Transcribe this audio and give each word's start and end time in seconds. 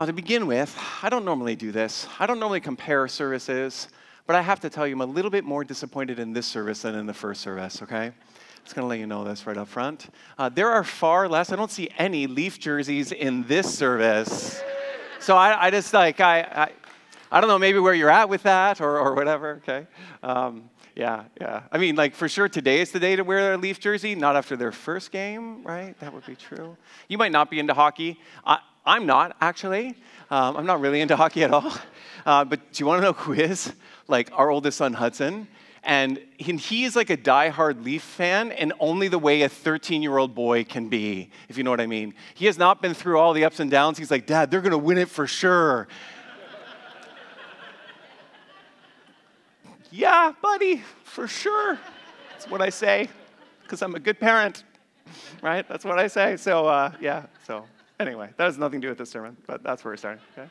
Now, 0.00 0.06
to 0.06 0.14
begin 0.14 0.46
with, 0.46 0.74
I 1.02 1.10
don't 1.10 1.26
normally 1.26 1.54
do 1.54 1.72
this. 1.72 2.06
I 2.18 2.24
don't 2.24 2.40
normally 2.40 2.60
compare 2.60 3.06
services, 3.06 3.88
but 4.26 4.34
I 4.34 4.40
have 4.40 4.58
to 4.60 4.70
tell 4.70 4.86
you, 4.86 4.94
I'm 4.94 5.02
a 5.02 5.04
little 5.04 5.30
bit 5.30 5.44
more 5.44 5.62
disappointed 5.62 6.18
in 6.18 6.32
this 6.32 6.46
service 6.46 6.80
than 6.80 6.94
in 6.94 7.04
the 7.04 7.12
first 7.12 7.42
service, 7.42 7.82
okay? 7.82 8.12
Just 8.64 8.74
gonna 8.74 8.86
let 8.86 8.98
you 8.98 9.06
know 9.06 9.24
this 9.24 9.46
right 9.46 9.58
up 9.58 9.68
front. 9.68 10.08
Uh, 10.38 10.48
there 10.48 10.70
are 10.70 10.84
far 10.84 11.28
less, 11.28 11.52
I 11.52 11.56
don't 11.56 11.70
see 11.70 11.90
any 11.98 12.26
Leaf 12.26 12.58
jerseys 12.58 13.12
in 13.12 13.42
this 13.42 13.76
service. 13.76 14.62
So 15.18 15.36
I, 15.36 15.66
I 15.66 15.70
just 15.70 15.92
like, 15.92 16.18
I, 16.18 16.40
I, 16.40 16.72
I, 17.30 17.42
don't 17.42 17.48
know 17.48 17.58
maybe 17.58 17.78
where 17.78 17.92
you're 17.92 18.08
at 18.08 18.30
with 18.30 18.44
that 18.44 18.80
or, 18.80 18.98
or 18.98 19.14
whatever, 19.14 19.60
okay? 19.62 19.86
Um, 20.22 20.70
yeah, 20.96 21.24
yeah. 21.38 21.64
I 21.70 21.76
mean, 21.76 21.94
like 21.94 22.14
for 22.14 22.26
sure, 22.26 22.48
today 22.48 22.80
is 22.80 22.90
the 22.90 23.00
day 23.00 23.16
to 23.16 23.22
wear 23.22 23.52
a 23.52 23.58
Leaf 23.58 23.78
jersey, 23.78 24.14
not 24.14 24.34
after 24.34 24.56
their 24.56 24.72
first 24.72 25.12
game, 25.12 25.62
right? 25.62 25.94
That 26.00 26.14
would 26.14 26.24
be 26.24 26.36
true. 26.36 26.78
You 27.08 27.18
might 27.18 27.32
not 27.32 27.50
be 27.50 27.58
into 27.58 27.74
hockey. 27.74 28.18
I, 28.46 28.60
I'm 28.90 29.06
not, 29.06 29.36
actually. 29.40 29.94
Um, 30.32 30.56
I'm 30.56 30.66
not 30.66 30.80
really 30.80 31.00
into 31.00 31.14
hockey 31.14 31.44
at 31.44 31.52
all. 31.52 31.72
Uh, 32.26 32.44
but 32.44 32.72
do 32.72 32.82
you 32.82 32.86
want 32.86 33.00
to 33.00 33.06
know 33.06 33.12
who 33.12 33.32
is? 33.32 33.72
Like 34.08 34.30
our 34.32 34.50
oldest 34.50 34.78
son, 34.78 34.92
Hudson. 34.92 35.46
And 35.84 36.20
he, 36.36 36.84
is 36.84 36.96
like 36.96 37.08
a 37.08 37.16
die-hard 37.16 37.84
Leaf 37.84 38.02
fan, 38.02 38.50
and 38.50 38.72
only 38.80 39.06
the 39.06 39.18
way 39.18 39.42
a 39.42 39.48
13 39.48 40.02
year 40.02 40.18
old 40.18 40.34
boy 40.34 40.64
can 40.64 40.88
be, 40.88 41.30
if 41.48 41.56
you 41.56 41.62
know 41.62 41.70
what 41.70 41.80
I 41.80 41.86
mean. 41.86 42.14
He 42.34 42.46
has 42.46 42.58
not 42.58 42.82
been 42.82 42.92
through 42.92 43.18
all 43.18 43.32
the 43.32 43.44
ups 43.44 43.60
and 43.60 43.70
downs. 43.70 43.96
He's 43.96 44.10
like, 44.10 44.26
Dad, 44.26 44.50
they're 44.50 44.60
going 44.60 44.72
to 44.72 44.78
win 44.78 44.98
it 44.98 45.08
for 45.08 45.28
sure. 45.28 45.86
yeah, 49.92 50.32
buddy, 50.42 50.82
for 51.04 51.28
sure. 51.28 51.78
That's 52.32 52.50
what 52.50 52.60
I 52.60 52.70
say, 52.70 53.08
because 53.62 53.82
I'm 53.82 53.94
a 53.94 54.00
good 54.00 54.18
parent, 54.18 54.64
right? 55.42 55.66
That's 55.68 55.84
what 55.84 56.00
I 56.00 56.08
say. 56.08 56.36
So, 56.36 56.66
uh, 56.66 56.92
yeah, 57.00 57.26
so. 57.46 57.64
Anyway, 58.00 58.30
that 58.38 58.44
has 58.44 58.56
nothing 58.56 58.80
to 58.80 58.86
do 58.86 58.88
with 58.88 58.96
this 58.96 59.10
sermon, 59.10 59.36
but 59.46 59.62
that's 59.62 59.84
where 59.84 59.92
we're 59.92 59.96
starting, 59.98 60.22
okay? 60.32 60.48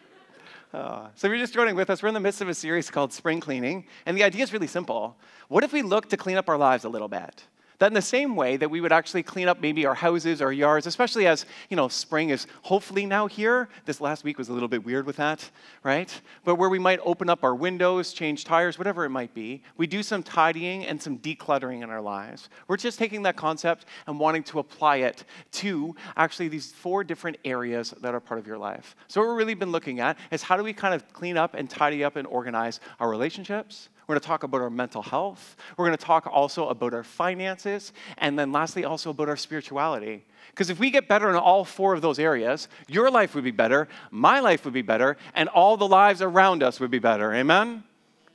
Uh, 0.71 1.07
so 1.15 1.25
if 1.25 1.31
you're 1.31 1.39
just 1.39 1.51
joining 1.51 1.75
with 1.75 1.89
us, 1.89 2.03
we're 2.03 2.09
in 2.09 2.13
the 2.13 2.19
midst 2.19 2.41
of 2.41 2.47
a 2.47 2.53
series 2.53 2.91
called 2.91 3.11
Spring 3.11 3.39
Cleaning, 3.39 3.87
and 4.05 4.15
the 4.15 4.23
idea 4.23 4.43
is 4.43 4.53
really 4.53 4.67
simple. 4.67 5.17
What 5.47 5.63
if 5.63 5.73
we 5.73 5.81
look 5.81 6.09
to 6.09 6.17
clean 6.17 6.37
up 6.37 6.47
our 6.47 6.59
lives 6.59 6.83
a 6.83 6.89
little 6.89 7.07
bit? 7.07 7.43
That 7.79 7.87
in 7.87 7.93
the 7.93 8.01
same 8.01 8.35
way 8.35 8.57
that 8.57 8.69
we 8.69 8.81
would 8.81 8.91
actually 8.91 9.23
clean 9.23 9.47
up 9.47 9.61
maybe 9.61 9.85
our 9.85 9.95
houses, 9.95 10.41
our 10.41 10.51
yards, 10.51 10.85
especially 10.85 11.27
as, 11.27 11.45
you 11.69 11.77
know, 11.77 11.87
spring 11.87 12.29
is 12.29 12.45
hopefully 12.61 13.05
now 13.05 13.27
here. 13.27 13.69
This 13.85 14.01
last 14.01 14.25
week 14.25 14.37
was 14.37 14.49
a 14.49 14.53
little 14.53 14.67
bit 14.67 14.85
weird 14.85 15.05
with 15.05 15.15
that, 15.15 15.49
right? 15.81 16.21
But 16.43 16.55
where 16.55 16.67
we 16.67 16.77
might 16.77 16.99
open 17.05 17.29
up 17.29 17.41
our 17.41 17.55
windows, 17.55 18.11
change 18.11 18.43
tires, 18.43 18.77
whatever 18.77 19.05
it 19.05 19.09
might 19.09 19.33
be, 19.33 19.63
we 19.77 19.87
do 19.87 20.03
some 20.03 20.23
tidying 20.23 20.85
and 20.85 21.01
some 21.01 21.17
decluttering 21.19 21.81
in 21.81 21.89
our 21.89 22.01
lives. 22.01 22.49
We're 22.67 22.75
just 22.75 22.99
taking 22.99 23.23
that 23.23 23.37
concept 23.37 23.85
and 24.07 24.19
wanting 24.19 24.43
to 24.43 24.59
apply 24.59 24.97
it 24.97 25.23
to 25.53 25.95
actually 26.17 26.49
these 26.49 26.73
four 26.73 27.05
different 27.05 27.37
areas 27.45 27.93
that 28.01 28.13
are 28.13 28.19
part 28.19 28.41
of 28.41 28.45
your 28.45 28.57
life. 28.57 28.97
So 29.07 29.21
what 29.21 29.29
we've 29.29 29.37
really 29.37 29.53
been 29.53 29.71
looking 29.71 30.01
at 30.01 30.17
is 30.31 30.43
how 30.43 30.57
do 30.57 30.63
we 30.63 30.73
kind 30.73 30.93
of 30.93 31.11
clean 31.13 31.37
up 31.37 31.53
and 31.53 31.69
tidy 31.69 32.03
up 32.03 32.17
and 32.17 32.27
organize 32.27 32.81
our 32.99 33.09
relationships, 33.09 33.87
we're 34.09 34.15
going 34.15 34.21
to 34.21 34.27
talk 34.27 34.41
about 34.41 34.59
our 34.61 34.71
mental 34.71 35.03
health. 35.03 35.55
We're 35.77 35.85
going 35.85 35.97
to 35.97 36.03
talk 36.03 36.25
also 36.25 36.67
about 36.69 36.95
our 36.95 37.03
finances. 37.03 37.93
And 38.17 38.39
then 38.39 38.51
lastly, 38.51 38.83
also 38.83 39.11
about 39.11 39.29
our 39.29 39.37
spirituality. 39.37 40.25
Because 40.49 40.71
if 40.71 40.79
we 40.79 40.89
get 40.89 41.07
better 41.07 41.29
in 41.29 41.35
all 41.35 41.63
four 41.63 41.93
of 41.93 42.01
those 42.01 42.17
areas, 42.17 42.69
your 42.87 43.11
life 43.11 43.35
would 43.35 43.43
be 43.43 43.51
better, 43.51 43.87
my 44.09 44.39
life 44.39 44.65
would 44.65 44.73
be 44.73 44.81
better, 44.81 45.15
and 45.35 45.47
all 45.47 45.77
the 45.77 45.87
lives 45.87 46.23
around 46.23 46.63
us 46.63 46.79
would 46.79 46.89
be 46.89 46.97
better. 46.97 47.31
Amen? 47.35 47.83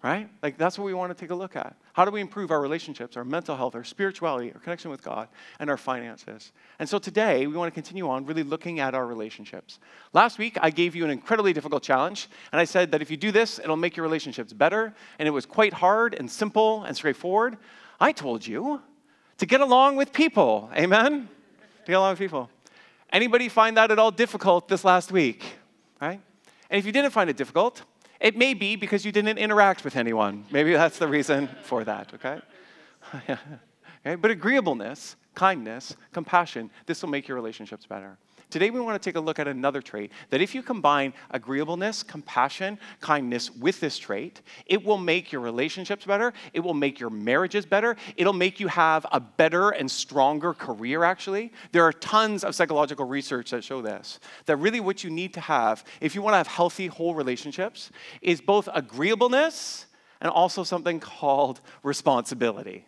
right? 0.04 0.28
Like 0.42 0.58
that's 0.58 0.78
what 0.78 0.84
we 0.84 0.94
want 0.94 1.16
to 1.16 1.20
take 1.20 1.30
a 1.30 1.34
look 1.34 1.56
at. 1.56 1.74
How 1.94 2.04
do 2.04 2.10
we 2.10 2.20
improve 2.20 2.50
our 2.50 2.60
relationships, 2.60 3.16
our 3.16 3.24
mental 3.24 3.56
health, 3.56 3.76
our 3.76 3.84
spirituality, 3.84 4.52
our 4.52 4.58
connection 4.58 4.90
with 4.90 5.00
God, 5.00 5.28
and 5.60 5.70
our 5.70 5.76
finances? 5.76 6.50
And 6.80 6.88
so 6.88 6.98
today 6.98 7.46
we 7.46 7.56
want 7.56 7.72
to 7.72 7.74
continue 7.74 8.08
on 8.08 8.26
really 8.26 8.42
looking 8.42 8.80
at 8.80 8.96
our 8.96 9.06
relationships. 9.06 9.78
Last 10.12 10.36
week 10.36 10.58
I 10.60 10.70
gave 10.70 10.96
you 10.96 11.04
an 11.04 11.12
incredibly 11.12 11.52
difficult 11.52 11.84
challenge, 11.84 12.28
and 12.50 12.60
I 12.60 12.64
said 12.64 12.90
that 12.90 13.00
if 13.00 13.12
you 13.12 13.16
do 13.16 13.30
this, 13.30 13.60
it'll 13.60 13.76
make 13.76 13.96
your 13.96 14.02
relationships 14.02 14.52
better, 14.52 14.92
and 15.20 15.28
it 15.28 15.30
was 15.30 15.46
quite 15.46 15.72
hard 15.72 16.14
and 16.14 16.28
simple 16.28 16.82
and 16.82 16.96
straightforward. 16.96 17.58
I 18.00 18.10
told 18.10 18.44
you 18.44 18.82
to 19.38 19.46
get 19.46 19.60
along 19.60 19.94
with 19.94 20.12
people. 20.12 20.70
Amen? 20.76 21.28
To 21.84 21.92
get 21.92 21.96
along 21.96 22.10
with 22.10 22.18
people. 22.18 22.50
Anybody 23.12 23.48
find 23.48 23.76
that 23.76 23.92
at 23.92 24.00
all 24.00 24.10
difficult 24.10 24.66
this 24.66 24.84
last 24.84 25.12
week? 25.12 25.44
Right? 26.00 26.20
And 26.70 26.78
if 26.80 26.86
you 26.86 26.90
didn't 26.90 27.12
find 27.12 27.30
it 27.30 27.36
difficult, 27.36 27.82
it 28.20 28.36
may 28.36 28.54
be 28.54 28.76
because 28.76 29.04
you 29.04 29.12
didn't 29.12 29.38
interact 29.38 29.84
with 29.84 29.96
anyone. 29.96 30.44
Maybe 30.50 30.72
that's 30.72 30.98
the 30.98 31.08
reason 31.08 31.48
for 31.62 31.84
that, 31.84 32.12
okay? 32.14 32.40
okay? 33.28 34.14
But 34.16 34.30
agreeableness, 34.30 35.16
kindness, 35.34 35.96
compassion, 36.12 36.70
this 36.86 37.02
will 37.02 37.10
make 37.10 37.28
your 37.28 37.36
relationships 37.36 37.86
better. 37.86 38.16
Today, 38.50 38.70
we 38.70 38.80
want 38.80 39.00
to 39.00 39.08
take 39.08 39.16
a 39.16 39.20
look 39.20 39.38
at 39.38 39.48
another 39.48 39.82
trait 39.82 40.12
that 40.30 40.40
if 40.40 40.54
you 40.54 40.62
combine 40.62 41.12
agreeableness, 41.30 42.02
compassion, 42.02 42.78
kindness 43.00 43.50
with 43.50 43.80
this 43.80 43.98
trait, 43.98 44.42
it 44.66 44.84
will 44.84 44.98
make 44.98 45.32
your 45.32 45.40
relationships 45.40 46.04
better. 46.04 46.32
It 46.52 46.60
will 46.60 46.74
make 46.74 47.00
your 47.00 47.10
marriages 47.10 47.66
better. 47.66 47.96
It'll 48.16 48.32
make 48.32 48.60
you 48.60 48.68
have 48.68 49.06
a 49.10 49.20
better 49.20 49.70
and 49.70 49.90
stronger 49.90 50.54
career, 50.54 51.04
actually. 51.04 51.52
There 51.72 51.84
are 51.84 51.92
tons 51.92 52.44
of 52.44 52.54
psychological 52.54 53.06
research 53.06 53.50
that 53.50 53.64
show 53.64 53.82
this. 53.82 54.20
That 54.46 54.56
really 54.56 54.80
what 54.80 55.02
you 55.02 55.10
need 55.10 55.34
to 55.34 55.40
have, 55.40 55.84
if 56.00 56.14
you 56.14 56.22
want 56.22 56.34
to 56.34 56.38
have 56.38 56.46
healthy, 56.46 56.86
whole 56.86 57.14
relationships, 57.14 57.90
is 58.22 58.40
both 58.40 58.68
agreeableness 58.72 59.86
and 60.20 60.30
also 60.30 60.64
something 60.64 61.00
called 61.00 61.60
responsibility. 61.82 62.86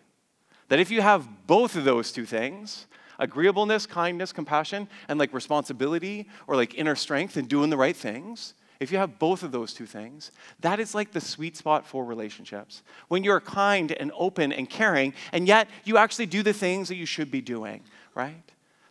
That 0.69 0.81
if 0.81 0.91
you 0.91 1.00
have 1.03 1.28
both 1.47 1.77
of 1.77 1.84
those 1.84 2.12
two 2.12 2.27
things, 2.27 2.87
agreeableness, 3.19 3.87
kindness, 3.87 4.32
compassion, 4.32 4.88
and 5.09 5.19
like 5.19 5.32
responsibility 5.32 6.28
or 6.47 6.56
like 6.56 6.75
inner 6.75 6.97
strength 6.97 7.37
and 7.37 7.49
doing 7.49 7.71
the 7.71 7.77
right 7.77 7.97
things, 7.97 8.54
if 8.78 8.93
you 8.93 8.99
have 8.99 9.19
both 9.19 9.43
of 9.43 9.53
those 9.53 9.72
two 9.72 9.87
things, 9.87 10.32
that 10.60 10.81
is 10.81 10.94
like 10.94 11.12
the 11.12 11.21
sweet 11.21 11.56
spot 11.56 11.87
for 11.87 12.05
relationships. 12.05 12.82
When 13.09 13.25
you're 13.25 13.41
kind 13.41 13.93
and 13.93 14.12
open 14.15 14.53
and 14.53 14.69
caring, 14.69 15.15
and 15.32 15.47
yet 15.49 15.69
you 15.84 15.97
actually 15.97 16.26
do 16.26 16.43
the 16.43 16.53
things 16.53 16.88
that 16.88 16.97
you 16.97 17.06
should 17.06 17.31
be 17.31 17.41
doing, 17.41 17.82
right? 18.15 18.43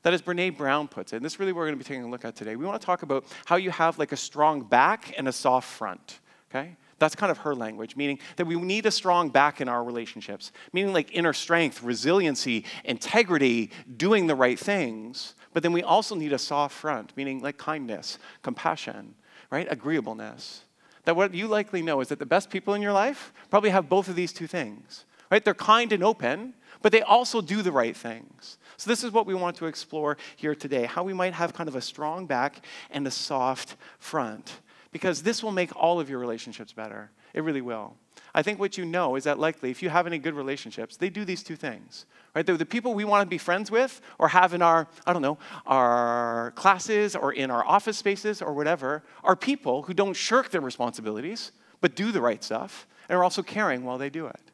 That 0.02 0.14
is 0.14 0.22
Brene 0.22 0.56
Brown 0.56 0.88
puts 0.88 1.14
it. 1.14 1.18
And 1.18 1.26
this 1.26 1.34
is 1.34 1.40
really 1.40 1.52
what 1.52 1.60
we're 1.60 1.68
going 1.68 1.80
to 1.80 1.84
be 1.84 1.88
taking 1.88 2.04
a 2.04 2.10
look 2.10 2.26
at 2.26 2.36
today. 2.36 2.56
We 2.56 2.66
want 2.66 2.80
to 2.80 2.86
talk 2.86 3.04
about 3.04 3.26
how 3.46 3.56
you 3.56 3.72
have 3.72 3.98
like 3.98 4.12
a 4.12 4.18
strong 4.18 4.62
back 4.62 5.14
and 5.18 5.28
a 5.28 5.32
soft 5.32 5.68
front, 5.68 6.20
okay? 6.50 6.76
That's 6.98 7.16
kind 7.16 7.30
of 7.30 7.40
her 7.40 7.54
language, 7.54 7.96
meaning 7.96 8.20
that 8.38 8.46
we 8.46 8.56
need 8.56 8.86
a 8.86 8.92
strong 8.92 9.30
back 9.30 9.60
in 9.60 9.68
our 9.68 9.84
relationships, 9.84 10.52
meaning 10.72 10.94
like 10.94 11.14
inner 11.14 11.34
strength, 11.34 11.84
resiliency, 11.84 12.64
integrity, 12.86 13.72
doing 13.98 14.28
the 14.28 14.36
right 14.36 14.58
things. 14.58 15.36
But 15.54 15.62
then 15.64 15.74
we 15.74 15.84
also 15.84 16.16
need 16.16 16.32
a 16.32 16.38
soft 16.38 16.76
front, 16.76 17.16
meaning 17.18 17.42
like 17.42 17.58
kindness, 17.58 18.18
compassion, 18.44 19.16
right? 19.52 19.68
Agreeableness. 19.70 20.62
That 21.04 21.16
what 21.16 21.34
you 21.34 21.48
likely 21.48 21.82
know 21.82 22.00
is 22.00 22.08
that 22.08 22.20
the 22.20 22.26
best 22.26 22.50
people 22.50 22.74
in 22.74 22.82
your 22.82 22.94
life 22.94 23.34
probably 23.50 23.70
have 23.72 23.90
both 23.90 24.08
of 24.08 24.16
these 24.16 24.32
two 24.32 24.48
things, 24.48 25.06
right? 25.30 25.44
They're 25.44 25.54
kind 25.54 25.92
and 25.92 26.04
open, 26.04 26.54
but 26.82 26.92
they 26.94 27.02
also 27.02 27.42
do 27.42 27.62
the 27.62 27.72
right 27.72 27.96
things. 27.96 28.58
So, 28.78 28.90
this 28.90 29.04
is 29.04 29.12
what 29.12 29.26
we 29.26 29.34
want 29.34 29.56
to 29.58 29.66
explore 29.66 30.18
here 30.36 30.56
today 30.56 30.86
how 30.86 31.04
we 31.04 31.14
might 31.14 31.34
have 31.34 31.54
kind 31.54 31.70
of 31.70 31.76
a 31.76 31.82
strong 31.82 32.26
back 32.26 32.66
and 32.90 33.06
a 33.06 33.12
soft 33.12 33.76
front 34.00 34.60
because 34.96 35.24
this 35.24 35.44
will 35.44 35.52
make 35.52 35.76
all 35.76 36.00
of 36.00 36.10
your 36.10 36.20
relationships 36.20 36.72
better. 36.72 37.12
It 37.34 37.44
really 37.44 37.60
will. 37.60 37.96
I 38.34 38.42
think 38.42 38.62
what 38.62 38.78
you 38.78 38.86
know 38.86 39.18
is 39.18 39.26
that 39.26 39.38
likely, 39.38 39.70
if 39.70 39.84
you 39.84 39.90
have 39.90 40.08
any 40.08 40.18
good 40.18 40.34
relationships, 40.34 40.96
they 40.96 41.10
do 41.10 41.26
these 41.26 41.44
two 41.44 41.58
things, 41.58 42.06
right? 42.34 42.46
The 42.46 42.66
people 42.66 42.94
we 42.94 43.04
want 43.04 43.22
to 43.26 43.30
be 43.30 43.38
friends 43.38 43.70
with 43.70 44.00
or 44.20 44.30
have 44.30 44.54
in 44.54 44.62
our, 44.62 44.88
I 45.06 45.12
don't 45.12 45.22
know, 45.22 45.38
our 45.66 46.52
classes 46.52 47.14
or 47.14 47.34
in 47.34 47.52
our 47.52 47.68
office 47.68 47.98
spaces 47.98 48.42
or 48.42 48.54
whatever, 48.54 49.04
are 49.22 49.36
people 49.36 49.82
who 49.82 49.94
don't 49.94 50.14
shirk 50.14 50.50
their 50.50 50.62
responsibilities, 50.62 51.52
but 51.82 51.98
do 51.98 52.14
the 52.14 52.22
right 52.22 52.42
stuff 52.42 52.88
and 53.10 53.18
are 53.18 53.24
also 53.26 53.44
caring 53.44 53.84
while 53.84 53.98
they 53.98 54.10
do 54.10 54.28
it. 54.28 54.52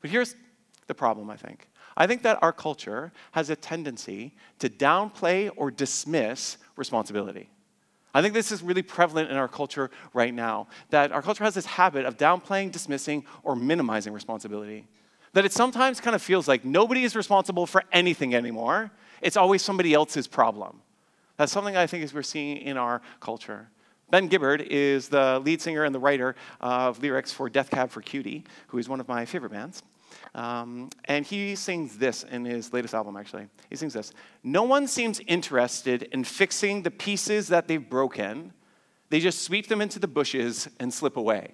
But 0.00 0.08
here's 0.08 0.34
the 0.86 0.94
problem, 0.94 1.28
I 1.28 1.36
think. 1.36 1.68
I 1.94 2.06
think 2.06 2.22
that 2.22 2.42
our 2.42 2.54
culture 2.54 3.12
has 3.32 3.50
a 3.50 3.56
tendency 3.56 4.34
to 4.60 4.70
downplay 4.70 5.50
or 5.56 5.70
dismiss 5.70 6.56
responsibility. 6.74 7.50
I 8.14 8.22
think 8.22 8.32
this 8.32 8.52
is 8.52 8.62
really 8.62 8.82
prevalent 8.82 9.30
in 9.30 9.36
our 9.36 9.48
culture 9.48 9.90
right 10.12 10.32
now, 10.32 10.68
that 10.90 11.10
our 11.10 11.20
culture 11.20 11.42
has 11.42 11.54
this 11.54 11.66
habit 11.66 12.06
of 12.06 12.16
downplaying, 12.16 12.70
dismissing, 12.70 13.24
or 13.42 13.56
minimizing 13.56 14.12
responsibility. 14.12 14.86
That 15.32 15.44
it 15.44 15.52
sometimes 15.52 16.00
kind 16.00 16.14
of 16.14 16.22
feels 16.22 16.46
like 16.46 16.64
nobody 16.64 17.02
is 17.02 17.16
responsible 17.16 17.66
for 17.66 17.82
anything 17.90 18.34
anymore. 18.34 18.92
It's 19.20 19.36
always 19.36 19.62
somebody 19.62 19.92
else's 19.92 20.28
problem. 20.28 20.80
That's 21.36 21.50
something 21.50 21.76
I 21.76 21.88
think 21.88 22.04
is 22.04 22.14
we're 22.14 22.22
seeing 22.22 22.58
in 22.58 22.76
our 22.76 23.02
culture. 23.18 23.68
Ben 24.10 24.28
Gibbard 24.28 24.60
is 24.70 25.08
the 25.08 25.40
lead 25.40 25.60
singer 25.60 25.82
and 25.82 25.92
the 25.92 25.98
writer 25.98 26.36
of 26.60 27.02
lyrics 27.02 27.32
for 27.32 27.50
Death 27.50 27.70
Cab 27.70 27.90
for 27.90 28.00
Cutie, 28.00 28.44
who 28.68 28.78
is 28.78 28.88
one 28.88 29.00
of 29.00 29.08
my 29.08 29.24
favorite 29.24 29.50
bands. 29.50 29.82
Um, 30.34 30.90
and 31.04 31.24
he 31.24 31.54
sings 31.54 31.96
this 31.96 32.24
in 32.24 32.44
his 32.44 32.72
latest 32.72 32.92
album, 32.92 33.16
actually. 33.16 33.46
He 33.70 33.76
sings 33.76 33.92
this 33.92 34.12
No 34.42 34.64
one 34.64 34.86
seems 34.86 35.20
interested 35.26 36.04
in 36.04 36.24
fixing 36.24 36.82
the 36.82 36.90
pieces 36.90 37.48
that 37.48 37.68
they've 37.68 37.88
broken, 37.88 38.52
they 39.10 39.20
just 39.20 39.42
sweep 39.42 39.68
them 39.68 39.80
into 39.80 39.98
the 39.98 40.08
bushes 40.08 40.68
and 40.80 40.92
slip 40.92 41.16
away. 41.16 41.52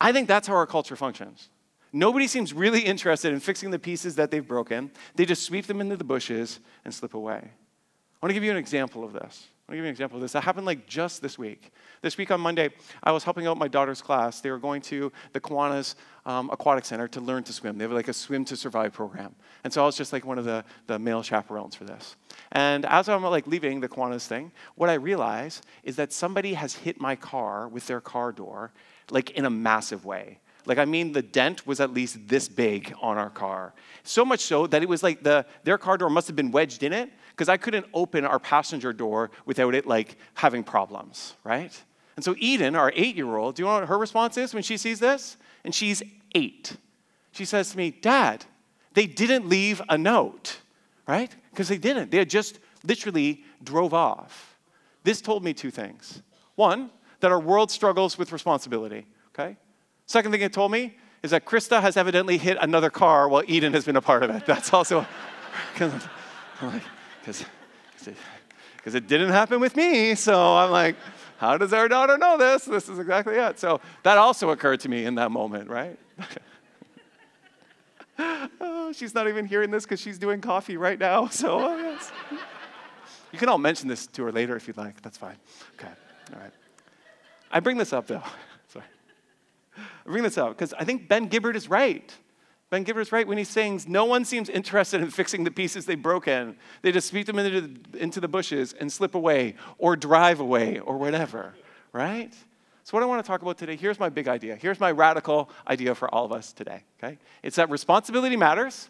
I 0.00 0.12
think 0.12 0.28
that's 0.28 0.48
how 0.48 0.54
our 0.54 0.66
culture 0.66 0.96
functions. 0.96 1.48
Nobody 1.92 2.26
seems 2.26 2.52
really 2.52 2.80
interested 2.80 3.32
in 3.32 3.40
fixing 3.40 3.70
the 3.70 3.78
pieces 3.78 4.16
that 4.16 4.30
they've 4.30 4.46
broken. 4.46 4.90
They 5.16 5.24
just 5.24 5.44
sweep 5.44 5.66
them 5.66 5.80
into 5.80 5.96
the 5.96 6.04
bushes 6.04 6.60
and 6.84 6.94
slip 6.94 7.14
away. 7.14 7.38
I 7.42 8.26
want 8.26 8.30
to 8.30 8.34
give 8.34 8.44
you 8.44 8.50
an 8.50 8.56
example 8.56 9.02
of 9.02 9.12
this. 9.12 9.48
I'll 9.70 9.76
give 9.76 9.84
you 9.84 9.88
an 9.88 9.92
example 9.92 10.16
of 10.16 10.22
this. 10.22 10.32
That 10.32 10.42
happened 10.42 10.66
like 10.66 10.88
just 10.88 11.22
this 11.22 11.38
week. 11.38 11.70
This 12.02 12.18
week 12.18 12.32
on 12.32 12.40
Monday, 12.40 12.70
I 13.04 13.12
was 13.12 13.22
helping 13.22 13.46
out 13.46 13.56
my 13.56 13.68
daughter's 13.68 14.02
class. 14.02 14.40
They 14.40 14.50
were 14.50 14.58
going 14.58 14.82
to 14.82 15.12
the 15.32 15.40
Kiwanis 15.40 15.94
um, 16.26 16.50
Aquatic 16.50 16.84
Center 16.84 17.06
to 17.06 17.20
learn 17.20 17.44
to 17.44 17.52
swim. 17.52 17.78
They 17.78 17.84
have 17.84 17.92
like 17.92 18.08
a 18.08 18.12
swim 18.12 18.44
to 18.46 18.56
survive 18.56 18.92
program. 18.92 19.32
And 19.62 19.72
so 19.72 19.84
I 19.84 19.86
was 19.86 19.96
just 19.96 20.12
like 20.12 20.26
one 20.26 20.38
of 20.38 20.44
the, 20.44 20.64
the 20.88 20.98
male 20.98 21.22
chaperones 21.22 21.76
for 21.76 21.84
this. 21.84 22.16
And 22.50 22.84
as 22.84 23.08
I'm 23.08 23.22
like 23.22 23.46
leaving 23.46 23.78
the 23.78 23.88
Kiwanis 23.88 24.26
thing, 24.26 24.50
what 24.74 24.90
I 24.90 24.94
realize 24.94 25.62
is 25.84 25.94
that 25.94 26.12
somebody 26.12 26.54
has 26.54 26.74
hit 26.74 27.00
my 27.00 27.14
car 27.14 27.68
with 27.68 27.86
their 27.86 28.00
car 28.00 28.32
door, 28.32 28.72
like 29.08 29.30
in 29.30 29.44
a 29.44 29.50
massive 29.50 30.04
way. 30.04 30.40
Like, 30.66 30.78
I 30.78 30.84
mean, 30.84 31.12
the 31.12 31.22
dent 31.22 31.64
was 31.64 31.80
at 31.80 31.92
least 31.92 32.26
this 32.26 32.48
big 32.48 32.92
on 33.00 33.18
our 33.18 33.30
car. 33.30 33.72
So 34.02 34.24
much 34.24 34.40
so 34.40 34.66
that 34.66 34.82
it 34.82 34.88
was 34.88 35.04
like 35.04 35.22
the, 35.22 35.46
their 35.62 35.78
car 35.78 35.96
door 35.96 36.10
must 36.10 36.26
have 36.26 36.36
been 36.36 36.50
wedged 36.50 36.82
in 36.82 36.92
it 36.92 37.10
because 37.40 37.48
I 37.48 37.56
couldn't 37.56 37.86
open 37.94 38.26
our 38.26 38.38
passenger 38.38 38.92
door 38.92 39.30
without 39.46 39.74
it 39.74 39.86
like 39.86 40.18
having 40.34 40.62
problems, 40.62 41.36
right? 41.42 41.72
And 42.14 42.22
so 42.22 42.34
Eden, 42.36 42.76
our 42.76 42.92
eight 42.94 43.16
year 43.16 43.34
old, 43.34 43.54
do 43.54 43.62
you 43.62 43.66
know 43.66 43.76
what 43.76 43.88
her 43.88 43.96
response 43.96 44.36
is 44.36 44.52
when 44.52 44.62
she 44.62 44.76
sees 44.76 45.00
this? 45.00 45.38
And 45.64 45.74
she's 45.74 46.02
eight. 46.34 46.76
She 47.32 47.46
says 47.46 47.70
to 47.70 47.78
me, 47.78 47.92
Dad, 47.92 48.44
they 48.92 49.06
didn't 49.06 49.48
leave 49.48 49.80
a 49.88 49.96
note, 49.96 50.58
right? 51.08 51.34
Because 51.48 51.68
they 51.68 51.78
didn't. 51.78 52.10
They 52.10 52.18
had 52.18 52.28
just 52.28 52.58
literally 52.84 53.42
drove 53.64 53.94
off. 53.94 54.58
This 55.02 55.22
told 55.22 55.42
me 55.42 55.54
two 55.54 55.70
things. 55.70 56.20
One, 56.56 56.90
that 57.20 57.32
our 57.32 57.40
world 57.40 57.70
struggles 57.70 58.18
with 58.18 58.32
responsibility, 58.32 59.06
okay? 59.28 59.56
Second 60.04 60.32
thing 60.32 60.42
it 60.42 60.52
told 60.52 60.72
me 60.72 60.98
is 61.22 61.30
that 61.30 61.46
Krista 61.46 61.80
has 61.80 61.96
evidently 61.96 62.36
hit 62.36 62.58
another 62.60 62.90
car 62.90 63.30
while 63.30 63.44
Eden 63.46 63.72
has 63.72 63.86
been 63.86 63.96
a 63.96 64.02
part 64.02 64.22
of 64.24 64.28
it. 64.28 64.44
That's 64.44 64.74
also 64.74 65.06
because 67.20 67.40
it, 68.06 68.16
it 68.94 69.06
didn't 69.06 69.30
happen 69.30 69.60
with 69.60 69.76
me. 69.76 70.14
So 70.14 70.56
I'm 70.56 70.70
like, 70.70 70.96
how 71.38 71.56
does 71.56 71.72
our 71.72 71.88
daughter 71.88 72.18
know 72.18 72.36
this? 72.36 72.64
This 72.64 72.88
is 72.88 72.98
exactly 72.98 73.36
it. 73.36 73.58
So 73.58 73.80
that 74.02 74.18
also 74.18 74.50
occurred 74.50 74.80
to 74.80 74.88
me 74.88 75.06
in 75.06 75.14
that 75.14 75.30
moment, 75.30 75.70
right? 75.70 75.98
oh, 78.60 78.92
she's 78.92 79.14
not 79.14 79.28
even 79.28 79.46
hearing 79.46 79.70
this 79.70 79.84
because 79.84 80.00
she's 80.00 80.18
doing 80.18 80.40
coffee 80.40 80.76
right 80.76 80.98
now. 80.98 81.28
So 81.28 81.60
oh, 81.60 81.76
yes. 81.78 82.12
you 83.32 83.38
can 83.38 83.48
all 83.48 83.58
mention 83.58 83.88
this 83.88 84.06
to 84.08 84.24
her 84.24 84.32
later 84.32 84.56
if 84.56 84.66
you'd 84.68 84.76
like. 84.76 85.00
That's 85.02 85.16
fine. 85.16 85.36
Okay. 85.78 85.92
All 86.34 86.40
right. 86.40 86.52
I 87.50 87.60
bring 87.60 87.76
this 87.76 87.92
up 87.92 88.06
though. 88.06 88.22
Sorry. 88.68 88.84
I 89.78 90.10
bring 90.10 90.22
this 90.22 90.38
up 90.38 90.50
because 90.50 90.74
I 90.74 90.84
think 90.84 91.08
Ben 91.08 91.26
Gibbard 91.28 91.56
is 91.56 91.68
right. 91.68 92.12
Ben 92.70 92.84
is 92.84 93.10
right 93.10 93.26
when 93.26 93.36
he's 93.36 93.48
saying 93.48 93.82
no 93.88 94.04
one 94.04 94.24
seems 94.24 94.48
interested 94.48 95.00
in 95.00 95.10
fixing 95.10 95.42
the 95.42 95.50
pieces 95.50 95.86
they've 95.86 96.00
broken. 96.00 96.56
They 96.82 96.92
just 96.92 97.08
sweep 97.08 97.26
them 97.26 97.40
into 97.40 97.60
the, 97.62 97.98
into 97.98 98.20
the 98.20 98.28
bushes 98.28 98.72
and 98.74 98.92
slip 98.92 99.16
away 99.16 99.56
or 99.76 99.96
drive 99.96 100.38
away 100.38 100.78
or 100.78 100.96
whatever, 100.96 101.54
right? 101.92 102.32
So, 102.84 102.96
what 102.96 103.02
I 103.02 103.06
want 103.06 103.24
to 103.24 103.26
talk 103.26 103.42
about 103.42 103.58
today, 103.58 103.74
here's 103.74 103.98
my 103.98 104.08
big 104.08 104.28
idea. 104.28 104.54
Here's 104.54 104.78
my 104.78 104.92
radical 104.92 105.50
idea 105.68 105.96
for 105.96 106.12
all 106.14 106.24
of 106.24 106.32
us 106.32 106.52
today, 106.52 106.84
okay? 107.02 107.18
It's 107.42 107.56
that 107.56 107.70
responsibility 107.70 108.36
matters, 108.36 108.88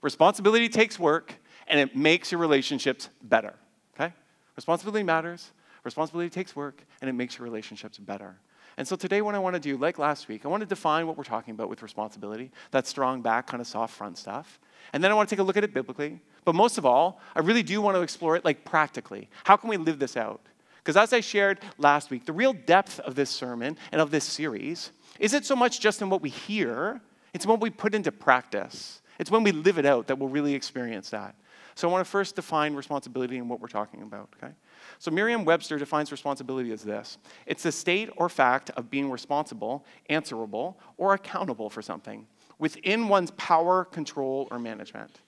responsibility 0.00 0.70
takes 0.70 0.98
work, 0.98 1.34
and 1.66 1.78
it 1.78 1.94
makes 1.94 2.32
your 2.32 2.40
relationships 2.40 3.10
better, 3.22 3.54
okay? 3.94 4.14
Responsibility 4.56 5.04
matters, 5.04 5.52
responsibility 5.84 6.30
takes 6.30 6.56
work, 6.56 6.82
and 7.02 7.10
it 7.10 7.12
makes 7.12 7.38
your 7.38 7.44
relationships 7.44 7.98
better. 7.98 8.36
And 8.78 8.86
so 8.86 8.94
today, 8.94 9.22
what 9.22 9.34
I 9.34 9.40
want 9.40 9.54
to 9.54 9.60
do, 9.60 9.76
like 9.76 9.98
last 9.98 10.28
week, 10.28 10.46
I 10.46 10.48
want 10.48 10.60
to 10.60 10.66
define 10.66 11.08
what 11.08 11.18
we're 11.18 11.24
talking 11.24 11.52
about 11.52 11.68
with 11.68 11.82
responsibility 11.82 12.52
that 12.70 12.86
strong 12.86 13.20
back, 13.20 13.48
kind 13.48 13.60
of 13.60 13.66
soft 13.66 13.92
front 13.92 14.16
stuff. 14.16 14.60
And 14.92 15.02
then 15.02 15.10
I 15.10 15.14
want 15.14 15.28
to 15.28 15.34
take 15.34 15.40
a 15.40 15.42
look 15.42 15.56
at 15.56 15.64
it 15.64 15.74
biblically. 15.74 16.20
But 16.44 16.54
most 16.54 16.78
of 16.78 16.86
all, 16.86 17.20
I 17.34 17.40
really 17.40 17.64
do 17.64 17.82
want 17.82 17.96
to 17.96 18.02
explore 18.02 18.36
it 18.36 18.44
like 18.44 18.64
practically. 18.64 19.28
How 19.42 19.56
can 19.56 19.68
we 19.68 19.78
live 19.78 19.98
this 19.98 20.16
out? 20.16 20.40
Because 20.76 20.96
as 20.96 21.12
I 21.12 21.18
shared 21.18 21.58
last 21.76 22.08
week, 22.08 22.24
the 22.24 22.32
real 22.32 22.52
depth 22.52 23.00
of 23.00 23.16
this 23.16 23.30
sermon 23.30 23.76
and 23.90 24.00
of 24.00 24.12
this 24.12 24.24
series 24.24 24.92
isn't 25.18 25.44
so 25.44 25.56
much 25.56 25.80
just 25.80 26.00
in 26.00 26.08
what 26.08 26.22
we 26.22 26.30
hear, 26.30 27.00
it's 27.34 27.46
what 27.46 27.60
we 27.60 27.70
put 27.70 27.96
into 27.96 28.12
practice. 28.12 29.02
It's 29.18 29.30
when 29.30 29.42
we 29.42 29.50
live 29.50 29.78
it 29.78 29.86
out 29.86 30.06
that 30.06 30.20
we'll 30.20 30.28
really 30.28 30.54
experience 30.54 31.10
that. 31.10 31.34
So 31.74 31.88
I 31.88 31.92
want 31.92 32.04
to 32.04 32.10
first 32.10 32.36
define 32.36 32.76
responsibility 32.76 33.38
and 33.38 33.50
what 33.50 33.60
we're 33.60 33.66
talking 33.66 34.02
about, 34.02 34.28
okay? 34.40 34.52
So 34.98 35.10
Merriam 35.10 35.44
Webster 35.44 35.78
defines 35.78 36.10
responsibility 36.10 36.72
as 36.72 36.82
this 36.82 37.18
it's 37.46 37.62
the 37.62 37.72
state 37.72 38.10
or 38.16 38.28
fact 38.28 38.70
of 38.70 38.90
being 38.90 39.10
responsible, 39.10 39.84
answerable, 40.08 40.78
or 40.96 41.14
accountable 41.14 41.70
for 41.70 41.82
something 41.82 42.26
within 42.58 43.08
one's 43.08 43.30
power, 43.32 43.84
control, 43.84 44.48
or 44.50 44.58
management. 44.58 45.20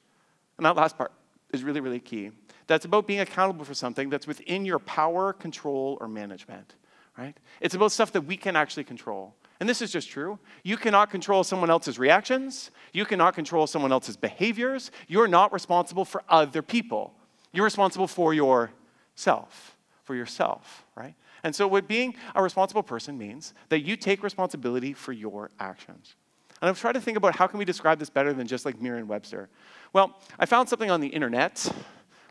And 0.59 0.67
that 0.67 0.77
last 0.77 0.99
part 0.99 1.13
is 1.53 1.63
really, 1.63 1.81
really 1.81 2.01
key. 2.01 2.31
That's 2.67 2.85
about 2.85 3.07
being 3.07 3.21
accountable 3.21 3.65
for 3.65 3.75
something 3.75 4.11
that's 4.11 4.27
within 4.27 4.65
your 4.65 4.79
power, 4.79 5.33
control, 5.33 5.97
or 6.01 6.09
management, 6.09 6.75
right? 7.17 7.37
It's 7.61 7.75
about 7.75 7.93
stuff 7.93 8.13
that 8.13 8.23
we 8.23 8.37
can 8.37 8.57
actually 8.57 8.85
control. 8.85 9.35
And 9.59 9.69
this 9.69 9.83
is 9.83 9.93
just 9.93 10.09
true. 10.09 10.39
You 10.63 10.77
cannot 10.77 11.11
control 11.11 11.45
someone 11.45 11.71
else's 11.71 11.99
reactions. 11.99 12.71
You 12.93 13.05
cannot 13.05 13.35
control 13.35 13.67
someone 13.67 13.93
else's 13.93 14.17
behaviors. 14.17 14.91
You're 15.07 15.29
not 15.29 15.53
responsible 15.53 16.05
for 16.05 16.23
other 16.29 16.63
people. 16.63 17.15
You're 17.53 17.65
responsible 17.65 18.07
for 18.07 18.33
your 18.33 18.71
self, 19.15 19.77
for 20.05 20.15
yourself, 20.15 20.85
right? 20.97 21.15
And 21.43 21.55
so, 21.55 21.67
what 21.67 21.87
being 21.89 22.15
a 22.35 22.43
responsible 22.43 22.83
person 22.83 23.17
means 23.17 23.55
that 23.69 23.81
you 23.81 23.97
take 23.97 24.23
responsibility 24.23 24.93
for 24.93 25.13
your 25.13 25.51
actions. 25.61 26.17
And 26.61 26.69
I've 26.69 26.81
tried 26.81 26.93
to 26.93 27.01
think 27.01 27.17
about 27.17 27.37
how 27.37 27.47
can 27.47 27.59
we 27.59 27.65
describe 27.65 27.99
this 27.99 28.11
better 28.11 28.33
than 28.33 28.47
just 28.47 28.67
like 28.67 28.81
Merriam-Webster. 28.83 29.49
Well, 29.93 30.19
I 30.39 30.47
found 30.47 30.69
something 30.69 30.91
on 30.91 31.01
the 31.01 31.09
internet, 31.09 31.73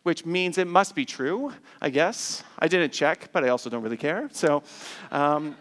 which 0.04 0.26
means 0.26 0.58
it 0.58 0.68
must 0.68 0.94
be 0.94 1.06
true, 1.06 1.52
I 1.82 1.90
guess. 1.90 2.44
I 2.60 2.68
didn't 2.68 2.92
check, 2.92 3.30
but 3.32 3.44
I 3.44 3.50
also 3.50 3.70
don't 3.70 3.82
really 3.82 3.98
care. 3.98 4.30
So. 4.32 4.64
Um, 5.12 5.56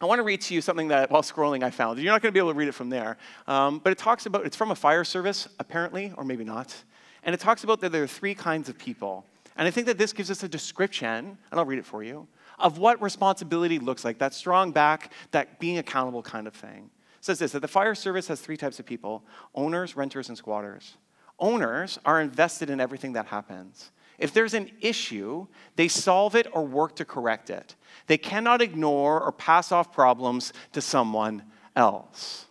I 0.00 0.06
want 0.06 0.18
to 0.18 0.24
read 0.24 0.42
to 0.42 0.54
you 0.54 0.60
something 0.60 0.88
that 0.88 1.10
while 1.10 1.22
scrolling 1.22 1.62
I 1.62 1.70
found. 1.70 1.98
You're 1.98 2.12
not 2.12 2.20
going 2.20 2.30
to 2.30 2.34
be 2.34 2.40
able 2.40 2.52
to 2.52 2.58
read 2.58 2.68
it 2.68 2.74
from 2.74 2.90
there, 2.90 3.16
um, 3.46 3.78
but 3.78 3.90
it 3.90 3.96
talks 3.96 4.26
about 4.26 4.44
it's 4.44 4.56
from 4.56 4.70
a 4.70 4.74
fire 4.74 5.04
service 5.04 5.48
apparently, 5.58 6.12
or 6.18 6.24
maybe 6.24 6.44
not, 6.44 6.74
and 7.22 7.32
it 7.32 7.40
talks 7.40 7.64
about 7.64 7.80
that 7.80 7.92
there 7.92 8.02
are 8.02 8.08
three 8.08 8.34
kinds 8.34 8.68
of 8.68 8.76
people 8.76 9.24
and 9.56 9.68
I 9.68 9.70
think 9.70 9.86
that 9.86 9.98
this 9.98 10.12
gives 10.12 10.30
us 10.30 10.42
a 10.42 10.48
description, 10.48 11.38
and 11.50 11.60
I'll 11.60 11.64
read 11.64 11.78
it 11.78 11.86
for 11.86 12.02
you, 12.02 12.26
of 12.58 12.78
what 12.78 13.00
responsibility 13.02 13.78
looks 13.78 14.04
like 14.04 14.18
that 14.18 14.34
strong 14.34 14.72
back, 14.72 15.12
that 15.30 15.60
being 15.60 15.78
accountable 15.78 16.22
kind 16.22 16.46
of 16.46 16.54
thing. 16.54 16.90
It 17.18 17.24
says 17.24 17.38
this 17.38 17.52
that 17.52 17.60
the 17.60 17.68
fire 17.68 17.94
service 17.94 18.28
has 18.28 18.40
three 18.40 18.56
types 18.56 18.78
of 18.78 18.86
people 18.86 19.24
owners, 19.54 19.96
renters, 19.96 20.28
and 20.28 20.36
squatters. 20.38 20.96
Owners 21.38 21.98
are 22.04 22.20
invested 22.20 22.70
in 22.70 22.80
everything 22.80 23.14
that 23.14 23.26
happens. 23.26 23.90
If 24.18 24.32
there's 24.32 24.54
an 24.54 24.70
issue, 24.80 25.48
they 25.74 25.88
solve 25.88 26.36
it 26.36 26.46
or 26.52 26.64
work 26.64 26.94
to 26.96 27.04
correct 27.04 27.50
it. 27.50 27.74
They 28.06 28.18
cannot 28.18 28.62
ignore 28.62 29.20
or 29.20 29.32
pass 29.32 29.72
off 29.72 29.92
problems 29.92 30.52
to 30.72 30.80
someone 30.80 31.42
else. 31.74 32.46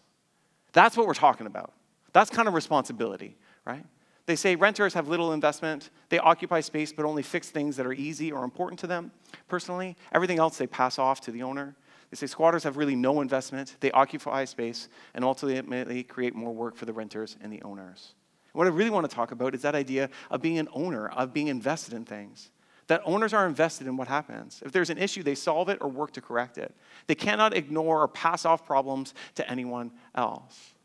That's 0.74 0.98
what 0.98 1.08
we're 1.08 1.14
talking 1.14 1.48
about. 1.48 1.72
That's 2.12 2.30
kind 2.30 2.48
of 2.48 2.54
responsibility, 2.54 3.38
right? 3.66 3.86
They 4.26 4.36
say 4.36 4.56
renters 4.56 4.94
have 4.94 5.08
little 5.08 5.34
investment. 5.34 5.90
They 6.10 6.20
occupy 6.20 6.62
space 6.62 6.94
but 6.94 7.06
only 7.06 7.24
fix 7.24 7.50
things 7.50 7.76
that 7.76 7.86
are 7.86 7.94
easy 7.94 8.32
or 8.32 8.44
important 8.44 8.80
to 8.80 8.88
them 8.88 9.12
personally. 9.48 9.98
Everything 10.14 10.40
else 10.40 10.58
they 10.58 10.68
pass 10.68 10.98
off 10.98 11.20
to 11.22 11.32
the 11.32 11.44
owner. 11.44 11.76
They 12.10 12.16
say 12.16 12.28
squatters 12.28 12.64
have 12.64 12.78
really 12.78 12.96
no 12.96 13.22
investment. 13.22 13.76
They 13.80 13.92
occupy 13.92 14.46
space 14.46 14.88
and 15.14 15.26
ultimately 15.26 16.04
create 16.04 16.36
more 16.36 16.54
work 16.54 16.76
for 16.76 16.86
the 16.86 16.94
renters 16.94 17.38
and 17.42 17.52
the 17.52 17.62
owners. 17.64 18.14
What 18.54 18.68
I 18.68 18.70
really 18.70 18.92
want 18.92 19.10
to 19.10 19.14
talk 19.14 19.32
about 19.32 19.56
is 19.56 19.64
that 19.64 19.74
idea 19.74 20.10
of 20.30 20.42
being 20.42 20.60
an 20.60 20.68
owner, 20.74 21.10
of 21.10 21.34
being 21.34 21.48
invested 21.48 21.94
in 21.94 22.06
things. 22.06 22.52
That 22.88 23.02
owners 23.06 23.34
are 23.34 23.48
invested 23.48 23.88
in 23.88 23.98
what 23.98 24.08
happens. 24.08 24.62
If 24.64 24.72
there's 24.72 24.90
an 24.90 24.98
issue, 24.98 25.24
they 25.24 25.36
solve 25.36 25.70
it 25.70 25.80
or 25.82 25.90
work 25.90 26.12
to 26.12 26.22
correct 26.22 26.58
it. 26.58 26.76
They 27.08 27.16
cannot 27.16 27.56
ignore 27.56 28.02
or 28.02 28.08
pass 28.08 28.46
off 28.46 28.66
problems 28.66 29.14
to 29.36 29.50
anyone 29.50 29.92
else. 30.14 30.76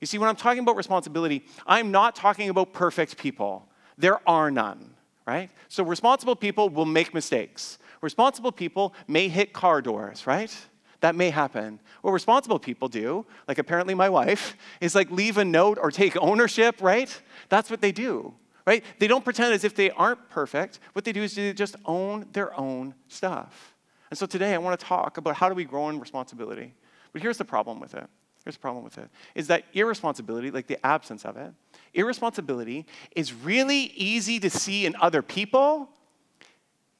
You 0.00 0.06
see, 0.06 0.18
when 0.18 0.28
I'm 0.28 0.36
talking 0.36 0.62
about 0.62 0.76
responsibility, 0.76 1.44
I'm 1.66 1.90
not 1.90 2.14
talking 2.14 2.48
about 2.48 2.72
perfect 2.72 3.16
people. 3.16 3.66
There 3.96 4.18
are 4.28 4.50
none, 4.50 4.94
right? 5.26 5.50
So 5.68 5.84
responsible 5.84 6.36
people 6.36 6.68
will 6.68 6.84
make 6.84 7.14
mistakes. 7.14 7.78
Responsible 8.02 8.52
people 8.52 8.94
may 9.08 9.28
hit 9.28 9.52
car 9.52 9.80
doors, 9.80 10.26
right? 10.26 10.54
That 11.00 11.14
may 11.14 11.30
happen. 11.30 11.80
What 12.02 12.12
responsible 12.12 12.58
people 12.58 12.88
do, 12.88 13.26
like 13.48 13.58
apparently 13.58 13.94
my 13.94 14.08
wife, 14.08 14.56
is 14.80 14.94
like 14.94 15.10
leave 15.10 15.38
a 15.38 15.44
note 15.44 15.78
or 15.80 15.90
take 15.90 16.16
ownership, 16.20 16.82
right? 16.82 17.22
That's 17.48 17.70
what 17.70 17.80
they 17.80 17.92
do, 17.92 18.34
right? 18.66 18.84
They 18.98 19.06
don't 19.06 19.24
pretend 19.24 19.54
as 19.54 19.64
if 19.64 19.74
they 19.74 19.90
aren't 19.90 20.28
perfect. 20.28 20.78
What 20.92 21.04
they 21.04 21.12
do 21.12 21.22
is 21.22 21.34
they 21.34 21.52
just 21.52 21.76
own 21.84 22.26
their 22.32 22.58
own 22.58 22.94
stuff. 23.08 23.74
And 24.10 24.18
so 24.18 24.26
today 24.26 24.54
I 24.54 24.58
want 24.58 24.78
to 24.78 24.86
talk 24.86 25.16
about 25.16 25.36
how 25.36 25.48
do 25.48 25.54
we 25.54 25.64
grow 25.64 25.88
in 25.88 25.98
responsibility. 25.98 26.74
But 27.12 27.22
here's 27.22 27.38
the 27.38 27.44
problem 27.44 27.80
with 27.80 27.94
it 27.94 28.08
Here's 28.46 28.54
the 28.54 28.60
problem 28.60 28.84
with 28.84 28.96
it 28.96 29.10
is 29.34 29.48
that 29.48 29.64
irresponsibility, 29.72 30.52
like 30.52 30.68
the 30.68 30.78
absence 30.86 31.24
of 31.24 31.36
it, 31.36 31.52
irresponsibility 31.94 32.86
is 33.16 33.34
really 33.34 33.90
easy 33.96 34.38
to 34.38 34.48
see 34.48 34.86
in 34.86 34.94
other 35.00 35.20
people. 35.20 35.88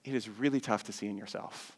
It 0.05 0.13
is 0.13 0.29
really 0.29 0.59
tough 0.59 0.83
to 0.85 0.93
see 0.93 1.07
in 1.07 1.17
yourself. 1.17 1.77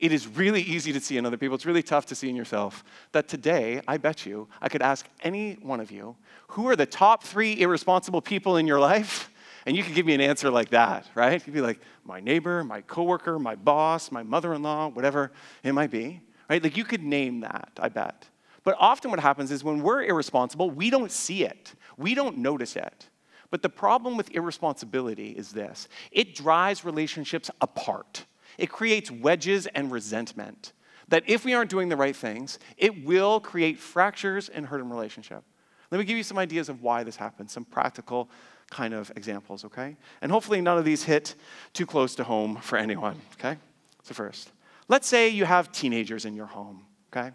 It 0.00 0.12
is 0.12 0.26
really 0.26 0.62
easy 0.62 0.94
to 0.94 1.00
see 1.00 1.18
in 1.18 1.26
other 1.26 1.36
people. 1.36 1.56
It's 1.56 1.66
really 1.66 1.82
tough 1.82 2.06
to 2.06 2.14
see 2.14 2.30
in 2.30 2.36
yourself. 2.36 2.84
That 3.12 3.28
today, 3.28 3.82
I 3.86 3.98
bet 3.98 4.24
you, 4.24 4.48
I 4.62 4.70
could 4.70 4.80
ask 4.80 5.06
any 5.22 5.58
one 5.60 5.80
of 5.80 5.90
you, 5.90 6.16
who 6.48 6.68
are 6.68 6.76
the 6.76 6.86
top 6.86 7.24
three 7.24 7.60
irresponsible 7.60 8.22
people 8.22 8.56
in 8.56 8.66
your 8.66 8.80
life? 8.80 9.30
And 9.66 9.76
you 9.76 9.82
could 9.82 9.94
give 9.94 10.06
me 10.06 10.14
an 10.14 10.22
answer 10.22 10.50
like 10.50 10.70
that, 10.70 11.06
right? 11.14 11.46
You'd 11.46 11.52
be 11.52 11.60
like, 11.60 11.80
my 12.02 12.20
neighbor, 12.20 12.64
my 12.64 12.80
coworker, 12.80 13.38
my 13.38 13.56
boss, 13.56 14.10
my 14.10 14.22
mother 14.22 14.54
in 14.54 14.62
law, 14.62 14.88
whatever 14.88 15.32
it 15.62 15.72
might 15.72 15.90
be, 15.90 16.22
right? 16.48 16.62
Like 16.62 16.78
you 16.78 16.84
could 16.84 17.02
name 17.02 17.40
that, 17.40 17.72
I 17.78 17.90
bet. 17.90 18.26
But 18.68 18.76
often 18.78 19.10
what 19.10 19.20
happens 19.20 19.50
is 19.50 19.64
when 19.64 19.82
we're 19.82 20.02
irresponsible, 20.02 20.70
we 20.70 20.90
don't 20.90 21.10
see 21.10 21.42
it, 21.42 21.72
we 21.96 22.14
don't 22.14 22.36
notice 22.36 22.76
it. 22.76 23.08
But 23.50 23.62
the 23.62 23.70
problem 23.70 24.18
with 24.18 24.30
irresponsibility 24.32 25.30
is 25.30 25.52
this 25.52 25.88
it 26.10 26.34
drives 26.34 26.84
relationships 26.84 27.50
apart, 27.62 28.26
it 28.58 28.68
creates 28.68 29.10
wedges 29.10 29.68
and 29.68 29.90
resentment. 29.90 30.74
That 31.08 31.22
if 31.26 31.46
we 31.46 31.54
aren't 31.54 31.70
doing 31.70 31.88
the 31.88 31.96
right 31.96 32.14
things, 32.14 32.58
it 32.76 33.06
will 33.06 33.40
create 33.40 33.78
fractures 33.78 34.50
and 34.50 34.66
hurt 34.66 34.82
in 34.82 34.90
relationship. 34.90 35.44
Let 35.90 35.96
me 35.96 36.04
give 36.04 36.18
you 36.18 36.22
some 36.22 36.36
ideas 36.36 36.68
of 36.68 36.82
why 36.82 37.04
this 37.04 37.16
happens, 37.16 37.52
some 37.52 37.64
practical 37.64 38.28
kind 38.68 38.92
of 38.92 39.10
examples, 39.16 39.64
okay? 39.64 39.96
And 40.20 40.30
hopefully 40.30 40.60
none 40.60 40.76
of 40.76 40.84
these 40.84 41.04
hit 41.04 41.36
too 41.72 41.86
close 41.86 42.14
to 42.16 42.24
home 42.24 42.56
for 42.56 42.76
anyone, 42.76 43.18
okay? 43.40 43.56
So, 44.02 44.12
first, 44.12 44.52
let's 44.88 45.08
say 45.08 45.30
you 45.30 45.46
have 45.46 45.72
teenagers 45.72 46.26
in 46.26 46.34
your 46.34 46.44
home, 46.44 46.84
okay? 47.10 47.32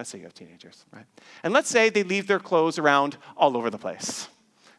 Let's 0.00 0.08
say 0.08 0.16
you 0.16 0.24
have 0.24 0.32
teenagers, 0.32 0.86
right? 0.94 1.04
And 1.42 1.52
let's 1.52 1.68
say 1.68 1.90
they 1.90 2.04
leave 2.04 2.26
their 2.26 2.38
clothes 2.38 2.78
around 2.78 3.18
all 3.36 3.54
over 3.54 3.68
the 3.68 3.76
place. 3.76 4.30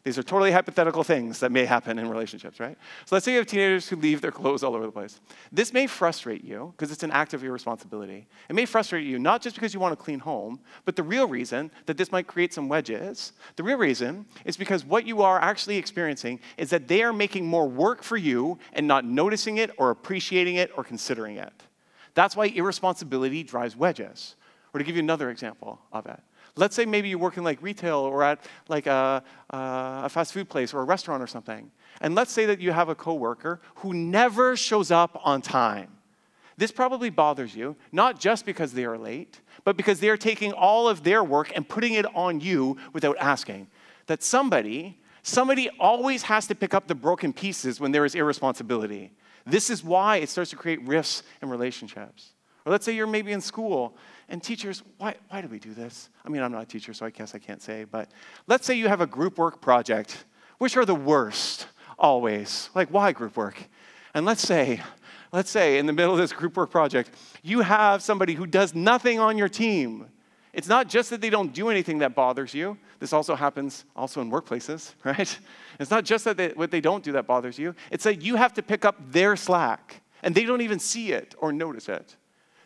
These 0.02 0.18
are 0.18 0.24
totally 0.24 0.50
hypothetical 0.50 1.04
things 1.04 1.38
that 1.38 1.52
may 1.52 1.64
happen 1.64 1.96
in 2.00 2.10
relationships, 2.10 2.58
right? 2.58 2.76
So 3.04 3.14
let's 3.14 3.24
say 3.24 3.30
you 3.30 3.38
have 3.38 3.46
teenagers 3.46 3.88
who 3.88 3.94
leave 3.94 4.20
their 4.20 4.32
clothes 4.32 4.64
all 4.64 4.74
over 4.74 4.84
the 4.84 4.90
place. 4.90 5.20
This 5.52 5.72
may 5.72 5.86
frustrate 5.86 6.42
you 6.42 6.74
because 6.76 6.90
it's 6.90 7.04
an 7.04 7.12
act 7.12 7.34
of 7.34 7.44
irresponsibility. 7.44 8.26
It 8.48 8.56
may 8.56 8.66
frustrate 8.66 9.06
you 9.06 9.20
not 9.20 9.42
just 9.42 9.54
because 9.54 9.72
you 9.72 9.78
want 9.78 9.92
a 9.92 9.96
clean 9.96 10.18
home, 10.18 10.58
but 10.84 10.96
the 10.96 11.04
real 11.04 11.28
reason 11.28 11.70
that 11.86 11.96
this 11.96 12.10
might 12.10 12.26
create 12.26 12.52
some 12.52 12.68
wedges, 12.68 13.32
the 13.54 13.62
real 13.62 13.78
reason 13.78 14.26
is 14.44 14.56
because 14.56 14.84
what 14.84 15.06
you 15.06 15.22
are 15.22 15.40
actually 15.40 15.76
experiencing 15.76 16.40
is 16.56 16.68
that 16.70 16.88
they 16.88 17.04
are 17.04 17.12
making 17.12 17.46
more 17.46 17.68
work 17.68 18.02
for 18.02 18.16
you 18.16 18.58
and 18.72 18.88
not 18.88 19.04
noticing 19.04 19.58
it 19.58 19.70
or 19.78 19.90
appreciating 19.90 20.56
it 20.56 20.72
or 20.76 20.82
considering 20.82 21.36
it. 21.36 21.52
That's 22.14 22.34
why 22.34 22.46
irresponsibility 22.46 23.44
drives 23.44 23.76
wedges. 23.76 24.34
Or 24.74 24.78
to 24.78 24.84
give 24.84 24.96
you 24.96 25.02
another 25.02 25.30
example 25.30 25.80
of 25.92 26.06
it, 26.06 26.20
Let's 26.54 26.76
say 26.76 26.84
maybe 26.84 27.08
you're 27.08 27.18
working 27.18 27.44
like 27.44 27.62
retail 27.62 27.98
or 27.98 28.22
at 28.22 28.44
like 28.68 28.86
a, 28.86 29.22
a 29.50 30.08
fast 30.08 30.32
food 30.32 30.48
place 30.48 30.74
or 30.74 30.80
a 30.80 30.84
restaurant 30.84 31.22
or 31.22 31.26
something. 31.26 31.70
And 32.00 32.14
let's 32.14 32.32
say 32.32 32.46
that 32.46 32.60
you 32.60 32.72
have 32.72 32.88
a 32.88 32.94
coworker 32.94 33.60
who 33.76 33.94
never 33.94 34.56
shows 34.56 34.90
up 34.90 35.18
on 35.24 35.40
time. 35.40 35.88
This 36.58 36.70
probably 36.70 37.08
bothers 37.08 37.56
you, 37.56 37.76
not 37.90 38.20
just 38.20 38.44
because 38.44 38.72
they 38.72 38.84
are 38.84 38.98
late, 38.98 39.40
but 39.64 39.76
because 39.76 40.00
they 40.00 40.10
are 40.10 40.18
taking 40.18 40.52
all 40.52 40.88
of 40.88 41.02
their 41.02 41.24
work 41.24 41.50
and 41.54 41.66
putting 41.66 41.94
it 41.94 42.04
on 42.14 42.40
you 42.40 42.76
without 42.92 43.16
asking. 43.18 43.68
That 44.06 44.22
somebody, 44.22 45.00
somebody 45.22 45.70
always 45.80 46.24
has 46.24 46.46
to 46.48 46.54
pick 46.54 46.74
up 46.74 46.86
the 46.86 46.94
broken 46.94 47.32
pieces 47.32 47.80
when 47.80 47.92
there 47.92 48.04
is 48.04 48.14
irresponsibility. 48.14 49.12
This 49.46 49.70
is 49.70 49.82
why 49.82 50.18
it 50.18 50.28
starts 50.28 50.50
to 50.50 50.56
create 50.56 50.86
rifts 50.86 51.22
in 51.40 51.48
relationships. 51.48 52.32
Or 52.64 52.70
let's 52.70 52.84
say 52.84 52.94
you're 52.94 53.06
maybe 53.06 53.32
in 53.32 53.40
school 53.40 53.96
and 54.28 54.42
teachers, 54.42 54.82
why, 54.98 55.16
why 55.28 55.40
do 55.40 55.48
we 55.48 55.58
do 55.58 55.74
this? 55.74 56.08
I 56.24 56.28
mean, 56.28 56.42
I'm 56.42 56.52
not 56.52 56.62
a 56.62 56.66
teacher, 56.66 56.92
so 56.92 57.06
I 57.06 57.10
guess 57.10 57.34
I 57.34 57.38
can't 57.38 57.62
say, 57.62 57.84
but 57.84 58.10
let's 58.46 58.66
say 58.66 58.74
you 58.74 58.88
have 58.88 59.00
a 59.00 59.06
group 59.06 59.38
work 59.38 59.60
project, 59.60 60.24
which 60.58 60.76
are 60.76 60.84
the 60.84 60.94
worst 60.94 61.66
always. 61.98 62.70
Like, 62.74 62.88
why 62.88 63.12
group 63.12 63.36
work? 63.36 63.56
And 64.14 64.26
let's 64.26 64.42
say, 64.42 64.80
let's 65.32 65.50
say 65.50 65.78
in 65.78 65.86
the 65.86 65.92
middle 65.92 66.12
of 66.12 66.18
this 66.18 66.32
group 66.32 66.56
work 66.56 66.70
project, 66.70 67.10
you 67.42 67.60
have 67.60 68.02
somebody 68.02 68.34
who 68.34 68.46
does 68.46 68.74
nothing 68.74 69.18
on 69.18 69.38
your 69.38 69.48
team. 69.48 70.06
It's 70.52 70.68
not 70.68 70.88
just 70.88 71.10
that 71.10 71.20
they 71.20 71.30
don't 71.30 71.52
do 71.52 71.70
anything 71.70 71.98
that 71.98 72.14
bothers 72.14 72.52
you. 72.52 72.76
This 72.98 73.12
also 73.12 73.34
happens 73.34 73.84
also 73.96 74.20
in 74.20 74.30
workplaces, 74.30 74.94
right? 75.04 75.38
It's 75.80 75.90
not 75.90 76.04
just 76.04 76.24
that 76.24 76.36
they, 76.36 76.48
what 76.50 76.70
they 76.70 76.80
don't 76.80 77.02
do 77.02 77.12
that 77.12 77.26
bothers 77.26 77.58
you. 77.58 77.74
It's 77.90 78.04
that 78.04 78.22
you 78.22 78.36
have 78.36 78.52
to 78.54 78.62
pick 78.62 78.84
up 78.84 78.96
their 79.10 79.34
slack, 79.34 80.02
and 80.22 80.34
they 80.34 80.44
don't 80.44 80.60
even 80.60 80.78
see 80.78 81.12
it 81.12 81.34
or 81.38 81.52
notice 81.52 81.88
it. 81.88 82.16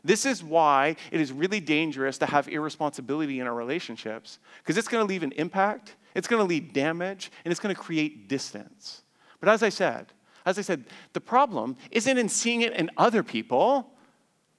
This 0.06 0.24
is 0.24 0.42
why 0.44 0.96
it 1.10 1.20
is 1.20 1.32
really 1.32 1.58
dangerous 1.58 2.16
to 2.18 2.26
have 2.26 2.48
irresponsibility 2.48 3.40
in 3.40 3.46
our 3.46 3.54
relationships, 3.54 4.38
because 4.62 4.76
it's 4.76 4.86
going 4.86 5.02
to 5.04 5.08
leave 5.08 5.24
an 5.24 5.32
impact, 5.32 5.96
it's 6.14 6.28
going 6.28 6.40
to 6.40 6.46
leave 6.46 6.72
damage, 6.72 7.32
and 7.44 7.50
it's 7.50 7.60
going 7.60 7.74
to 7.74 7.80
create 7.80 8.28
distance. 8.28 9.02
But 9.40 9.48
as 9.48 9.62
I 9.64 9.68
said, 9.68 10.12
as 10.46 10.58
I 10.58 10.62
said, 10.62 10.84
the 11.12 11.20
problem 11.20 11.76
isn't 11.90 12.18
in 12.18 12.28
seeing 12.28 12.60
it 12.60 12.72
in 12.74 12.88
other 12.96 13.24
people, 13.24 13.90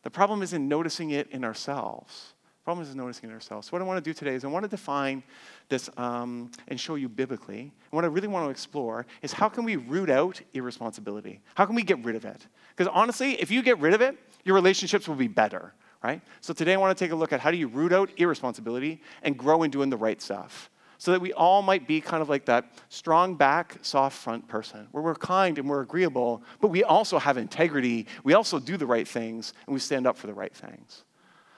the 0.04 0.10
problem 0.12 0.42
is 0.42 0.52
in 0.52 0.68
noticing 0.68 1.12
it 1.12 1.30
in 1.32 1.46
ourselves. 1.46 2.34
Problem 2.68 2.86
is 2.86 2.94
noticing 2.94 3.30
it 3.30 3.34
ourselves. 3.34 3.68
So, 3.68 3.72
what 3.72 3.82
I 3.82 3.86
want 3.86 4.04
to 4.04 4.10
do 4.10 4.14
today 4.14 4.36
is 4.36 4.44
I 4.44 4.50
want 4.50 4.64
to 4.64 4.68
define 4.68 5.24
this 5.70 5.90
um, 5.96 6.52
and 6.68 6.78
show 6.78 6.96
you 6.96 7.08
biblically. 7.08 7.62
And 7.62 7.72
what 7.92 8.04
I 8.04 8.08
really 8.08 8.28
want 8.28 8.46
to 8.46 8.50
explore 8.50 9.06
is 9.22 9.32
how 9.32 9.48
can 9.48 9.64
we 9.64 9.78
root 9.78 10.10
out 10.10 10.42
irresponsibility? 10.54 11.40
How 11.56 11.66
can 11.66 11.76
we 11.76 11.82
get 11.82 12.04
rid 12.04 12.18
of 12.18 12.26
it? 12.26 12.46
Because 12.76 12.92
honestly, 12.94 13.42
if 13.42 13.52
you 13.52 13.62
get 13.62 13.80
rid 13.80 13.94
of 13.94 14.02
it, 14.02 14.18
your 14.44 14.54
relationships 14.54 15.08
will 15.08 15.16
be 15.16 15.30
better, 15.30 15.74
right? 16.04 16.20
So 16.42 16.54
today 16.54 16.74
I 16.74 16.76
want 16.76 16.98
to 16.98 17.02
take 17.02 17.14
a 17.14 17.16
look 17.16 17.32
at 17.32 17.40
how 17.40 17.52
do 17.52 17.58
you 17.58 17.70
root 17.70 17.94
out 17.94 18.10
irresponsibility 18.18 19.02
and 19.24 19.38
grow 19.38 19.64
in 19.64 19.72
doing 19.72 19.90
the 19.90 19.96
right 19.96 20.22
stuff 20.22 20.70
so 20.98 21.12
that 21.12 21.22
we 21.22 21.32
all 21.32 21.62
might 21.62 21.88
be 21.88 22.02
kind 22.02 22.22
of 22.22 22.28
like 22.28 22.44
that 22.48 22.70
strong 22.90 23.36
back, 23.36 23.78
soft 23.82 24.18
front 24.18 24.46
person 24.50 24.90
where 24.92 25.02
we're 25.02 25.16
kind 25.16 25.58
and 25.58 25.70
we're 25.70 25.84
agreeable, 25.84 26.44
but 26.60 26.68
we 26.68 26.84
also 26.84 27.18
have 27.18 27.38
integrity. 27.38 28.08
We 28.26 28.34
also 28.34 28.60
do 28.60 28.76
the 28.76 28.86
right 28.86 29.08
things 29.08 29.54
and 29.68 29.74
we 29.74 29.80
stand 29.80 30.06
up 30.06 30.18
for 30.18 30.28
the 30.28 30.34
right 30.34 30.54
things. 30.54 31.06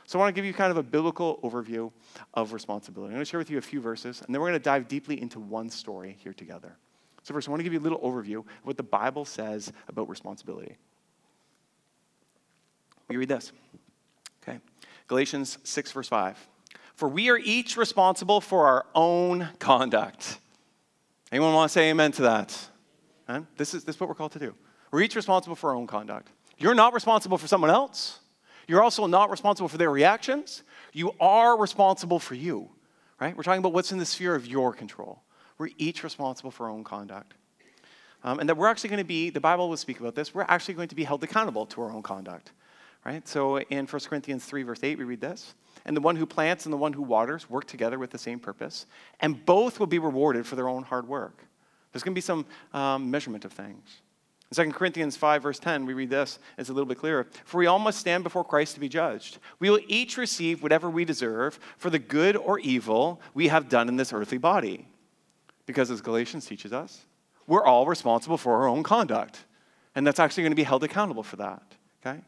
So 0.10 0.18
I 0.18 0.24
want 0.24 0.34
to 0.34 0.42
give 0.42 0.46
you 0.46 0.56
kind 0.56 0.72
of 0.72 0.78
a 0.78 0.82
biblical 0.82 1.40
overview 1.44 1.92
of 2.34 2.52
responsibility. 2.52 3.12
I'm 3.12 3.18
going 3.18 3.22
to 3.22 3.30
share 3.30 3.38
with 3.38 3.52
you 3.52 3.60
a 3.60 3.62
few 3.62 3.80
verses, 3.80 4.24
and 4.26 4.34
then 4.34 4.42
we're 4.42 4.48
going 4.48 4.60
to 4.60 4.64
dive 4.64 4.88
deeply 4.88 5.22
into 5.22 5.40
one 5.40 5.70
story 5.70 6.18
here 6.24 6.34
together. 6.34 6.76
So 7.22 7.32
first, 7.32 7.48
I 7.48 7.52
want 7.52 7.60
to 7.60 7.64
give 7.64 7.74
you 7.74 7.80
a 7.80 7.86
little 7.88 8.00
overview 8.00 8.40
of 8.40 8.46
what 8.64 8.76
the 8.76 8.82
Bible 8.82 9.24
says 9.24 9.72
about 9.88 10.10
responsibility. 10.10 10.78
We 13.08 13.18
read 13.18 13.30
this. 13.30 13.52
Okay. 14.42 14.58
Galatians 15.08 15.60
6, 15.64 15.92
verse 15.92 16.08
5. 16.08 16.48
For 16.96 17.08
we 17.08 17.30
are 17.30 17.38
each 17.38 17.78
responsible 17.78 18.42
for 18.42 18.66
our 18.66 18.88
own 18.96 19.50
conduct. 19.60 20.40
Anyone 21.32 21.54
want 21.54 21.70
to 21.70 21.74
say 21.74 21.92
amen 21.92 22.14
to 22.14 22.24
that? 22.24 22.70
Huh? 23.28 23.42
This, 23.58 23.76
is, 23.76 23.84
this 23.84 23.98
is 23.98 24.00
what 24.00 24.10
we're 24.10 24.16
called 24.16 24.32
to 24.32 24.40
do. 24.40 24.56
We're 24.90 25.02
each 25.02 25.16
responsible 25.16 25.56
for 25.56 25.70
our 25.70 25.76
own 25.76 25.86
conduct. 25.86 26.30
You're 26.58 26.74
not 26.74 26.96
responsible 26.96 27.38
for 27.38 27.46
someone 27.46 27.70
else. 27.70 28.22
You're 28.70 28.84
also 28.84 29.08
not 29.08 29.32
responsible 29.32 29.68
for 29.68 29.80
their 29.80 29.90
reactions. 29.90 30.62
You 30.94 31.16
are 31.20 31.58
responsible 31.58 32.20
for 32.20 32.36
you, 32.36 32.70
right? 33.20 33.36
We're 33.36 33.42
talking 33.42 33.58
about 33.58 33.74
what's 33.74 33.92
in 33.92 33.98
the 33.98 34.06
sphere 34.06 34.36
of 34.36 34.46
your 34.46 34.74
control. 34.74 35.24
We're 35.58 35.72
each 35.80 36.04
responsible 36.04 36.52
for 36.52 36.68
our 36.68 36.70
own 36.70 36.84
conduct. 36.84 37.34
Um, 38.24 38.40
and 38.40 38.48
that 38.48 38.56
we're 38.56 38.68
actually 38.68 38.92
going 38.92 39.00
to 39.00 39.06
be, 39.06 39.32
the 39.32 39.40
Bible 39.40 39.70
will 39.70 39.78
speak 39.78 40.00
about 40.00 40.14
this, 40.14 40.36
we're 40.36 40.46
actually 40.48 40.76
going 40.76 40.88
to 40.90 40.96
be 40.96 41.04
held 41.04 41.24
accountable 41.24 41.66
to 41.66 41.82
our 41.82 41.92
own 41.92 42.04
conduct. 42.04 42.52
Right? 43.04 43.28
So 43.28 43.58
in 43.60 43.88
1 43.88 44.02
Corinthians 44.04 44.46
3, 44.46 44.62
verse 44.62 44.84
8, 44.84 45.00
we 45.00 45.04
read 45.04 45.22
this. 45.22 45.56
And 45.86 45.98
the 45.98 46.02
one 46.02 46.16
who 46.16 46.28
plants 46.28 46.68
and 46.68 46.74
the 46.74 46.78
one 46.78 46.94
who 46.94 47.02
waters 47.02 47.50
work 47.50 47.66
together 47.66 47.98
with 47.98 48.12
the 48.12 48.20
same 48.20 48.38
purpose, 48.38 48.86
and 49.20 49.44
both 49.48 49.80
will 49.80 49.88
be 49.88 49.98
rewarded 49.98 50.46
for 50.46 50.56
their 50.56 50.70
own 50.70 50.84
hard 50.84 51.08
work. 51.08 51.44
There's 51.92 52.04
going 52.04 52.14
to 52.14 52.16
be 52.16 52.22
some 52.22 52.46
um, 52.72 53.10
measurement 53.10 53.46
of 53.46 53.52
things. 53.52 54.04
In 54.52 54.66
2 54.66 54.72
Corinthians 54.72 55.16
5, 55.16 55.44
verse 55.44 55.60
10, 55.60 55.86
we 55.86 55.94
read 55.94 56.10
this. 56.10 56.40
It's 56.58 56.70
a 56.70 56.74
little 56.74 56.88
bit 56.88 56.98
clearer. 56.98 57.28
For 57.46 57.60
we 57.60 57.68
all 57.68 57.78
must 57.78 58.00
stand 58.00 58.24
before 58.24 58.44
Christ 58.44 58.74
to 58.74 58.80
be 58.80 58.90
judged. 58.90 59.38
We 59.60 59.70
will 59.70 59.80
each 59.88 60.18
receive 60.18 60.64
whatever 60.64 60.90
we 60.90 61.06
deserve 61.06 61.60
for 61.78 61.90
the 61.90 62.00
good 62.00 62.36
or 62.36 62.58
evil 62.60 63.22
we 63.36 63.50
have 63.50 63.70
done 63.70 63.88
in 63.88 63.96
this 63.96 64.12
earthly 64.12 64.40
body. 64.40 64.88
Because 65.68 65.92
as 65.92 66.02
Galatians 66.02 66.48
teaches 66.48 66.74
us, 66.74 67.06
we're 67.46 67.64
all 67.64 67.86
responsible 67.86 68.38
for 68.38 68.56
our 68.56 68.68
own 68.68 68.82
conduct. 68.82 69.46
And 69.94 70.06
that's 70.06 70.20
actually 70.20 70.44
going 70.44 70.52
to 70.52 70.56
be 70.56 70.64
held 70.64 70.84
accountable 70.84 71.24
for 71.24 71.36
that. 71.36 71.62
Okay? 72.04 72.20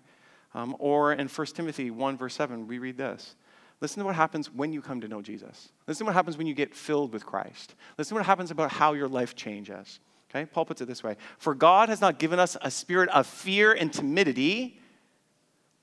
Um, 0.53 0.75
or 0.77 1.13
in 1.13 1.27
1 1.27 1.47
Timothy 1.47 1.89
1, 1.89 2.17
verse 2.17 2.35
7, 2.35 2.67
we 2.67 2.77
read 2.77 2.97
this. 2.97 3.35
Listen 3.79 4.01
to 4.01 4.05
what 4.05 4.15
happens 4.15 4.53
when 4.53 4.71
you 4.71 4.81
come 4.81 5.01
to 5.01 5.07
know 5.07 5.23
Jesus. 5.23 5.69
Listen 5.87 6.05
to 6.05 6.09
what 6.09 6.15
happens 6.15 6.37
when 6.37 6.45
you 6.45 6.53
get 6.53 6.75
filled 6.75 7.13
with 7.13 7.25
Christ. 7.25 7.73
Listen 7.97 8.15
to 8.15 8.19
what 8.19 8.27
happens 8.27 8.51
about 8.51 8.71
how 8.71 8.93
your 8.93 9.07
life 9.07 9.35
changes. 9.35 9.99
Okay? 10.31 10.45
Paul 10.45 10.65
puts 10.65 10.81
it 10.81 10.87
this 10.87 11.03
way 11.03 11.17
For 11.37 11.53
God 11.53 11.89
has 11.89 12.01
not 12.01 12.19
given 12.19 12.39
us 12.39 12.57
a 12.61 12.71
spirit 12.71 13.09
of 13.09 13.27
fear 13.27 13.73
and 13.73 13.91
timidity, 13.91 14.79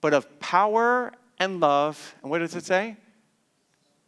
but 0.00 0.14
of 0.14 0.40
power 0.40 1.12
and 1.38 1.61
love. 1.61 2.14
And 2.23 2.31
what 2.31 2.38
does 2.38 2.55
it 2.57 2.64
say? 2.64 2.97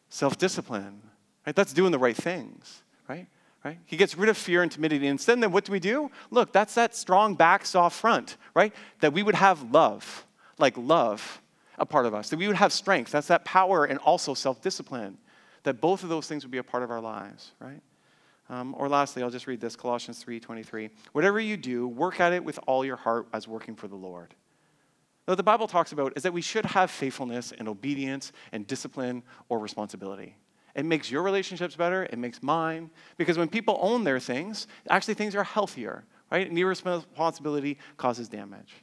Self 0.09 0.39
discipline. 0.39 1.03
Right? 1.47 1.55
That's 1.55 1.73
doing 1.73 1.93
the 1.93 1.99
right 1.99 2.17
things. 2.17 2.83
Right? 3.09 3.27
Right? 3.65 3.79
He 3.85 3.97
gets 3.97 4.17
rid 4.17 4.31
of 4.31 4.39
fear 4.39 4.63
and 4.63 4.73
timidity. 4.73 5.07
And 5.07 5.13
instead, 5.13 5.41
then 5.41 5.53
what 5.53 5.65
do 5.67 5.73
we 5.73 5.81
do? 5.81 6.11
Look, 6.31 6.53
that's 6.53 6.75
that 6.75 6.97
strong 6.97 7.35
back, 7.35 7.67
soft 7.67 7.99
front, 7.99 8.39
right? 8.55 8.75
That 9.01 9.13
we 9.13 9.23
would 9.23 9.35
have 9.35 9.71
love 9.71 10.27
like 10.59 10.77
love 10.79 11.43
a 11.79 11.87
part 11.87 12.07
of 12.07 12.15
us, 12.15 12.31
that 12.31 12.39
we 12.39 12.47
would 12.47 12.57
have 12.57 12.73
strength. 12.73 13.11
That's 13.11 13.29
that 13.29 13.45
power 13.45 13.85
and 13.85 13.99
also 13.99 14.35
self 14.35 14.63
discipline, 14.63 15.19
that 15.65 15.81
both 15.81 16.03
of 16.03 16.09
those 16.09 16.27
things 16.27 16.45
would 16.45 16.51
be 16.51 16.59
a 16.59 16.63
part 16.63 16.83
of 16.83 16.91
our 16.91 17.01
lives, 17.01 17.53
right? 17.59 17.83
Um, 18.51 18.75
or 18.77 18.89
lastly, 18.89 19.23
I'll 19.23 19.31
just 19.31 19.47
read 19.47 19.61
this 19.61 19.77
Colossians 19.77 20.23
3:23. 20.23 20.91
Whatever 21.13 21.39
you 21.39 21.57
do, 21.57 21.87
work 21.87 22.19
at 22.19 22.33
it 22.33 22.45
with 22.45 22.59
all 22.67 22.85
your 22.85 22.97
heart 22.97 23.29
as 23.33 23.47
working 23.47 23.77
for 23.77 23.87
the 23.87 23.95
Lord. 23.95 24.35
What 25.27 25.37
the 25.37 25.45
Bible 25.45 25.69
talks 25.69 25.93
about 25.93 26.13
is 26.17 26.25
that 26.25 26.33
we 26.33 26.43
should 26.43 26.67
have 26.67 26.91
faithfulness 26.91 27.53
and 27.53 27.69
obedience 27.69 28.33
and 28.51 28.67
discipline 28.67 29.23
or 29.49 29.61
responsibility. 29.61 30.37
It 30.75 30.85
makes 30.85 31.13
your 31.13 31.23
relationships 31.23 31.77
better, 31.77 32.03
it 32.05 32.19
makes 32.19 32.43
mine. 32.43 32.91
Because 33.17 33.39
when 33.39 33.49
people 33.49 33.79
own 33.81 34.03
their 34.03 34.19
things, 34.19 34.67
actually 34.89 35.15
things 35.15 35.37
are 35.37 35.45
healthier, 35.45 36.05
right? 36.33 36.49
And 36.49 36.59
irresponsibility 36.59 37.79
causes 37.97 38.29
damage. 38.29 38.75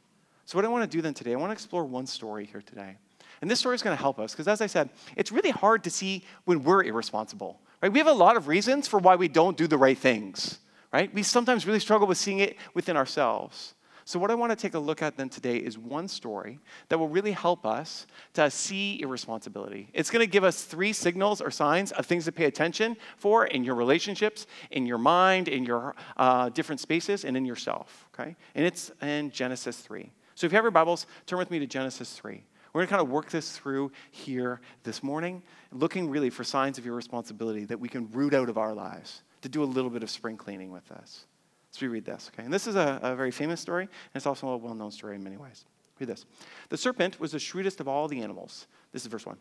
So, 0.46 0.58
what 0.58 0.64
I 0.64 0.70
want 0.70 0.90
to 0.90 0.98
do 0.98 1.02
then 1.02 1.14
today, 1.14 1.34
I 1.34 1.36
want 1.36 1.50
to 1.50 1.54
explore 1.54 1.84
one 1.84 2.08
story 2.08 2.46
here 2.46 2.62
today. 2.62 2.96
And 3.42 3.52
this 3.52 3.60
story 3.60 3.76
is 3.76 3.82
going 3.82 3.96
to 3.96 4.02
help 4.02 4.18
us 4.18 4.32
because, 4.32 4.48
as 4.48 4.62
I 4.62 4.68
said, 4.68 4.90
it's 5.18 5.34
really 5.34 5.52
hard 5.52 5.84
to 5.84 5.90
see 5.90 6.24
when 6.46 6.64
we're 6.64 6.84
irresponsible, 6.84 7.60
right? 7.82 7.92
We 7.92 8.00
have 8.00 8.08
a 8.08 8.14
lot 8.14 8.38
of 8.38 8.48
reasons 8.48 8.88
for 8.88 9.00
why 9.00 9.16
we 9.16 9.28
don't 9.28 9.58
do 9.58 9.68
the 9.68 9.78
right 9.78 9.98
things, 9.98 10.60
right? 10.92 11.14
We 11.14 11.24
sometimes 11.24 11.66
really 11.66 11.80
struggle 11.80 12.08
with 12.08 12.18
seeing 12.18 12.40
it 12.40 12.58
within 12.74 12.98
ourselves. 12.98 13.76
So, 14.08 14.20
what 14.20 14.32
I 14.32 14.36
want 14.36 14.52
to 14.52 14.56
take 14.56 14.74
a 14.74 14.80
look 14.80 15.02
at 15.02 15.18
then 15.18 15.28
today 15.28 15.58
is 15.58 15.78
one 15.78 16.08
story 16.08 16.60
that 16.88 16.98
will 16.98 17.10
really 17.10 17.34
help 17.34 17.66
us 17.66 18.08
to 18.36 18.50
see 18.50 19.02
irresponsibility. 19.02 19.90
It's 19.94 20.10
going 20.10 20.24
to 20.24 20.32
give 20.32 20.46
us 20.46 20.64
three 20.64 20.94
signals 20.94 21.42
or 21.42 21.52
signs 21.52 21.92
of 21.92 22.06
things 22.06 22.24
to 22.24 22.32
pay 22.32 22.46
attention 22.46 22.96
for 23.18 23.48
in 23.48 23.66
your 23.66 23.76
relationships, 23.76 24.48
in 24.72 24.86
your 24.86 24.98
mind, 24.98 25.50
in 25.50 25.66
your 25.66 25.94
uh, 26.16 26.48
different 26.48 26.80
spaces, 26.80 27.26
and 27.26 27.36
in 27.36 27.44
yourself. 27.44 28.08
Okay? 28.14 28.38
And 28.56 28.66
it's 28.66 28.94
in 29.02 29.30
Genesis 29.30 29.76
3. 29.80 30.10
So, 30.36 30.48
if 30.48 30.54
you 30.54 30.56
have 30.56 30.64
your 30.64 30.72
Bibles, 30.72 31.06
turn 31.26 31.38
with 31.38 31.52
me 31.52 31.60
to 31.60 31.68
Genesis 31.68 32.14
3. 32.14 32.42
We're 32.78 32.82
going 32.82 32.90
to 32.90 32.96
kind 32.98 33.08
of 33.08 33.12
work 33.12 33.32
this 33.32 33.58
through 33.58 33.92
here 34.12 34.62
this 34.84 35.02
morning, 35.02 35.42
looking 35.72 36.12
really 36.12 36.30
for 36.30 36.44
signs 36.44 36.78
of 36.78 36.86
irresponsibility 36.86 37.66
that 37.66 37.80
we 37.80 37.90
can 37.90 38.08
root 38.12 38.36
out 38.36 38.50
of 38.50 38.60
our 38.60 38.72
lives, 38.72 39.24
to 39.42 39.50
do 39.50 39.64
a 39.64 39.66
little 39.66 39.90
bit 39.90 40.04
of 40.04 40.12
spring 40.12 40.38
cleaning 40.38 40.72
with 40.72 40.88
this. 40.88 41.26
Let's 41.70 41.82
reread 41.82 42.06
this, 42.06 42.30
okay? 42.32 42.44
And 42.44 42.54
this 42.54 42.68
is 42.68 42.76
a, 42.76 43.00
a 43.02 43.16
very 43.16 43.32
famous 43.32 43.60
story, 43.60 43.86
and 43.86 43.92
it's 44.14 44.28
also 44.28 44.50
a 44.50 44.58
well 44.58 44.76
known 44.76 44.92
story 44.92 45.16
in 45.16 45.24
many 45.24 45.38
ways. 45.38 45.66
Read 46.00 46.08
this. 46.08 46.28
The 46.70 46.78
serpent 46.78 47.20
was 47.20 47.32
the 47.32 47.40
shrewdest 47.40 47.80
of 47.80 47.88
all 47.88 48.08
the 48.08 48.22
animals. 48.22 48.68
This 48.92 49.02
is 49.02 49.08
verse 49.08 49.26
1. 49.26 49.38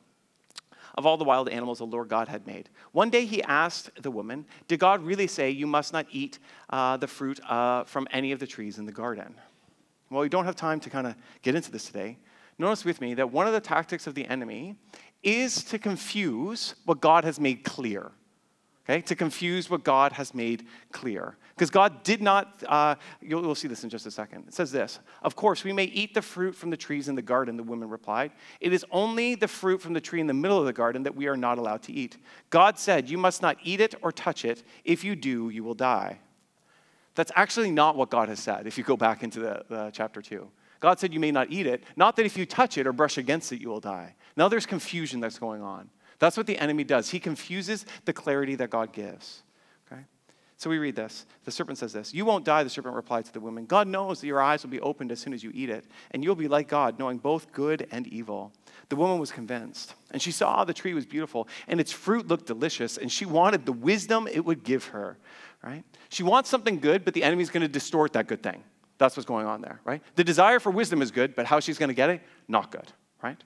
Of 0.94 1.04
all 1.04 1.18
the 1.18 1.24
wild 1.24 1.50
animals 1.50 1.76
the 1.76 1.84
Lord 1.84 2.08
God 2.08 2.28
had 2.28 2.46
made. 2.46 2.70
One 2.92 3.10
day 3.10 3.26
he 3.26 3.42
asked 3.42 3.90
the 4.02 4.10
woman, 4.10 4.46
Did 4.66 4.80
God 4.80 5.02
really 5.02 5.26
say 5.26 5.50
you 5.50 5.66
must 5.66 5.92
not 5.92 6.06
eat 6.10 6.38
uh, 6.70 6.96
the 6.96 7.06
fruit 7.06 7.38
uh, 7.46 7.84
from 7.84 8.08
any 8.12 8.32
of 8.32 8.38
the 8.38 8.46
trees 8.46 8.78
in 8.78 8.86
the 8.86 8.92
garden? 8.92 9.34
Well, 10.08 10.22
we 10.22 10.30
don't 10.30 10.46
have 10.46 10.56
time 10.56 10.80
to 10.80 10.88
kind 10.88 11.06
of 11.06 11.16
get 11.42 11.54
into 11.54 11.70
this 11.70 11.84
today. 11.84 12.16
Notice 12.58 12.84
with 12.84 13.00
me 13.00 13.14
that 13.14 13.30
one 13.30 13.46
of 13.46 13.52
the 13.52 13.60
tactics 13.60 14.06
of 14.06 14.14
the 14.14 14.26
enemy 14.26 14.76
is 15.22 15.62
to 15.64 15.78
confuse 15.78 16.74
what 16.84 17.00
God 17.00 17.24
has 17.24 17.38
made 17.38 17.64
clear 17.64 18.12
okay, 18.88 19.00
to 19.02 19.14
confuse 19.14 19.68
what 19.68 19.84
God 19.84 20.12
has 20.12 20.34
made 20.34 20.66
clear. 20.92 21.36
Because 21.54 21.70
God 21.70 22.02
did 22.02 22.22
not, 22.22 22.62
uh, 22.68 22.94
you'll, 23.20 23.42
you'll, 23.42 23.54
see 23.54 23.68
this 23.68 23.82
in 23.82 23.90
just 23.90 24.06
a 24.06 24.10
second. 24.10 24.44
It 24.46 24.54
says 24.54 24.70
this 24.70 25.00
Of 25.22 25.36
course, 25.36 25.64
we 25.64 25.72
may 25.72 25.84
eat 25.84 26.14
the 26.14 26.22
fruit 26.22 26.54
from 26.54 26.70
the 26.70 26.76
trees 26.76 27.08
in 27.08 27.14
the 27.14 27.22
garden, 27.22 27.56
the 27.56 27.62
woman 27.62 27.88
replied. 27.88 28.32
It 28.60 28.72
is 28.72 28.84
only 28.90 29.34
the 29.34 29.48
fruit 29.48 29.80
from 29.80 29.92
the 29.92 30.00
tree 30.00 30.20
in 30.20 30.26
the 30.26 30.34
middle 30.34 30.58
of 30.58 30.66
the 30.66 30.72
garden 30.72 31.02
that 31.04 31.16
we 31.16 31.26
are 31.26 31.36
not 31.36 31.58
allowed 31.58 31.82
to 31.84 31.92
eat. 31.92 32.16
God 32.50 32.78
said, 32.78 33.08
You 33.08 33.18
must 33.18 33.42
not 33.42 33.56
eat 33.62 33.80
it 33.80 33.94
or 34.02 34.12
touch 34.12 34.44
it. 34.44 34.62
If 34.84 35.04
you 35.04 35.16
do, 35.16 35.48
you 35.48 35.64
will 35.64 35.74
die. 35.74 36.20
That's 37.14 37.32
actually 37.34 37.70
not 37.70 37.96
what 37.96 38.10
God 38.10 38.28
has 38.28 38.38
said 38.38 38.66
if 38.66 38.76
you 38.76 38.84
go 38.84 38.96
back 38.96 39.22
into 39.22 39.40
the, 39.40 39.64
the 39.68 39.90
chapter 39.92 40.20
2. 40.20 40.48
God 40.80 40.98
said 40.98 41.12
you 41.12 41.20
may 41.20 41.30
not 41.30 41.50
eat 41.50 41.66
it, 41.66 41.84
not 41.96 42.16
that 42.16 42.26
if 42.26 42.36
you 42.36 42.46
touch 42.46 42.78
it 42.78 42.86
or 42.86 42.92
brush 42.92 43.18
against 43.18 43.52
it, 43.52 43.60
you 43.60 43.68
will 43.68 43.80
die. 43.80 44.14
Now 44.36 44.48
there's 44.48 44.66
confusion 44.66 45.20
that's 45.20 45.38
going 45.38 45.62
on. 45.62 45.90
That's 46.18 46.36
what 46.36 46.46
the 46.46 46.58
enemy 46.58 46.84
does. 46.84 47.10
He 47.10 47.20
confuses 47.20 47.84
the 48.04 48.12
clarity 48.12 48.54
that 48.56 48.70
God 48.70 48.92
gives. 48.92 49.42
Okay? 49.90 50.02
So 50.56 50.70
we 50.70 50.78
read 50.78 50.96
this. 50.96 51.26
The 51.44 51.50
serpent 51.50 51.78
says 51.78 51.92
this 51.92 52.14
You 52.14 52.24
won't 52.24 52.44
die, 52.44 52.62
the 52.62 52.70
serpent 52.70 52.94
replied 52.94 53.26
to 53.26 53.32
the 53.32 53.40
woman. 53.40 53.66
God 53.66 53.88
knows 53.88 54.20
that 54.20 54.26
your 54.26 54.40
eyes 54.40 54.62
will 54.62 54.70
be 54.70 54.80
opened 54.80 55.12
as 55.12 55.20
soon 55.20 55.32
as 55.32 55.42
you 55.42 55.50
eat 55.54 55.68
it, 55.68 55.84
and 56.12 56.24
you'll 56.24 56.34
be 56.34 56.48
like 56.48 56.68
God, 56.68 56.98
knowing 56.98 57.18
both 57.18 57.52
good 57.52 57.86
and 57.90 58.06
evil. 58.06 58.52
The 58.88 58.96
woman 58.96 59.18
was 59.18 59.32
convinced, 59.32 59.94
and 60.10 60.22
she 60.22 60.30
saw 60.30 60.64
the 60.64 60.72
tree 60.72 60.94
was 60.94 61.06
beautiful, 61.06 61.48
and 61.66 61.80
its 61.80 61.92
fruit 61.92 62.28
looked 62.28 62.46
delicious, 62.46 62.96
and 62.96 63.10
she 63.10 63.26
wanted 63.26 63.66
the 63.66 63.72
wisdom 63.72 64.28
it 64.28 64.44
would 64.44 64.64
give 64.64 64.86
her. 64.86 65.18
Right? 65.62 65.84
She 66.08 66.22
wants 66.22 66.48
something 66.48 66.78
good, 66.78 67.04
but 67.04 67.14
the 67.14 67.24
enemy's 67.24 67.50
going 67.50 67.62
to 67.62 67.68
distort 67.68 68.12
that 68.12 68.26
good 68.26 68.42
thing. 68.42 68.62
That's 68.98 69.16
what's 69.16 69.26
going 69.26 69.46
on 69.46 69.60
there, 69.60 69.80
right? 69.84 70.02
The 70.14 70.24
desire 70.24 70.58
for 70.60 70.70
wisdom 70.70 71.02
is 71.02 71.10
good, 71.10 71.34
but 71.34 71.46
how 71.46 71.60
she's 71.60 71.78
going 71.78 71.88
to 71.88 71.94
get 71.94 72.10
it, 72.10 72.22
not 72.48 72.70
good, 72.70 72.90
right? 73.22 73.42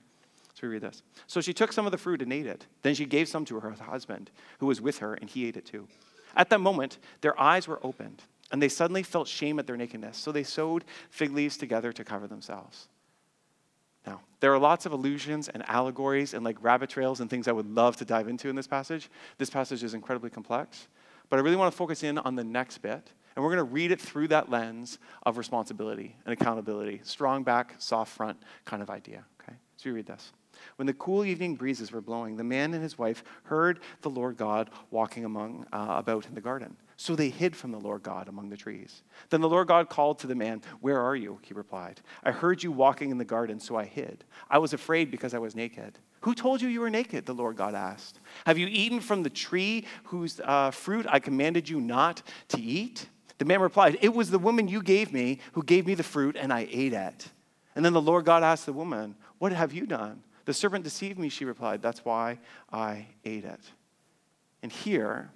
So 0.53 0.67
we 0.67 0.73
read 0.73 0.81
this. 0.81 1.03
So 1.27 1.41
she 1.41 1.53
took 1.53 1.73
some 1.73 1.85
of 1.85 1.91
the 1.91 1.97
fruit 1.97 2.21
and 2.21 2.31
ate 2.31 2.45
it. 2.45 2.65
Then 2.83 2.95
she 2.95 3.05
gave 3.05 3.27
some 3.27 3.45
to 3.45 3.59
her 3.59 3.71
husband, 3.71 4.31
who 4.59 4.67
was 4.67 4.79
with 4.79 4.99
her, 4.99 5.15
and 5.15 5.29
he 5.29 5.47
ate 5.47 5.57
it 5.57 5.65
too. 5.65 5.87
At 6.35 6.49
that 6.49 6.59
moment, 6.59 6.97
their 7.21 7.39
eyes 7.39 7.67
were 7.67 7.79
opened, 7.83 8.23
and 8.51 8.61
they 8.61 8.69
suddenly 8.69 9.03
felt 9.03 9.27
shame 9.27 9.59
at 9.59 9.67
their 9.67 9.77
nakedness. 9.77 10.17
So 10.17 10.31
they 10.31 10.43
sewed 10.43 10.85
fig 11.09 11.31
leaves 11.31 11.57
together 11.57 11.91
to 11.91 12.03
cover 12.03 12.27
themselves. 12.27 12.87
Now, 14.05 14.21
there 14.39 14.53
are 14.53 14.59
lots 14.59 14.85
of 14.85 14.93
allusions 14.93 15.47
and 15.47 15.67
allegories 15.69 16.33
and 16.33 16.43
like 16.43 16.57
rabbit 16.61 16.89
trails 16.89 17.19
and 17.19 17.29
things 17.29 17.47
I 17.47 17.51
would 17.51 17.69
love 17.69 17.97
to 17.97 18.05
dive 18.05 18.27
into 18.27 18.49
in 18.49 18.55
this 18.55 18.67
passage. 18.67 19.09
This 19.37 19.49
passage 19.49 19.83
is 19.83 19.93
incredibly 19.93 20.29
complex, 20.29 20.87
but 21.29 21.37
I 21.37 21.41
really 21.43 21.55
want 21.55 21.71
to 21.71 21.77
focus 21.77 22.03
in 22.03 22.17
on 22.17 22.35
the 22.35 22.43
next 22.43 22.79
bit. 22.79 23.11
And 23.35 23.43
we're 23.43 23.51
going 23.51 23.65
to 23.65 23.73
read 23.73 23.91
it 23.91 24.01
through 24.01 24.29
that 24.29 24.49
lens 24.49 24.99
of 25.23 25.37
responsibility 25.37 26.15
and 26.25 26.33
accountability. 26.33 27.01
Strong 27.03 27.43
back, 27.43 27.75
soft 27.77 28.13
front 28.15 28.37
kind 28.65 28.81
of 28.81 28.89
idea. 28.89 29.25
Okay? 29.41 29.57
So 29.77 29.89
we 29.89 29.95
read 29.95 30.07
this. 30.07 30.31
When 30.75 30.85
the 30.85 30.93
cool 30.93 31.25
evening 31.25 31.55
breezes 31.55 31.91
were 31.91 32.01
blowing, 32.01 32.37
the 32.37 32.43
man 32.43 32.73
and 32.73 32.83
his 32.83 32.97
wife 32.97 33.23
heard 33.43 33.79
the 34.01 34.09
Lord 34.09 34.37
God 34.37 34.69
walking 34.89 35.25
among, 35.25 35.65
uh, 35.71 35.95
about 35.97 36.27
in 36.27 36.35
the 36.35 36.41
garden. 36.41 36.75
So 36.97 37.15
they 37.15 37.29
hid 37.29 37.55
from 37.55 37.71
the 37.71 37.79
Lord 37.79 38.03
God 38.03 38.27
among 38.27 38.49
the 38.49 38.57
trees. 38.57 39.01
Then 39.29 39.41
the 39.41 39.49
Lord 39.49 39.67
God 39.67 39.89
called 39.89 40.19
to 40.19 40.27
the 40.27 40.35
man, 40.35 40.61
Where 40.81 41.01
are 41.01 41.15
you? 41.15 41.39
He 41.41 41.53
replied, 41.53 41.99
I 42.23 42.31
heard 42.31 42.61
you 42.61 42.71
walking 42.71 43.09
in 43.09 43.17
the 43.17 43.25
garden, 43.25 43.59
so 43.59 43.75
I 43.75 43.85
hid. 43.85 44.23
I 44.49 44.59
was 44.59 44.73
afraid 44.73 45.09
because 45.09 45.33
I 45.33 45.39
was 45.39 45.55
naked. 45.55 45.97
Who 46.21 46.35
told 46.35 46.61
you 46.61 46.69
you 46.69 46.81
were 46.81 46.91
naked? 46.91 47.25
The 47.25 47.33
Lord 47.33 47.55
God 47.55 47.73
asked. 47.73 48.19
Have 48.45 48.59
you 48.59 48.67
eaten 48.67 48.99
from 48.99 49.23
the 49.23 49.31
tree 49.31 49.85
whose 50.03 50.39
uh, 50.43 50.69
fruit 50.69 51.07
I 51.09 51.19
commanded 51.19 51.67
you 51.67 51.81
not 51.81 52.21
to 52.49 52.61
eat? 52.61 53.07
The 53.41 53.45
man 53.45 53.59
replied, 53.59 53.97
It 54.01 54.13
was 54.13 54.29
the 54.29 54.37
woman 54.37 54.67
you 54.67 54.83
gave 54.83 55.11
me 55.11 55.39
who 55.53 55.63
gave 55.63 55.87
me 55.87 55.95
the 55.95 56.03
fruit, 56.03 56.37
and 56.39 56.53
I 56.53 56.67
ate 56.69 56.93
it. 56.93 57.27
And 57.75 57.83
then 57.83 57.91
the 57.91 57.99
Lord 57.99 58.23
God 58.23 58.43
asked 58.43 58.67
the 58.67 58.71
woman, 58.71 59.15
What 59.39 59.51
have 59.51 59.73
you 59.73 59.87
done? 59.87 60.21
The 60.45 60.53
serpent 60.53 60.83
deceived 60.83 61.17
me, 61.17 61.27
she 61.27 61.43
replied. 61.43 61.81
That's 61.81 62.05
why 62.05 62.37
I 62.71 63.07
ate 63.25 63.43
it. 63.43 63.59
And 64.61 64.71
here, 64.71 65.31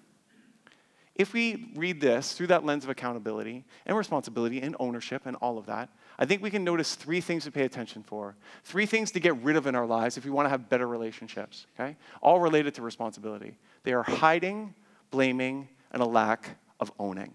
if 1.16 1.34
we 1.34 1.72
read 1.74 2.00
this 2.00 2.34
through 2.34 2.46
that 2.48 2.64
lens 2.64 2.84
of 2.84 2.92
accountability 2.92 3.66
and 3.88 3.98
responsibility 3.98 4.62
and 4.62 4.76
ownership 4.80 5.24
and 5.26 5.36
all 5.38 5.58
of 5.58 5.66
that, 5.66 5.90
I 6.20 6.26
think 6.26 6.44
we 6.44 6.52
can 6.52 6.64
notice 6.64 6.94
three 6.94 7.22
things 7.22 7.46
to 7.46 7.52
pay 7.52 7.64
attention 7.64 8.04
for. 8.04 8.36
Three 8.66 8.86
things 8.86 9.10
to 9.14 9.20
get 9.20 9.36
rid 9.42 9.56
of 9.56 9.66
in 9.66 9.74
our 9.74 9.88
lives 9.88 10.16
if 10.16 10.26
we 10.26 10.30
want 10.30 10.46
to 10.46 10.52
have 10.52 10.70
better 10.70 10.88
relationships, 10.88 11.66
okay? 11.74 11.98
All 12.22 12.40
related 12.40 12.76
to 12.76 12.84
responsibility. 12.84 13.58
They 13.82 13.94
are 13.94 14.04
hiding, 14.04 14.76
blaming, 15.10 15.70
and 15.92 16.04
a 16.04 16.06
lack 16.06 16.60
of 16.80 16.92
owning? 17.00 17.34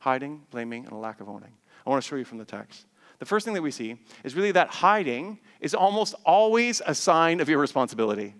Hiding, 0.00 0.42
blaming, 0.50 0.84
and 0.84 0.92
a 0.92 0.96
lack 0.96 1.20
of 1.20 1.28
owning. 1.28 1.52
I 1.86 1.90
want 1.90 2.02
to 2.02 2.08
show 2.08 2.16
you 2.16 2.24
from 2.24 2.38
the 2.38 2.44
text 2.44 2.86
the 3.20 3.26
first 3.26 3.44
thing 3.44 3.54
that 3.54 3.62
we 3.62 3.70
see 3.70 3.96
is 4.24 4.34
really 4.34 4.50
that 4.52 4.68
hiding 4.68 5.38
is 5.60 5.74
almost 5.74 6.14
always 6.24 6.82
a 6.84 6.94
sign 6.94 7.40
of 7.40 7.48
irresponsibility. 7.48 8.34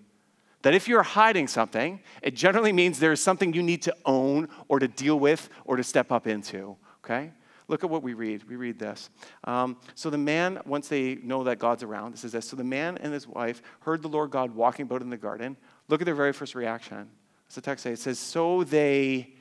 That 0.63 0.73
if 0.73 0.87
you're 0.87 1.03
hiding 1.03 1.47
something, 1.47 2.01
it 2.21 2.35
generally 2.35 2.73
means 2.73 2.99
there's 2.99 3.21
something 3.21 3.53
you 3.53 3.63
need 3.63 3.83
to 3.83 3.95
own 4.05 4.49
or 4.67 4.79
to 4.79 4.87
deal 4.87 5.19
with 5.19 5.49
or 5.65 5.75
to 5.75 5.83
step 5.83 6.11
up 6.11 6.27
into, 6.27 6.75
okay? 7.03 7.31
Look 7.67 7.83
at 7.83 7.89
what 7.91 8.03
we 8.03 8.13
read. 8.13 8.43
We 8.49 8.55
read 8.55 8.79
this. 8.79 9.11
Um, 9.43 9.77
so 9.93 10.09
the 10.09 10.17
man, 10.17 10.59
once 10.65 10.87
they 10.87 11.15
know 11.15 11.43
that 11.43 11.59
God's 11.59 11.83
around, 11.83 12.13
this 12.13 12.25
is 12.25 12.31
this. 12.31 12.49
So 12.49 12.55
the 12.55 12.63
man 12.63 12.97
and 12.97 13.13
his 13.13 13.27
wife 13.27 13.61
heard 13.81 14.01
the 14.01 14.09
Lord 14.09 14.31
God 14.31 14.53
walking 14.53 14.83
about 14.83 15.01
in 15.01 15.11
the 15.11 15.17
garden. 15.17 15.57
Look 15.89 16.01
at 16.01 16.05
their 16.05 16.15
very 16.15 16.33
first 16.33 16.55
reaction. 16.55 17.09
What's 17.45 17.55
the 17.55 17.61
text 17.61 17.83
say? 17.83 17.91
It 17.91 17.99
says, 17.99 18.19
So 18.19 18.63
they 18.63 19.35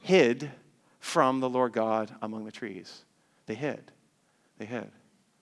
hid 0.00 0.50
from 1.06 1.38
the 1.38 1.48
Lord 1.48 1.72
God 1.72 2.12
among 2.20 2.44
the 2.44 2.50
trees. 2.50 3.04
They 3.46 3.54
hid. 3.54 3.92
They 4.58 4.64
hid. 4.64 4.90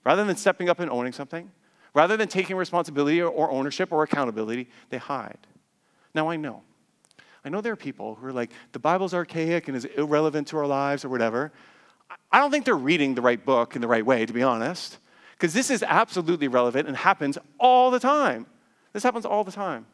Rather 0.05 0.23
than 0.23 0.37
stepping 0.37 0.69
up 0.69 0.79
and 0.79 0.91
owning 0.91 1.15
something, 1.15 1.51
rather 1.95 2.19
than 2.19 2.29
taking 2.29 2.55
responsibility 2.55 3.23
or 3.23 3.51
ownership 3.51 3.91
or 3.91 4.03
accountability, 4.03 4.69
they 4.91 4.99
hide. 4.99 5.39
Now, 6.15 6.29
I 6.29 6.37
know. 6.37 6.63
I 7.47 7.49
know 7.49 7.63
there 7.63 7.73
are 7.73 7.77
people 7.77 8.15
who 8.15 8.27
are 8.27 8.33
like, 8.33 8.51
the 8.73 8.79
Bible's 8.79 9.15
archaic 9.15 9.67
and 9.67 9.77
is 9.77 9.87
irrelevant 9.87 10.49
to 10.49 10.59
our 10.59 10.67
lives 10.67 11.03
or 11.03 11.09
whatever. 11.09 11.51
I 12.31 12.41
don't 12.41 12.51
think 12.51 12.67
they're 12.67 12.77
reading 12.77 13.15
the 13.15 13.23
right 13.23 13.43
book 13.43 13.75
in 13.75 13.81
the 13.81 13.89
right 13.89 14.05
way, 14.05 14.27
to 14.27 14.33
be 14.35 14.43
honest, 14.43 14.99
because 15.33 15.55
this 15.55 15.71
is 15.71 15.83
absolutely 15.83 16.47
relevant 16.47 16.89
and 16.89 16.97
happens 16.97 17.39
all 17.59 17.91
the 17.91 17.99
time. 17.99 18.47
This 18.93 19.03
happens 19.03 19.25
all 19.25 19.45
the 19.45 19.53
time. 19.53 19.87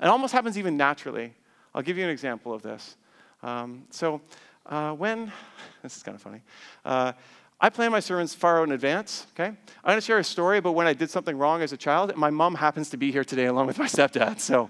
It 0.00 0.06
almost 0.06 0.32
happens 0.32 0.56
even 0.56 0.76
naturally. 0.76 1.34
I'll 1.74 1.82
give 1.82 1.98
you 1.98 2.04
an 2.04 2.10
example 2.10 2.54
of 2.54 2.62
this. 2.62 2.96
Um, 3.42 3.84
so, 3.90 4.20
uh, 4.68 4.92
when, 4.92 5.32
this 5.82 5.96
is 5.96 6.02
kind 6.02 6.14
of 6.14 6.22
funny. 6.22 6.42
Uh, 6.84 7.12
I 7.58 7.70
plan 7.70 7.90
my 7.90 8.00
sermons 8.00 8.34
far 8.34 8.60
out 8.60 8.64
in 8.64 8.72
advance, 8.72 9.26
okay? 9.34 9.48
I'm 9.48 9.56
going 9.84 9.96
to 9.96 10.02
share 10.02 10.18
a 10.18 10.24
story 10.24 10.58
about 10.58 10.74
when 10.74 10.86
I 10.86 10.92
did 10.92 11.10
something 11.10 11.38
wrong 11.38 11.62
as 11.62 11.72
a 11.72 11.76
child. 11.76 12.14
My 12.16 12.28
mom 12.28 12.54
happens 12.54 12.90
to 12.90 12.98
be 12.98 13.10
here 13.10 13.24
today 13.24 13.46
along 13.46 13.66
with 13.66 13.78
my 13.78 13.86
stepdad. 13.86 14.40
So, 14.40 14.68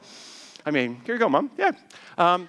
I 0.64 0.70
mean, 0.70 1.00
here 1.04 1.16
you 1.16 1.18
go, 1.18 1.28
mom. 1.28 1.50
Yeah. 1.58 1.72
Um, 2.16 2.48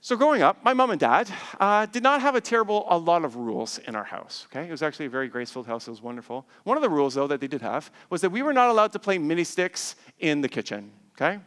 so 0.00 0.16
growing 0.16 0.42
up, 0.42 0.64
my 0.64 0.74
mom 0.74 0.90
and 0.90 0.98
dad 0.98 1.30
uh, 1.60 1.86
did 1.86 2.02
not 2.02 2.20
have 2.22 2.34
a 2.34 2.40
terrible, 2.40 2.86
a 2.90 2.98
lot 2.98 3.24
of 3.24 3.36
rules 3.36 3.78
in 3.78 3.94
our 3.94 4.02
house, 4.02 4.48
okay? 4.50 4.66
It 4.66 4.70
was 4.72 4.82
actually 4.82 5.06
a 5.06 5.10
very 5.10 5.28
graceful 5.28 5.62
house. 5.62 5.86
It 5.86 5.92
was 5.92 6.02
wonderful. 6.02 6.44
One 6.64 6.76
of 6.76 6.82
the 6.82 6.90
rules, 6.90 7.14
though, 7.14 7.28
that 7.28 7.40
they 7.40 7.46
did 7.46 7.62
have 7.62 7.88
was 8.10 8.20
that 8.22 8.30
we 8.30 8.42
were 8.42 8.52
not 8.52 8.68
allowed 8.68 8.90
to 8.94 8.98
play 8.98 9.16
mini 9.16 9.44
sticks 9.44 9.94
in 10.18 10.40
the 10.40 10.48
kitchen, 10.48 10.90
okay? 11.14 11.38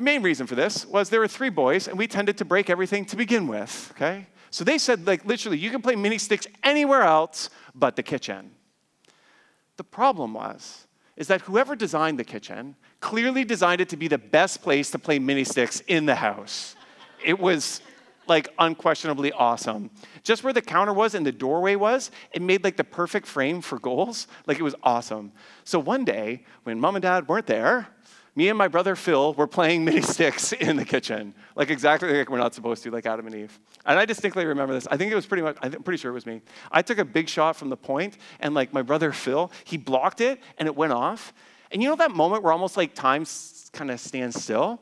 The 0.00 0.04
main 0.04 0.22
reason 0.22 0.46
for 0.46 0.54
this 0.54 0.86
was 0.86 1.10
there 1.10 1.20
were 1.20 1.28
three 1.28 1.50
boys, 1.50 1.86
and 1.86 1.98
we 1.98 2.06
tended 2.06 2.38
to 2.38 2.44
break 2.46 2.70
everything 2.70 3.04
to 3.04 3.16
begin 3.16 3.46
with, 3.46 3.92
okay? 3.94 4.28
So 4.50 4.64
they 4.64 4.78
said, 4.78 5.06
like, 5.06 5.26
literally, 5.26 5.58
you 5.58 5.68
can 5.68 5.82
play 5.82 5.94
mini 5.94 6.16
sticks 6.16 6.46
anywhere 6.64 7.02
else 7.02 7.50
but 7.74 7.96
the 7.96 8.02
kitchen. 8.02 8.52
The 9.76 9.84
problem 9.84 10.32
was, 10.32 10.86
is 11.18 11.26
that 11.26 11.42
whoever 11.42 11.76
designed 11.76 12.18
the 12.18 12.24
kitchen 12.24 12.76
clearly 13.00 13.44
designed 13.44 13.82
it 13.82 13.90
to 13.90 13.98
be 13.98 14.08
the 14.08 14.16
best 14.16 14.62
place 14.62 14.90
to 14.92 14.98
play 14.98 15.18
mini 15.18 15.44
sticks 15.44 15.82
in 15.86 16.06
the 16.06 16.14
house. 16.14 16.76
It 17.22 17.38
was 17.38 17.82
like 18.26 18.48
unquestionably 18.58 19.32
awesome. 19.32 19.90
Just 20.22 20.44
where 20.44 20.54
the 20.54 20.62
counter 20.62 20.94
was 20.94 21.14
and 21.14 21.26
the 21.26 21.32
doorway 21.32 21.74
was, 21.74 22.10
it 22.32 22.40
made 22.40 22.64
like 22.64 22.78
the 22.78 22.84
perfect 22.84 23.26
frame 23.26 23.60
for 23.60 23.78
goals. 23.78 24.28
Like 24.46 24.58
it 24.58 24.62
was 24.62 24.76
awesome. 24.82 25.32
So 25.64 25.78
one 25.78 26.06
day, 26.06 26.44
when 26.62 26.80
mom 26.80 26.96
and 26.96 27.02
dad 27.02 27.28
weren't 27.28 27.46
there, 27.46 27.88
me 28.36 28.48
and 28.48 28.56
my 28.56 28.68
brother 28.68 28.94
Phil 28.96 29.34
were 29.34 29.46
playing 29.46 29.84
mini 29.86 30.00
sticks 30.00 30.52
in 30.52 30.76
the 30.76 30.84
kitchen, 30.84 31.34
like 31.56 31.70
exactly 31.70 32.16
like 32.16 32.30
we're 32.30 32.38
not 32.38 32.54
supposed 32.54 32.82
to, 32.84 32.90
like 32.90 33.06
Adam 33.06 33.26
and 33.26 33.34
Eve. 33.34 33.58
And 33.84 33.98
I 33.98 34.04
distinctly 34.04 34.46
remember 34.46 34.72
this. 34.72 34.86
I 34.90 34.96
think 34.96 35.10
it 35.12 35.14
was 35.14 35.26
pretty 35.26 35.42
much, 35.42 35.56
I'm 35.62 35.82
pretty 35.82 35.98
sure 35.98 36.10
it 36.10 36.14
was 36.14 36.26
me. 36.26 36.40
I 36.70 36.82
took 36.82 36.98
a 36.98 37.04
big 37.04 37.28
shot 37.28 37.56
from 37.56 37.70
the 37.70 37.76
point, 37.76 38.18
and 38.38 38.54
like 38.54 38.72
my 38.72 38.82
brother 38.82 39.12
Phil, 39.12 39.50
he 39.64 39.76
blocked 39.76 40.20
it 40.20 40.40
and 40.58 40.66
it 40.66 40.76
went 40.76 40.92
off. 40.92 41.32
And 41.72 41.82
you 41.82 41.88
know 41.88 41.96
that 41.96 42.10
moment 42.10 42.42
where 42.42 42.52
almost 42.52 42.76
like 42.76 42.94
time 42.94 43.24
kind 43.72 43.90
of 43.90 44.00
stands 44.00 44.42
still? 44.42 44.80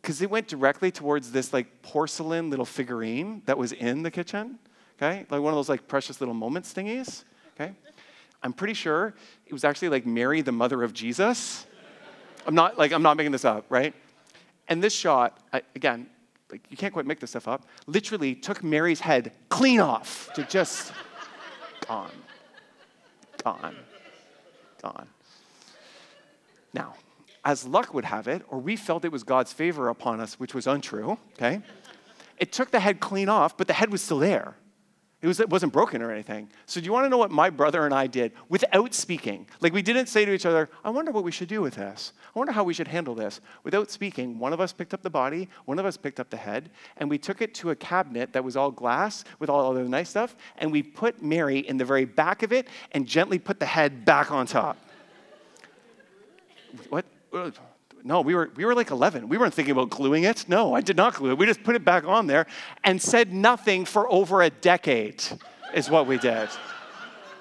Because 0.00 0.22
it 0.22 0.30
went 0.30 0.48
directly 0.48 0.90
towards 0.90 1.32
this 1.32 1.52
like 1.52 1.82
porcelain 1.82 2.50
little 2.50 2.64
figurine 2.64 3.42
that 3.46 3.58
was 3.58 3.72
in 3.72 4.02
the 4.02 4.10
kitchen, 4.10 4.58
okay? 4.96 5.26
Like 5.30 5.40
one 5.40 5.52
of 5.52 5.56
those 5.56 5.68
like 5.68 5.88
precious 5.88 6.20
little 6.20 6.34
moments 6.34 6.72
thingies, 6.72 7.24
okay? 7.54 7.74
I'm 8.42 8.52
pretty 8.52 8.74
sure 8.74 9.14
it 9.46 9.52
was 9.52 9.64
actually 9.64 9.88
like 9.88 10.06
Mary, 10.06 10.40
the 10.40 10.52
mother 10.52 10.82
of 10.82 10.92
Jesus 10.92 11.66
I'm 12.46 12.54
not 12.54 12.78
like 12.78 12.92
I'm 12.92 13.02
not 13.02 13.16
making 13.16 13.32
this 13.32 13.44
up, 13.44 13.66
right? 13.68 13.94
And 14.68 14.82
this 14.82 14.94
shot, 14.94 15.38
I, 15.52 15.62
again, 15.74 16.08
like 16.50 16.62
you 16.70 16.76
can't 16.76 16.92
quite 16.92 17.06
make 17.06 17.20
this 17.20 17.30
stuff 17.30 17.48
up. 17.48 17.66
Literally 17.86 18.34
took 18.34 18.62
Mary's 18.62 19.00
head 19.00 19.32
clean 19.48 19.80
off 19.80 20.30
to 20.34 20.44
just 20.44 20.92
gone, 21.86 22.10
gone, 23.42 23.76
gone. 24.82 25.08
Now, 26.72 26.94
as 27.44 27.66
luck 27.66 27.94
would 27.94 28.04
have 28.04 28.28
it, 28.28 28.42
or 28.48 28.58
we 28.58 28.76
felt 28.76 29.04
it 29.04 29.12
was 29.12 29.22
God's 29.24 29.52
favor 29.52 29.88
upon 29.88 30.20
us, 30.20 30.38
which 30.38 30.54
was 30.54 30.66
untrue. 30.66 31.18
Okay, 31.34 31.60
it 32.38 32.52
took 32.52 32.70
the 32.70 32.80
head 32.80 33.00
clean 33.00 33.28
off, 33.28 33.56
but 33.56 33.66
the 33.66 33.74
head 33.74 33.90
was 33.90 34.02
still 34.02 34.18
there. 34.18 34.54
It, 35.20 35.26
was, 35.26 35.40
it 35.40 35.50
wasn't 35.50 35.72
broken 35.72 36.00
or 36.00 36.12
anything. 36.12 36.48
So, 36.66 36.80
do 36.80 36.84
you 36.84 36.92
want 36.92 37.04
to 37.04 37.08
know 37.08 37.18
what 37.18 37.32
my 37.32 37.50
brother 37.50 37.84
and 37.84 37.92
I 37.92 38.06
did 38.06 38.32
without 38.48 38.94
speaking? 38.94 39.48
Like, 39.60 39.72
we 39.72 39.82
didn't 39.82 40.06
say 40.06 40.24
to 40.24 40.32
each 40.32 40.46
other, 40.46 40.68
I 40.84 40.90
wonder 40.90 41.10
what 41.10 41.24
we 41.24 41.32
should 41.32 41.48
do 41.48 41.60
with 41.60 41.74
this. 41.74 42.12
I 42.34 42.38
wonder 42.38 42.52
how 42.52 42.62
we 42.62 42.72
should 42.72 42.86
handle 42.86 43.16
this. 43.16 43.40
Without 43.64 43.90
speaking, 43.90 44.38
one 44.38 44.52
of 44.52 44.60
us 44.60 44.72
picked 44.72 44.94
up 44.94 45.02
the 45.02 45.10
body, 45.10 45.48
one 45.64 45.80
of 45.80 45.86
us 45.86 45.96
picked 45.96 46.20
up 46.20 46.30
the 46.30 46.36
head, 46.36 46.70
and 46.98 47.10
we 47.10 47.18
took 47.18 47.42
it 47.42 47.52
to 47.54 47.70
a 47.70 47.76
cabinet 47.76 48.32
that 48.32 48.44
was 48.44 48.56
all 48.56 48.70
glass 48.70 49.24
with 49.40 49.50
all 49.50 49.74
the 49.74 49.82
nice 49.82 50.10
stuff, 50.10 50.36
and 50.58 50.70
we 50.70 50.84
put 50.84 51.20
Mary 51.20 51.58
in 51.58 51.78
the 51.78 51.84
very 51.84 52.04
back 52.04 52.44
of 52.44 52.52
it 52.52 52.68
and 52.92 53.04
gently 53.04 53.40
put 53.40 53.58
the 53.58 53.66
head 53.66 54.04
back 54.04 54.30
on 54.30 54.46
top. 54.46 54.76
what? 56.90 57.04
No, 58.04 58.20
we 58.20 58.34
were, 58.34 58.50
we 58.56 58.64
were 58.64 58.74
like 58.74 58.90
11. 58.90 59.28
We 59.28 59.38
weren't 59.38 59.54
thinking 59.54 59.72
about 59.72 59.90
gluing 59.90 60.24
it. 60.24 60.48
No, 60.48 60.74
I 60.74 60.80
did 60.80 60.96
not 60.96 61.14
glue 61.14 61.30
it. 61.32 61.38
We 61.38 61.46
just 61.46 61.62
put 61.62 61.74
it 61.74 61.84
back 61.84 62.04
on 62.04 62.26
there 62.26 62.46
and 62.84 63.00
said 63.00 63.32
nothing 63.32 63.84
for 63.84 64.10
over 64.10 64.42
a 64.42 64.50
decade, 64.50 65.22
is 65.74 65.90
what 65.90 66.06
we 66.06 66.18
did. 66.18 66.48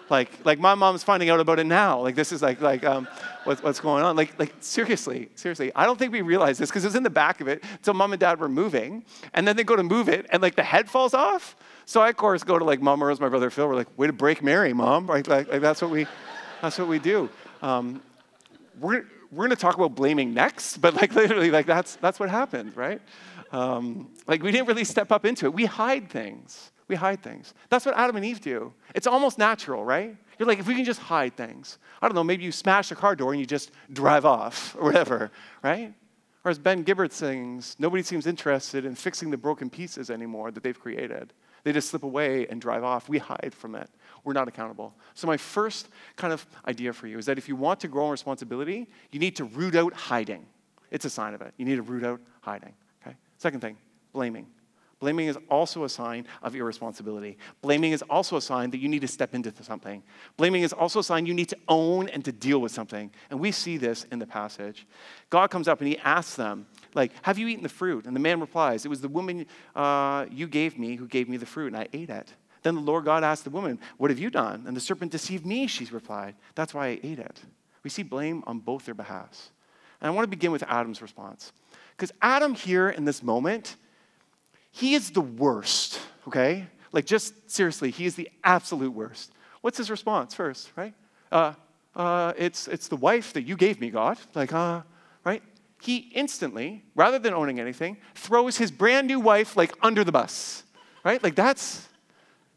Like, 0.09 0.31
like 0.45 0.59
my 0.59 0.73
mom's 0.75 1.03
finding 1.03 1.29
out 1.29 1.39
about 1.39 1.59
it 1.59 1.65
now. 1.65 1.99
Like, 2.01 2.15
this 2.15 2.31
is 2.31 2.41
like, 2.41 2.61
like 2.61 2.83
um, 2.85 3.07
what, 3.43 3.61
what's 3.63 3.79
going 3.79 4.03
on? 4.03 4.15
Like, 4.15 4.37
like, 4.39 4.53
seriously, 4.61 5.29
seriously. 5.35 5.71
I 5.75 5.85
don't 5.85 5.99
think 5.99 6.11
we 6.11 6.21
realized 6.21 6.59
this 6.59 6.69
because 6.69 6.83
it 6.83 6.87
was 6.87 6.95
in 6.95 7.03
the 7.03 7.09
back 7.09 7.41
of 7.41 7.47
it 7.47 7.63
until 7.73 7.93
mom 7.93 8.13
and 8.13 8.19
dad 8.19 8.39
were 8.39 8.49
moving. 8.49 9.03
And 9.33 9.47
then 9.47 9.55
they 9.55 9.63
go 9.63 9.75
to 9.75 9.83
move 9.83 10.09
it 10.09 10.25
and 10.29 10.41
like 10.41 10.55
the 10.55 10.63
head 10.63 10.89
falls 10.89 11.13
off. 11.13 11.55
So 11.85 12.01
I, 12.01 12.09
of 12.09 12.17
course, 12.17 12.43
go 12.43 12.57
to 12.57 12.65
like 12.65 12.81
mom 12.81 13.03
Rose, 13.03 13.19
my 13.19 13.29
brother 13.29 13.49
Phil. 13.49 13.67
We're 13.67 13.75
like, 13.75 13.97
way 13.97 14.07
to 14.07 14.13
break 14.13 14.41
Mary, 14.41 14.73
mom. 14.73 15.07
Like, 15.07 15.27
like, 15.27 15.49
like 15.49 15.61
that's 15.61 15.81
what 15.81 15.91
we, 15.91 16.07
that's 16.61 16.77
what 16.77 16.87
we 16.87 16.99
do. 16.99 17.29
Um, 17.61 18.01
we're, 18.79 19.05
we're 19.31 19.45
going 19.45 19.55
to 19.55 19.61
talk 19.61 19.75
about 19.75 19.95
blaming 19.95 20.33
next, 20.33 20.77
but 20.77 20.93
like 20.93 21.13
literally, 21.15 21.51
like 21.51 21.65
that's, 21.65 21.95
that's 21.97 22.19
what 22.19 22.29
happened, 22.29 22.75
right? 22.75 23.01
Um, 23.51 24.09
like 24.27 24.43
we 24.43 24.51
didn't 24.51 24.67
really 24.67 24.83
step 24.83 25.11
up 25.11 25.25
into 25.25 25.45
it. 25.45 25.53
We 25.53 25.65
hide 25.65 26.09
things. 26.09 26.71
We 26.87 26.95
hide 26.95 27.21
things. 27.21 27.53
That's 27.69 27.85
what 27.85 27.97
Adam 27.97 28.15
and 28.15 28.25
Eve 28.25 28.41
do. 28.41 28.73
It's 28.95 29.07
almost 29.07 29.37
natural, 29.37 29.83
right? 29.83 30.15
You're 30.39 30.47
like, 30.47 30.59
if 30.59 30.67
we 30.67 30.75
can 30.75 30.85
just 30.85 31.01
hide 31.01 31.35
things. 31.35 31.79
I 32.01 32.07
don't 32.07 32.15
know, 32.15 32.23
maybe 32.23 32.43
you 32.43 32.51
smash 32.51 32.91
a 32.91 32.95
car 32.95 33.15
door 33.15 33.31
and 33.31 33.39
you 33.39 33.45
just 33.45 33.71
drive 33.91 34.25
off 34.25 34.75
or 34.79 34.83
whatever, 34.85 35.31
right? 35.63 35.93
Or 36.45 36.51
as 36.51 36.59
Ben 36.59 36.83
Gibbard 36.83 37.11
sings, 37.11 37.75
nobody 37.79 38.03
seems 38.03 38.25
interested 38.25 38.85
in 38.85 38.95
fixing 38.95 39.31
the 39.31 39.37
broken 39.37 39.69
pieces 39.69 40.09
anymore 40.09 40.51
that 40.51 40.63
they've 40.63 40.79
created. 40.79 41.33
They 41.63 41.73
just 41.73 41.89
slip 41.89 42.03
away 42.03 42.47
and 42.47 42.61
drive 42.61 42.85
off. 42.85 43.09
We 43.09 43.17
hide 43.17 43.53
from 43.53 43.75
it. 43.75 43.89
We're 44.27 44.33
not 44.33 44.49
accountable. 44.49 44.93
So, 45.13 45.25
my 45.25 45.37
first 45.37 45.87
kind 46.17 46.33
of 46.33 46.45
idea 46.67 46.91
for 46.91 47.07
you 47.07 47.17
is 47.17 47.25
that 47.27 47.37
if 47.37 47.47
you 47.47 47.55
want 47.55 47.79
to 47.79 47.87
grow 47.87 48.07
in 48.07 48.11
responsibility, 48.11 48.85
you 49.09 49.21
need 49.21 49.37
to 49.37 49.45
root 49.45 49.73
out 49.73 49.93
hiding. 49.93 50.45
It's 50.91 51.05
a 51.05 51.09
sign 51.09 51.33
of 51.33 51.41
it. 51.41 51.53
You 51.55 51.63
need 51.63 51.77
to 51.77 51.81
root 51.81 52.03
out 52.03 52.19
hiding. 52.41 52.73
Okay? 53.01 53.15
Second 53.37 53.61
thing, 53.61 53.77
blaming. 54.11 54.45
Blaming 54.99 55.27
is 55.27 55.37
also 55.49 55.85
a 55.85 55.89
sign 55.89 56.25
of 56.43 56.53
irresponsibility. 56.57 57.37
Blaming 57.61 57.93
is 57.93 58.01
also 58.09 58.35
a 58.35 58.41
sign 58.41 58.69
that 58.71 58.79
you 58.79 58.89
need 58.89 58.99
to 58.99 59.07
step 59.07 59.33
into 59.33 59.53
something. 59.63 60.03
Blaming 60.35 60.63
is 60.63 60.73
also 60.73 60.99
a 60.99 61.03
sign 61.05 61.25
you 61.25 61.33
need 61.33 61.47
to 61.47 61.57
own 61.69 62.09
and 62.09 62.25
to 62.25 62.33
deal 62.33 62.59
with 62.59 62.73
something. 62.73 63.09
And 63.29 63.39
we 63.39 63.53
see 63.53 63.77
this 63.77 64.05
in 64.11 64.19
the 64.19 64.27
passage. 64.27 64.85
God 65.29 65.51
comes 65.51 65.69
up 65.69 65.79
and 65.79 65.87
he 65.87 65.97
asks 65.99 66.35
them, 66.35 66.67
like, 66.95 67.13
have 67.21 67.37
you 67.37 67.47
eaten 67.47 67.63
the 67.63 67.69
fruit? 67.69 68.05
And 68.05 68.13
the 68.13 68.19
man 68.19 68.41
replies, 68.41 68.83
it 68.83 68.89
was 68.89 68.99
the 68.99 69.07
woman 69.07 69.45
uh, 69.73 70.25
you 70.29 70.47
gave 70.47 70.77
me 70.77 70.97
who 70.97 71.07
gave 71.07 71.29
me 71.29 71.37
the 71.37 71.45
fruit, 71.45 71.67
and 71.67 71.77
I 71.77 71.87
ate 71.93 72.09
it. 72.09 72.33
Then 72.67 72.75
the 72.75 72.81
Lord 72.81 73.05
God 73.05 73.23
asked 73.23 73.45
the 73.45 73.49
woman, 73.49 73.79
What 73.95 74.11
have 74.11 74.19
you 74.19 74.29
done? 74.29 74.65
And 74.67 74.75
the 74.75 74.81
serpent 74.81 75.09
deceived 75.09 75.45
me, 75.45 75.67
she 75.67 75.85
replied. 75.85 76.35
That's 76.53 76.73
why 76.73 76.87
I 76.87 76.99
ate 77.01 77.17
it. 77.17 77.39
We 77.81 77.89
see 77.89 78.03
blame 78.03 78.43
on 78.45 78.59
both 78.59 78.83
their 78.83 78.93
behalves. 78.93 79.51
And 80.01 80.11
I 80.11 80.13
want 80.13 80.25
to 80.25 80.29
begin 80.29 80.51
with 80.51 80.63
Adam's 80.63 81.01
response. 81.01 81.53
Because 81.95 82.11
Adam 82.21 82.55
here 82.55 82.89
in 82.89 83.05
this 83.05 83.23
moment, 83.23 83.77
he 84.71 84.95
is 84.95 85.11
the 85.11 85.21
worst, 85.21 86.01
okay? 86.27 86.67
Like, 86.91 87.05
just 87.05 87.49
seriously, 87.49 87.89
he 87.89 88.05
is 88.05 88.15
the 88.15 88.29
absolute 88.43 88.91
worst. 88.91 89.31
What's 89.61 89.77
his 89.77 89.89
response 89.89 90.33
first, 90.33 90.69
right? 90.75 90.93
Uh, 91.31 91.53
uh, 91.95 92.33
it's, 92.37 92.67
it's 92.67 92.89
the 92.89 92.97
wife 92.97 93.31
that 93.31 93.43
you 93.43 93.55
gave 93.55 93.79
me, 93.79 93.91
God. 93.91 94.17
Like, 94.35 94.51
uh, 94.51 94.81
right? 95.23 95.41
He 95.81 96.11
instantly, 96.13 96.83
rather 96.95 97.17
than 97.17 97.33
owning 97.33 97.61
anything, 97.61 97.95
throws 98.13 98.57
his 98.57 98.71
brand 98.71 99.07
new 99.07 99.21
wife 99.21 99.55
like 99.55 99.71
under 99.81 100.03
the 100.03 100.11
bus, 100.11 100.63
right? 101.05 101.23
Like, 101.23 101.35
that's, 101.35 101.87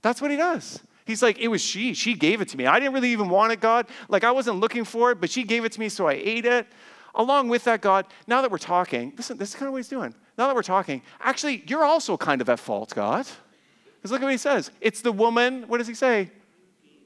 that's 0.03 0.21
what 0.23 0.31
he 0.31 0.37
does. 0.37 0.81
He's 1.07 1.23
like, 1.23 1.39
it 1.39 1.49
was 1.49 1.61
she. 1.61 1.95
She 1.95 2.15
gave 2.15 2.41
it 2.41 2.49
to 2.49 2.57
me. 2.57 2.67
I 2.67 2.79
didn't 2.79 2.95
really 2.95 3.11
even 3.11 3.29
want 3.29 3.53
it, 3.53 3.61
God. 3.61 3.89
Like, 4.09 4.23
I 4.23 4.31
wasn't 4.31 4.61
looking 4.61 4.85
for 4.85 5.11
it, 5.11 5.21
but 5.21 5.31
she 5.31 5.43
gave 5.43 5.65
it 5.65 5.73
to 5.73 5.81
me, 5.81 5.89
so 5.89 6.07
I 6.07 6.13
ate 6.13 6.47
it. 6.47 6.67
Along 7.15 7.49
with 7.49 7.65
that, 7.65 7.81
God, 7.81 8.07
now 8.27 8.41
that 8.43 8.51
we're 8.51 8.59
talking, 8.59 9.13
listen, 9.17 9.37
this 9.37 9.49
is 9.51 9.55
kind 9.57 9.67
of 9.67 9.73
what 9.73 9.79
he's 9.79 9.89
doing. 9.89 10.15
Now 10.39 10.47
that 10.47 10.55
we're 10.55 10.63
talking, 10.63 11.03
actually, 11.21 11.65
you're 11.67 11.85
also 11.85 12.17
kind 12.17 12.41
of 12.41 12.49
at 12.49 12.61
fault, 12.61 12.95
God. 12.95 13.27
Because 13.97 14.13
look 14.13 14.23
at 14.23 14.25
what 14.25 14.31
he 14.31 14.39
says. 14.39 14.71
It's 14.81 15.01
the 15.01 15.13
woman, 15.13 15.65
what 15.67 15.79
does 15.79 15.89
he 15.89 15.95
say? 15.95 16.31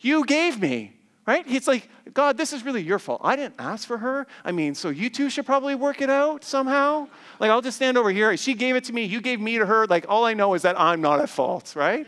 You 0.00 0.24
gave 0.26 0.60
me, 0.60 0.92
right? 1.26 1.46
He's 1.46 1.66
like, 1.66 1.88
God, 2.12 2.36
this 2.36 2.52
is 2.52 2.64
really 2.64 2.82
your 2.82 2.98
fault. 2.98 3.22
I 3.24 3.36
didn't 3.36 3.54
ask 3.58 3.88
for 3.88 3.98
her. 3.98 4.26
I 4.44 4.52
mean, 4.52 4.74
so 4.74 4.90
you 4.90 5.08
two 5.08 5.30
should 5.30 5.46
probably 5.46 5.74
work 5.74 6.02
it 6.02 6.10
out 6.10 6.44
somehow. 6.44 7.08
Like, 7.40 7.50
I'll 7.50 7.62
just 7.62 7.76
stand 7.78 7.96
over 7.96 8.10
here. 8.10 8.36
She 8.36 8.52
gave 8.52 8.76
it 8.76 8.84
to 8.84 8.92
me. 8.92 9.04
You 9.04 9.22
gave 9.22 9.40
me 9.40 9.58
to 9.58 9.66
her. 9.66 9.86
Like, 9.86 10.04
all 10.08 10.26
I 10.26 10.34
know 10.34 10.52
is 10.52 10.62
that 10.62 10.78
I'm 10.78 11.00
not 11.00 11.20
at 11.20 11.30
fault, 11.30 11.74
right? 11.74 12.06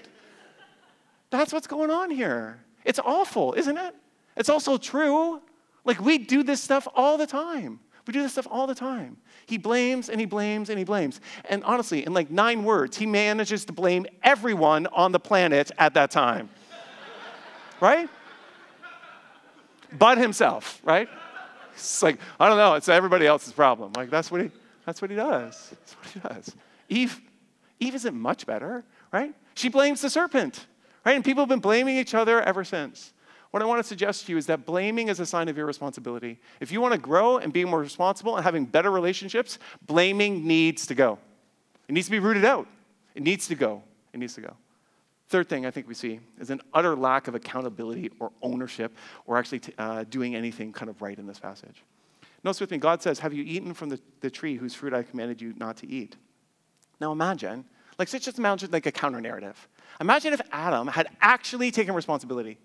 That's 1.30 1.52
what's 1.52 1.66
going 1.66 1.90
on 1.90 2.10
here. 2.10 2.58
It's 2.84 2.98
awful, 2.98 3.54
isn't 3.54 3.76
it? 3.76 3.94
It's 4.36 4.48
also 4.48 4.76
true. 4.76 5.40
Like, 5.84 6.00
we 6.00 6.18
do 6.18 6.42
this 6.42 6.62
stuff 6.62 6.86
all 6.94 7.18
the 7.18 7.26
time. 7.26 7.80
We 8.06 8.12
do 8.12 8.22
this 8.22 8.32
stuff 8.32 8.46
all 8.50 8.66
the 8.66 8.74
time. 8.74 9.16
He 9.46 9.58
blames 9.58 10.08
and 10.08 10.20
he 10.20 10.26
blames 10.26 10.70
and 10.70 10.78
he 10.78 10.84
blames. 10.84 11.20
And 11.48 11.64
honestly, 11.64 12.06
in 12.06 12.14
like 12.14 12.30
nine 12.30 12.62
words, 12.62 12.96
he 12.96 13.06
manages 13.06 13.64
to 13.64 13.72
blame 13.72 14.06
everyone 14.22 14.86
on 14.88 15.10
the 15.10 15.18
planet 15.18 15.72
at 15.78 15.94
that 15.94 16.12
time. 16.12 16.48
right? 17.80 18.08
But 19.92 20.18
himself, 20.18 20.80
right? 20.84 21.08
It's 21.74 22.02
like, 22.02 22.18
I 22.38 22.48
don't 22.48 22.58
know, 22.58 22.74
it's 22.74 22.88
everybody 22.88 23.26
else's 23.26 23.52
problem. 23.52 23.92
Like, 23.94 24.10
that's 24.10 24.30
what 24.30 24.40
he, 24.40 24.50
that's 24.84 25.02
what 25.02 25.10
he 25.10 25.16
does. 25.16 25.70
That's 25.70 25.92
what 25.94 26.06
he 26.06 26.20
does. 26.20 26.56
Eve, 26.88 27.20
Eve 27.80 27.94
isn't 27.96 28.14
much 28.14 28.46
better, 28.46 28.84
right? 29.12 29.34
She 29.54 29.68
blames 29.68 30.00
the 30.00 30.10
serpent, 30.10 30.66
right? 31.06 31.14
And 31.14 31.24
people 31.24 31.40
have 31.40 31.48
been 31.48 31.60
blaming 31.60 31.96
each 31.96 32.14
other 32.14 32.42
ever 32.42 32.64
since. 32.64 33.12
What 33.52 33.62
I 33.62 33.66
want 33.66 33.78
to 33.78 33.86
suggest 33.86 34.26
to 34.26 34.32
you 34.32 34.38
is 34.38 34.46
that 34.46 34.66
blaming 34.66 35.08
is 35.08 35.20
a 35.20 35.24
sign 35.24 35.48
of 35.48 35.56
irresponsibility. 35.56 36.40
If 36.60 36.72
you 36.72 36.80
want 36.80 36.92
to 36.92 36.98
grow 36.98 37.38
and 37.38 37.52
be 37.52 37.64
more 37.64 37.78
responsible 37.78 38.36
and 38.36 38.44
having 38.44 38.66
better 38.66 38.90
relationships, 38.90 39.60
blaming 39.86 40.46
needs 40.46 40.84
to 40.88 40.94
go. 40.94 41.18
It 41.88 41.92
needs 41.92 42.08
to 42.08 42.10
be 42.10 42.18
rooted 42.18 42.44
out. 42.44 42.66
It 43.14 43.22
needs 43.22 43.46
to 43.46 43.54
go. 43.54 43.84
It 44.12 44.18
needs 44.18 44.34
to 44.34 44.40
go. 44.40 44.56
Third 45.28 45.48
thing 45.48 45.64
I 45.64 45.70
think 45.70 45.86
we 45.86 45.94
see 45.94 46.18
is 46.40 46.50
an 46.50 46.60
utter 46.74 46.96
lack 46.96 47.28
of 47.28 47.36
accountability 47.36 48.10
or 48.18 48.32
ownership 48.42 48.94
or 49.26 49.38
actually 49.38 49.60
t- 49.60 49.74
uh, 49.78 50.04
doing 50.10 50.34
anything 50.34 50.72
kind 50.72 50.90
of 50.90 51.00
right 51.00 51.16
in 51.16 51.26
this 51.26 51.38
passage. 51.38 51.82
Notice 52.42 52.60
with 52.60 52.72
me, 52.72 52.78
God 52.78 53.00
says, 53.00 53.20
Have 53.20 53.32
you 53.32 53.44
eaten 53.44 53.74
from 53.74 53.88
the, 53.88 54.00
the 54.20 54.30
tree 54.30 54.56
whose 54.56 54.74
fruit 54.74 54.92
I 54.92 55.04
commanded 55.04 55.40
you 55.40 55.54
not 55.56 55.76
to 55.78 55.88
eat? 55.88 56.16
Now 57.00 57.12
imagine, 57.12 57.64
like, 57.98 58.12
let's 58.12 58.24
just 58.24 58.38
imagine 58.38 58.70
like 58.70 58.86
a 58.86 58.92
counter 58.92 59.20
narrative. 59.20 59.68
Imagine 60.00 60.32
if 60.32 60.40
Adam 60.52 60.86
had 60.88 61.08
actually 61.20 61.70
taken 61.70 61.94
responsibility. 61.94 62.58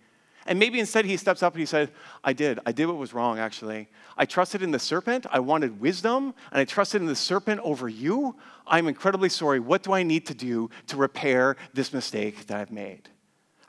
And 0.47 0.57
maybe 0.57 0.79
instead 0.79 1.05
he 1.05 1.17
steps 1.17 1.43
up 1.43 1.53
and 1.53 1.59
he 1.59 1.65
said, 1.65 1.91
I 2.23 2.33
did. 2.33 2.59
I 2.65 2.71
did 2.71 2.87
what 2.87 2.97
was 2.97 3.13
wrong, 3.13 3.37
actually. 3.37 3.87
I 4.17 4.25
trusted 4.25 4.63
in 4.63 4.71
the 4.71 4.79
serpent. 4.79 5.27
I 5.31 5.39
wanted 5.39 5.79
wisdom, 5.79 6.33
and 6.51 6.59
I 6.59 6.65
trusted 6.65 7.01
in 7.01 7.07
the 7.07 7.15
serpent 7.15 7.61
over 7.63 7.87
you. 7.87 8.35
I'm 8.65 8.87
incredibly 8.87 9.29
sorry. 9.29 9.59
What 9.59 9.83
do 9.83 9.93
I 9.93 10.03
need 10.03 10.25
to 10.27 10.33
do 10.33 10.69
to 10.87 10.97
repair 10.97 11.57
this 11.73 11.93
mistake 11.93 12.47
that 12.47 12.57
I've 12.57 12.71
made? 12.71 13.09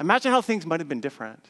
Imagine 0.00 0.32
how 0.32 0.40
things 0.40 0.64
might 0.64 0.80
have 0.80 0.88
been 0.88 1.00
different. 1.00 1.44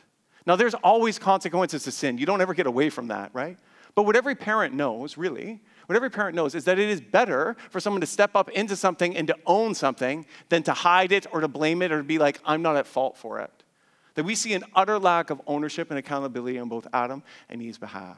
Now, 0.44 0.57
there's 0.57 0.75
always 0.75 1.20
consequences 1.20 1.85
to 1.85 1.92
sin. 1.92 2.18
You 2.18 2.27
don't 2.27 2.40
ever 2.40 2.53
get 2.53 2.66
away 2.66 2.90
from 2.90 3.07
that, 3.09 3.31
right? 3.33 3.57
But 3.94 4.03
what 4.03 4.16
every 4.16 4.35
parent 4.35 4.75
knows, 4.75 5.16
really, 5.16 5.61
what 5.92 5.96
every 5.96 6.11
parent 6.11 6.35
knows 6.35 6.55
is 6.55 6.64
that 6.64 6.78
it 6.78 6.88
is 6.88 7.02
better 7.02 7.55
for 7.68 7.78
someone 7.78 8.00
to 8.00 8.07
step 8.07 8.35
up 8.35 8.48
into 8.48 8.76
something 8.76 9.14
and 9.14 9.28
to 9.28 9.37
own 9.44 9.74
something 9.74 10.24
than 10.48 10.62
to 10.62 10.72
hide 10.72 11.12
it 11.12 11.26
or 11.31 11.42
to 11.42 11.48
blame 11.48 11.83
it 11.83 11.92
or 11.92 11.98
to 11.98 12.02
be 12.02 12.16
like, 12.16 12.40
I'm 12.46 12.62
not 12.62 12.76
at 12.76 12.87
fault 12.87 13.18
for 13.18 13.40
it. 13.40 13.50
That 14.14 14.24
we 14.24 14.35
see 14.35 14.55
an 14.55 14.64
utter 14.74 14.98
lack 14.98 15.28
of 15.28 15.42
ownership 15.46 15.90
and 15.90 15.98
accountability 15.98 16.59
on 16.59 16.70
both 16.70 16.87
Adam 16.94 17.22
and 17.50 17.61
Eve's 17.61 17.76
behalf. 17.76 18.16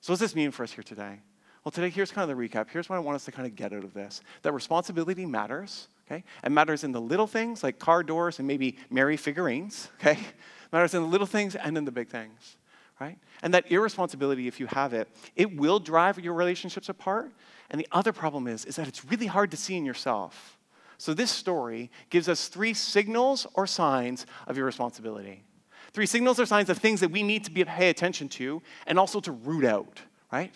So, 0.00 0.10
what 0.10 0.18
does 0.18 0.20
this 0.20 0.34
mean 0.34 0.50
for 0.50 0.62
us 0.62 0.72
here 0.72 0.82
today? 0.82 1.20
Well, 1.64 1.70
today, 1.70 1.90
here's 1.90 2.10
kind 2.10 2.30
of 2.30 2.34
the 2.34 2.48
recap. 2.48 2.70
Here's 2.70 2.88
what 2.88 2.96
I 2.96 3.00
want 3.00 3.16
us 3.16 3.26
to 3.26 3.32
kind 3.32 3.46
of 3.46 3.54
get 3.54 3.74
out 3.74 3.84
of 3.84 3.92
this 3.92 4.22
that 4.40 4.52
responsibility 4.52 5.26
matters, 5.26 5.88
okay? 6.06 6.24
It 6.42 6.50
matters 6.50 6.82
in 6.82 6.92
the 6.92 7.00
little 7.00 7.26
things 7.26 7.62
like 7.62 7.78
car 7.78 8.02
doors 8.02 8.38
and 8.38 8.48
maybe 8.48 8.78
Mary 8.88 9.18
figurines, 9.18 9.90
okay? 10.00 10.18
It 10.64 10.72
matters 10.72 10.94
in 10.94 11.02
the 11.02 11.08
little 11.08 11.26
things 11.26 11.56
and 11.56 11.76
in 11.76 11.84
the 11.84 11.92
big 11.92 12.08
things, 12.08 12.56
right? 13.00 13.18
And 13.42 13.54
that 13.54 13.70
irresponsibility, 13.70 14.48
if 14.48 14.58
you 14.60 14.66
have 14.66 14.92
it, 14.92 15.08
it 15.36 15.56
will 15.56 15.78
drive 15.78 16.18
your 16.18 16.34
relationships 16.34 16.88
apart. 16.88 17.32
And 17.70 17.80
the 17.80 17.88
other 17.92 18.12
problem 18.12 18.46
is, 18.46 18.64
is 18.64 18.76
that 18.76 18.88
it's 18.88 19.04
really 19.04 19.26
hard 19.26 19.50
to 19.52 19.56
see 19.56 19.76
in 19.76 19.84
yourself. 19.84 20.58
So, 21.00 21.14
this 21.14 21.30
story 21.30 21.90
gives 22.10 22.28
us 22.28 22.48
three 22.48 22.74
signals 22.74 23.46
or 23.54 23.66
signs 23.68 24.26
of 24.48 24.58
irresponsibility. 24.58 25.44
Three 25.92 26.06
signals 26.06 26.40
or 26.40 26.46
signs 26.46 26.70
of 26.70 26.78
things 26.78 27.00
that 27.00 27.10
we 27.10 27.22
need 27.22 27.44
to 27.44 27.50
be, 27.50 27.64
pay 27.64 27.88
attention 27.88 28.28
to 28.30 28.60
and 28.86 28.98
also 28.98 29.20
to 29.20 29.32
root 29.32 29.64
out, 29.64 30.00
right? 30.32 30.52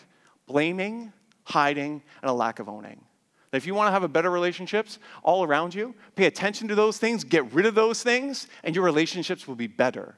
Blaming, 0.46 1.12
hiding, 1.44 2.02
and 2.22 2.31
a 2.31 2.33
lack 2.33 2.59
of 2.59 2.68
owning. 2.68 3.05
If 3.52 3.66
you 3.66 3.74
want 3.74 3.88
to 3.88 3.92
have 3.92 4.02
a 4.02 4.09
better 4.09 4.31
relationships 4.31 4.98
all 5.22 5.44
around 5.44 5.74
you, 5.74 5.94
pay 6.16 6.24
attention 6.24 6.68
to 6.68 6.74
those 6.74 6.98
things, 6.98 7.22
get 7.22 7.52
rid 7.52 7.66
of 7.66 7.74
those 7.74 8.02
things, 8.02 8.48
and 8.64 8.74
your 8.74 8.85
relationships 8.85 9.46
will 9.46 9.55
be 9.55 9.66
better. 9.66 10.16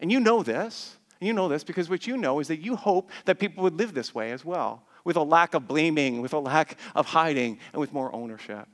And 0.00 0.10
you 0.10 0.18
know 0.18 0.42
this. 0.42 0.96
And 1.20 1.26
you 1.26 1.32
know 1.32 1.48
this 1.48 1.64
because 1.64 1.90
what 1.90 2.06
you 2.06 2.16
know 2.16 2.40
is 2.40 2.48
that 2.48 2.60
you 2.60 2.76
hope 2.76 3.10
that 3.26 3.38
people 3.38 3.62
would 3.62 3.74
live 3.74 3.94
this 3.94 4.14
way 4.14 4.32
as 4.32 4.44
well, 4.44 4.82
with 5.04 5.16
a 5.16 5.22
lack 5.22 5.54
of 5.54 5.68
blaming, 5.68 6.20
with 6.20 6.32
a 6.32 6.38
lack 6.38 6.78
of 6.94 7.06
hiding, 7.06 7.58
and 7.72 7.80
with 7.80 7.92
more 7.92 8.14
ownership. 8.14 8.66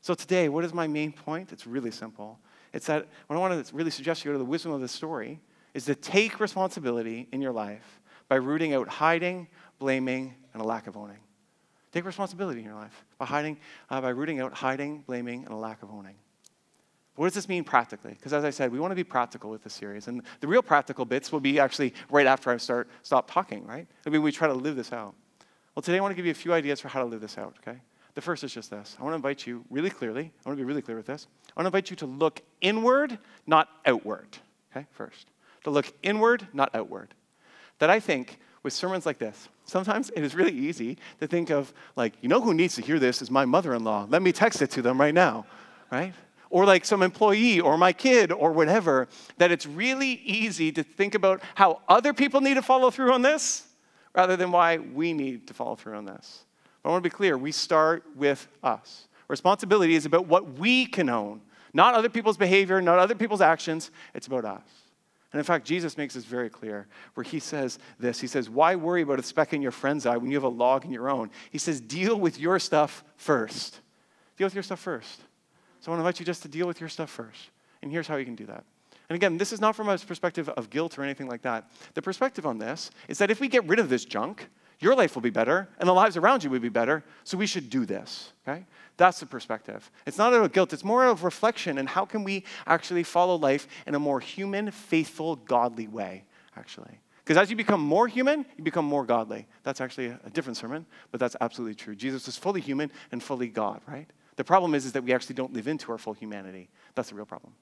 So 0.00 0.14
today, 0.14 0.48
what 0.48 0.64
is 0.64 0.74
my 0.74 0.86
main 0.86 1.12
point? 1.12 1.52
It's 1.52 1.66
really 1.66 1.90
simple. 1.90 2.38
It's 2.72 2.86
that 2.86 3.06
what 3.26 3.36
I 3.36 3.38
want 3.38 3.66
to 3.66 3.74
really 3.74 3.90
suggest 3.90 4.24
you 4.24 4.30
go 4.30 4.32
to 4.32 4.38
the 4.38 4.44
wisdom 4.44 4.72
of 4.72 4.80
the 4.80 4.88
story 4.88 5.40
is 5.74 5.84
to 5.86 5.94
take 5.94 6.40
responsibility 6.40 7.28
in 7.32 7.40
your 7.40 7.52
life 7.52 8.00
by 8.28 8.36
rooting 8.36 8.74
out 8.74 8.88
hiding, 8.88 9.48
blaming, 9.78 10.34
and 10.52 10.62
a 10.62 10.64
lack 10.64 10.86
of 10.86 10.96
owning. 10.96 11.18
Take 11.92 12.04
responsibility 12.04 12.60
in 12.60 12.66
your 12.66 12.74
life 12.74 13.04
by 13.18 13.26
hiding, 13.26 13.58
uh, 13.90 14.00
by 14.00 14.10
rooting 14.10 14.40
out 14.40 14.52
hiding, 14.52 15.02
blaming, 15.06 15.44
and 15.44 15.52
a 15.54 15.56
lack 15.56 15.82
of 15.82 15.90
owning. 15.90 16.16
What 17.16 17.26
does 17.26 17.34
this 17.34 17.48
mean 17.48 17.64
practically? 17.64 18.12
Because 18.12 18.32
as 18.32 18.44
I 18.44 18.50
said, 18.50 18.70
we 18.70 18.78
want 18.78 18.92
to 18.92 18.96
be 18.96 19.04
practical 19.04 19.50
with 19.50 19.64
this 19.64 19.74
series, 19.74 20.06
and 20.06 20.22
the 20.40 20.46
real 20.46 20.62
practical 20.62 21.04
bits 21.04 21.32
will 21.32 21.40
be 21.40 21.58
actually 21.58 21.94
right 22.10 22.26
after 22.26 22.50
I 22.50 22.58
start 22.58 22.88
stop 23.02 23.30
talking. 23.30 23.66
Right? 23.66 23.86
I 24.06 24.10
mean, 24.10 24.22
we 24.22 24.32
try 24.32 24.46
to 24.48 24.54
live 24.54 24.76
this 24.76 24.92
out. 24.92 25.14
Well, 25.74 25.82
today 25.82 25.98
I 25.98 26.00
want 26.00 26.12
to 26.12 26.16
give 26.16 26.26
you 26.26 26.32
a 26.32 26.34
few 26.34 26.52
ideas 26.52 26.80
for 26.80 26.88
how 26.88 27.00
to 27.00 27.06
live 27.06 27.20
this 27.20 27.36
out. 27.36 27.56
Okay. 27.66 27.78
The 28.14 28.22
first 28.22 28.42
is 28.44 28.52
just 28.52 28.70
this 28.70 28.96
I 28.98 29.02
want 29.02 29.12
to 29.12 29.16
invite 29.16 29.46
you 29.46 29.64
really 29.70 29.90
clearly, 29.90 30.32
I 30.44 30.48
want 30.48 30.58
to 30.58 30.62
be 30.62 30.66
really 30.66 30.82
clear 30.82 30.96
with 30.96 31.06
this. 31.06 31.26
I 31.48 31.60
want 31.60 31.64
to 31.64 31.68
invite 31.68 31.90
you 31.90 31.96
to 31.96 32.06
look 32.06 32.40
inward, 32.60 33.18
not 33.46 33.68
outward. 33.84 34.38
Okay, 34.74 34.86
first. 34.90 35.26
To 35.64 35.70
look 35.70 35.92
inward, 36.02 36.46
not 36.52 36.74
outward. 36.74 37.14
That 37.78 37.90
I 37.90 38.00
think 38.00 38.38
with 38.62 38.72
sermons 38.72 39.04
like 39.04 39.18
this, 39.18 39.48
sometimes 39.64 40.10
it 40.16 40.24
is 40.24 40.34
really 40.34 40.52
easy 40.52 40.96
to 41.20 41.26
think 41.26 41.50
of, 41.50 41.72
like, 41.94 42.14
you 42.20 42.28
know 42.28 42.40
who 42.40 42.54
needs 42.54 42.74
to 42.76 42.82
hear 42.82 42.98
this 42.98 43.20
is 43.20 43.30
my 43.30 43.44
mother 43.44 43.74
in 43.74 43.84
law. 43.84 44.06
Let 44.08 44.22
me 44.22 44.32
text 44.32 44.62
it 44.62 44.70
to 44.72 44.82
them 44.82 44.98
right 44.98 45.14
now, 45.14 45.46
right? 45.90 46.14
Or 46.50 46.64
like 46.64 46.84
some 46.84 47.02
employee 47.02 47.60
or 47.60 47.76
my 47.76 47.92
kid 47.92 48.30
or 48.30 48.52
whatever, 48.52 49.08
that 49.38 49.50
it's 49.50 49.66
really 49.66 50.20
easy 50.24 50.70
to 50.72 50.82
think 50.82 51.14
about 51.14 51.42
how 51.54 51.80
other 51.88 52.12
people 52.12 52.40
need 52.40 52.54
to 52.54 52.62
follow 52.62 52.90
through 52.90 53.12
on 53.12 53.22
this 53.22 53.66
rather 54.14 54.36
than 54.36 54.50
why 54.50 54.78
we 54.78 55.12
need 55.12 55.46
to 55.48 55.54
follow 55.54 55.76
through 55.76 55.96
on 55.96 56.04
this. 56.04 56.44
But 56.82 56.90
I 56.90 56.92
want 56.92 57.02
to 57.04 57.10
be 57.10 57.14
clear 57.14 57.36
we 57.36 57.52
start 57.52 58.04
with 58.14 58.46
us. 58.62 59.08
Responsibility 59.28 59.94
is 59.94 60.06
about 60.06 60.26
what 60.26 60.58
we 60.58 60.86
can 60.86 61.08
own, 61.08 61.40
not 61.74 61.94
other 61.94 62.08
people's 62.08 62.36
behavior, 62.36 62.80
not 62.80 62.98
other 62.98 63.14
people's 63.14 63.40
actions. 63.40 63.90
It's 64.14 64.28
about 64.28 64.44
us. 64.44 64.62
And 65.32 65.40
in 65.40 65.44
fact, 65.44 65.66
Jesus 65.66 65.98
makes 65.98 66.14
this 66.14 66.24
very 66.24 66.48
clear 66.48 66.86
where 67.14 67.24
he 67.24 67.40
says 67.40 67.78
this 67.98 68.20
He 68.20 68.26
says, 68.26 68.48
Why 68.48 68.76
worry 68.76 69.02
about 69.02 69.18
a 69.18 69.22
speck 69.22 69.52
in 69.52 69.60
your 69.60 69.72
friend's 69.72 70.06
eye 70.06 70.16
when 70.16 70.30
you 70.30 70.36
have 70.36 70.44
a 70.44 70.48
log 70.48 70.84
in 70.84 70.92
your 70.92 71.10
own? 71.10 71.30
He 71.50 71.58
says, 71.58 71.80
Deal 71.80 72.18
with 72.18 72.38
your 72.38 72.58
stuff 72.58 73.04
first. 73.16 73.80
Deal 74.38 74.46
with 74.46 74.54
your 74.54 74.62
stuff 74.62 74.80
first. 74.80 75.20
So 75.86 75.92
I 75.92 75.94
want 75.94 76.00
to 76.00 76.08
invite 76.08 76.18
you 76.18 76.26
just 76.26 76.42
to 76.42 76.48
deal 76.48 76.66
with 76.66 76.80
your 76.80 76.88
stuff 76.88 77.10
first. 77.10 77.50
And 77.80 77.92
here's 77.92 78.08
how 78.08 78.16
you 78.16 78.24
can 78.24 78.34
do 78.34 78.44
that. 78.46 78.64
And 79.08 79.14
again, 79.14 79.36
this 79.36 79.52
is 79.52 79.60
not 79.60 79.76
from 79.76 79.88
a 79.88 79.96
perspective 79.96 80.48
of 80.48 80.68
guilt 80.68 80.98
or 80.98 81.04
anything 81.04 81.28
like 81.28 81.42
that. 81.42 81.70
The 81.94 82.02
perspective 82.02 82.44
on 82.44 82.58
this 82.58 82.90
is 83.06 83.18
that 83.18 83.30
if 83.30 83.38
we 83.38 83.46
get 83.46 83.64
rid 83.68 83.78
of 83.78 83.88
this 83.88 84.04
junk, 84.04 84.48
your 84.80 84.96
life 84.96 85.14
will 85.14 85.22
be 85.22 85.30
better, 85.30 85.68
and 85.78 85.88
the 85.88 85.92
lives 85.92 86.16
around 86.16 86.42
you 86.42 86.50
will 86.50 86.58
be 86.58 86.68
better, 86.68 87.04
so 87.22 87.38
we 87.38 87.46
should 87.46 87.70
do 87.70 87.86
this, 87.86 88.32
okay? 88.48 88.66
That's 88.96 89.20
the 89.20 89.26
perspective. 89.26 89.88
It's 90.06 90.18
not 90.18 90.34
out 90.34 90.42
of 90.42 90.52
guilt, 90.52 90.72
it's 90.72 90.82
more 90.82 91.06
of 91.06 91.22
reflection 91.22 91.78
and 91.78 91.88
how 91.88 92.04
can 92.04 92.24
we 92.24 92.42
actually 92.66 93.04
follow 93.04 93.36
life 93.36 93.68
in 93.86 93.94
a 93.94 94.00
more 94.00 94.18
human, 94.18 94.72
faithful, 94.72 95.36
godly 95.36 95.86
way, 95.86 96.24
actually. 96.56 96.98
Because 97.22 97.36
as 97.40 97.48
you 97.48 97.54
become 97.54 97.80
more 97.80 98.08
human, 98.08 98.44
you 98.56 98.64
become 98.64 98.84
more 98.84 99.04
godly. 99.04 99.46
That's 99.62 99.80
actually 99.80 100.06
a, 100.06 100.30
different 100.30 100.56
sermon, 100.56 100.84
but 101.12 101.20
that's 101.20 101.36
absolutely 101.40 101.76
true. 101.76 101.94
Jesus 101.94 102.26
is 102.26 102.36
fully 102.36 102.60
human 102.60 102.90
and 103.12 103.22
fully 103.22 103.46
God, 103.46 103.82
right? 103.86 104.10
The 104.36 104.44
problem 104.44 104.74
is, 104.74 104.84
is 104.84 104.92
that 104.92 105.02
we 105.02 105.12
actually 105.12 105.34
don't 105.34 105.52
live 105.52 105.66
into 105.66 105.90
our 105.90 105.98
full 105.98 106.12
humanity. 106.12 106.68
That's 106.94 107.08
the 107.08 107.14
real 107.14 107.26
problem. 107.26 107.54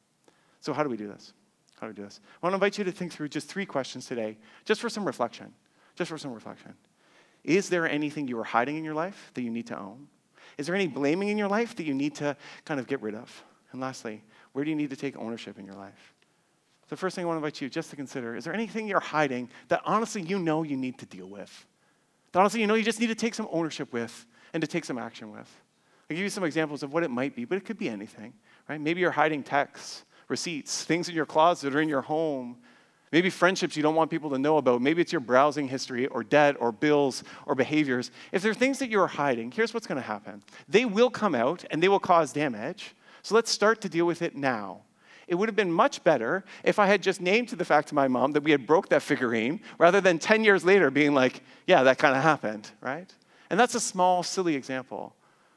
So, 0.60 0.72
how 0.72 0.82
do 0.82 0.88
we 0.88 0.96
do 0.96 1.06
this? 1.06 1.32
How 1.80 1.86
do 1.86 1.92
we 1.92 1.96
do 1.96 2.02
this? 2.02 2.20
I 2.24 2.46
want 2.46 2.52
to 2.52 2.56
invite 2.56 2.78
you 2.78 2.84
to 2.84 2.92
think 2.92 3.12
through 3.12 3.28
just 3.28 3.48
three 3.48 3.66
questions 3.66 4.06
today, 4.06 4.38
just 4.64 4.80
for 4.80 4.88
some 4.88 5.04
reflection. 5.04 5.52
Just 5.96 6.10
for 6.10 6.18
some 6.18 6.32
reflection. 6.32 6.74
Is 7.44 7.68
there 7.68 7.88
anything 7.88 8.26
you 8.26 8.38
are 8.38 8.44
hiding 8.44 8.76
in 8.76 8.84
your 8.84 8.94
life 8.94 9.30
that 9.34 9.42
you 9.42 9.50
need 9.50 9.66
to 9.68 9.78
own? 9.78 10.08
Is 10.58 10.66
there 10.66 10.74
any 10.74 10.86
blaming 10.86 11.28
in 11.28 11.38
your 11.38 11.48
life 11.48 11.76
that 11.76 11.84
you 11.84 11.94
need 11.94 12.14
to 12.16 12.36
kind 12.64 12.80
of 12.80 12.86
get 12.86 13.00
rid 13.02 13.14
of? 13.14 13.44
And 13.72 13.80
lastly, 13.80 14.22
where 14.52 14.64
do 14.64 14.70
you 14.70 14.76
need 14.76 14.90
to 14.90 14.96
take 14.96 15.16
ownership 15.16 15.58
in 15.58 15.66
your 15.66 15.74
life? 15.74 16.14
The 16.88 16.96
first 16.96 17.16
thing 17.16 17.24
I 17.24 17.26
want 17.26 17.36
to 17.36 17.44
invite 17.44 17.60
you 17.60 17.68
just 17.68 17.90
to 17.90 17.96
consider 17.96 18.36
is 18.36 18.44
there 18.44 18.54
anything 18.54 18.86
you're 18.86 19.00
hiding 19.00 19.48
that 19.68 19.82
honestly 19.84 20.22
you 20.22 20.38
know 20.38 20.62
you 20.62 20.76
need 20.76 20.98
to 20.98 21.06
deal 21.06 21.26
with? 21.26 21.66
That 22.32 22.40
honestly 22.40 22.60
you 22.60 22.66
know 22.66 22.74
you 22.74 22.84
just 22.84 23.00
need 23.00 23.08
to 23.08 23.14
take 23.14 23.34
some 23.34 23.48
ownership 23.50 23.92
with 23.92 24.26
and 24.52 24.60
to 24.60 24.66
take 24.66 24.84
some 24.84 24.98
action 24.98 25.30
with? 25.30 25.48
I'll 26.08 26.16
give 26.16 26.24
you 26.24 26.30
some 26.30 26.44
examples 26.44 26.82
of 26.82 26.92
what 26.92 27.02
it 27.02 27.10
might 27.10 27.34
be, 27.34 27.44
but 27.44 27.56
it 27.56 27.64
could 27.64 27.78
be 27.78 27.88
anything, 27.88 28.32
right? 28.68 28.80
Maybe 28.80 29.00
you're 29.00 29.10
hiding 29.10 29.42
texts, 29.42 30.04
receipts, 30.28 30.84
things 30.84 31.08
in 31.08 31.14
your 31.14 31.26
closet 31.26 31.74
or 31.74 31.80
in 31.80 31.88
your 31.88 32.02
home 32.02 32.56
Maybe 33.14 33.30
friendships 33.30 33.76
you 33.76 33.82
don't 33.84 33.94
want 33.94 34.10
people 34.10 34.30
to 34.30 34.38
know 34.38 34.56
about. 34.56 34.82
Maybe 34.82 35.00
it's 35.00 35.12
your 35.12 35.20
browsing 35.20 35.68
history 35.68 36.08
or 36.08 36.24
debt 36.24 36.56
or 36.58 36.72
bills 36.72 37.22
or 37.46 37.54
behaviors. 37.54 38.10
If 38.32 38.42
there 38.42 38.50
are 38.50 38.54
things 38.54 38.80
that 38.80 38.90
you're 38.90 39.06
hiding, 39.06 39.52
here's 39.52 39.72
what's 39.72 39.86
going 39.86 40.00
to 40.00 40.06
happen 40.06 40.42
they 40.68 40.84
will 40.84 41.10
come 41.10 41.32
out 41.32 41.64
and 41.70 41.80
they 41.80 41.86
will 41.86 42.00
cause 42.00 42.32
damage. 42.32 42.92
So 43.22 43.36
let's 43.36 43.52
start 43.52 43.80
to 43.82 43.88
deal 43.88 44.04
with 44.04 44.20
it 44.20 44.34
now. 44.34 44.80
It 45.28 45.36
would 45.36 45.48
have 45.48 45.54
been 45.54 45.70
much 45.70 46.02
better 46.02 46.44
if 46.64 46.80
I 46.80 46.86
had 46.86 47.04
just 47.04 47.20
named 47.20 47.50
to 47.50 47.56
the 47.56 47.64
fact 47.64 47.86
to 47.90 47.94
my 47.94 48.08
mom 48.08 48.32
that 48.32 48.42
we 48.42 48.50
had 48.50 48.66
broke 48.66 48.88
that 48.88 49.00
figurine 49.00 49.60
rather 49.78 50.00
than 50.00 50.18
10 50.18 50.42
years 50.42 50.64
later 50.64 50.90
being 50.90 51.14
like, 51.14 51.40
yeah, 51.68 51.84
that 51.84 51.98
kind 51.98 52.16
of 52.16 52.22
happened, 52.24 52.68
right? 52.80 53.14
And 53.48 53.60
that's 53.60 53.76
a 53.76 53.80
small, 53.80 54.24
silly 54.24 54.56
example. 54.56 55.14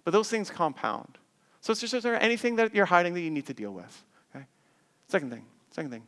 But 0.08 0.12
those 0.12 0.30
things 0.30 0.50
compound. 0.50 1.18
So 1.60 1.72
it's 1.72 1.82
just, 1.82 1.94
is 1.94 2.02
there 2.02 2.18
anything 2.24 2.56
that 2.56 2.74
you're 2.74 2.86
hiding 2.86 3.14
that 3.16 3.20
you 3.20 3.30
need 3.30 3.46
to 3.48 3.54
deal 3.54 3.72
with? 3.72 4.06
Okay? 4.34 4.46
Second 5.10 5.32
thing, 5.32 5.44
second 5.72 5.92
thing. 5.92 6.04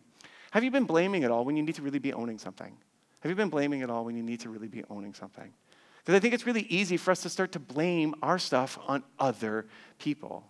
Have 0.51 0.63
you 0.63 0.71
been 0.71 0.85
blaming 0.85 1.23
it 1.23 1.31
all 1.31 1.43
when 1.43 1.57
you 1.57 1.63
need 1.63 1.75
to 1.75 1.81
really 1.81 1.99
be 1.99 2.13
owning 2.13 2.37
something? 2.37 2.77
Have 3.19 3.29
you 3.29 3.35
been 3.35 3.49
blaming 3.49 3.81
it 3.81 3.89
all 3.89 4.05
when 4.05 4.15
you 4.15 4.23
need 4.23 4.39
to 4.39 4.49
really 4.49 4.69
be 4.69 4.85
owning 4.89 5.13
something? 5.13 5.51
Because 5.97 6.15
I 6.15 6.19
think 6.21 6.33
it's 6.33 6.45
really 6.45 6.61
easy 6.69 6.95
for 6.95 7.11
us 7.11 7.21
to 7.23 7.29
start 7.29 7.51
to 7.51 7.59
blame 7.59 8.15
our 8.23 8.39
stuff 8.39 8.79
on 8.87 9.03
other 9.19 9.65
people. 9.97 10.45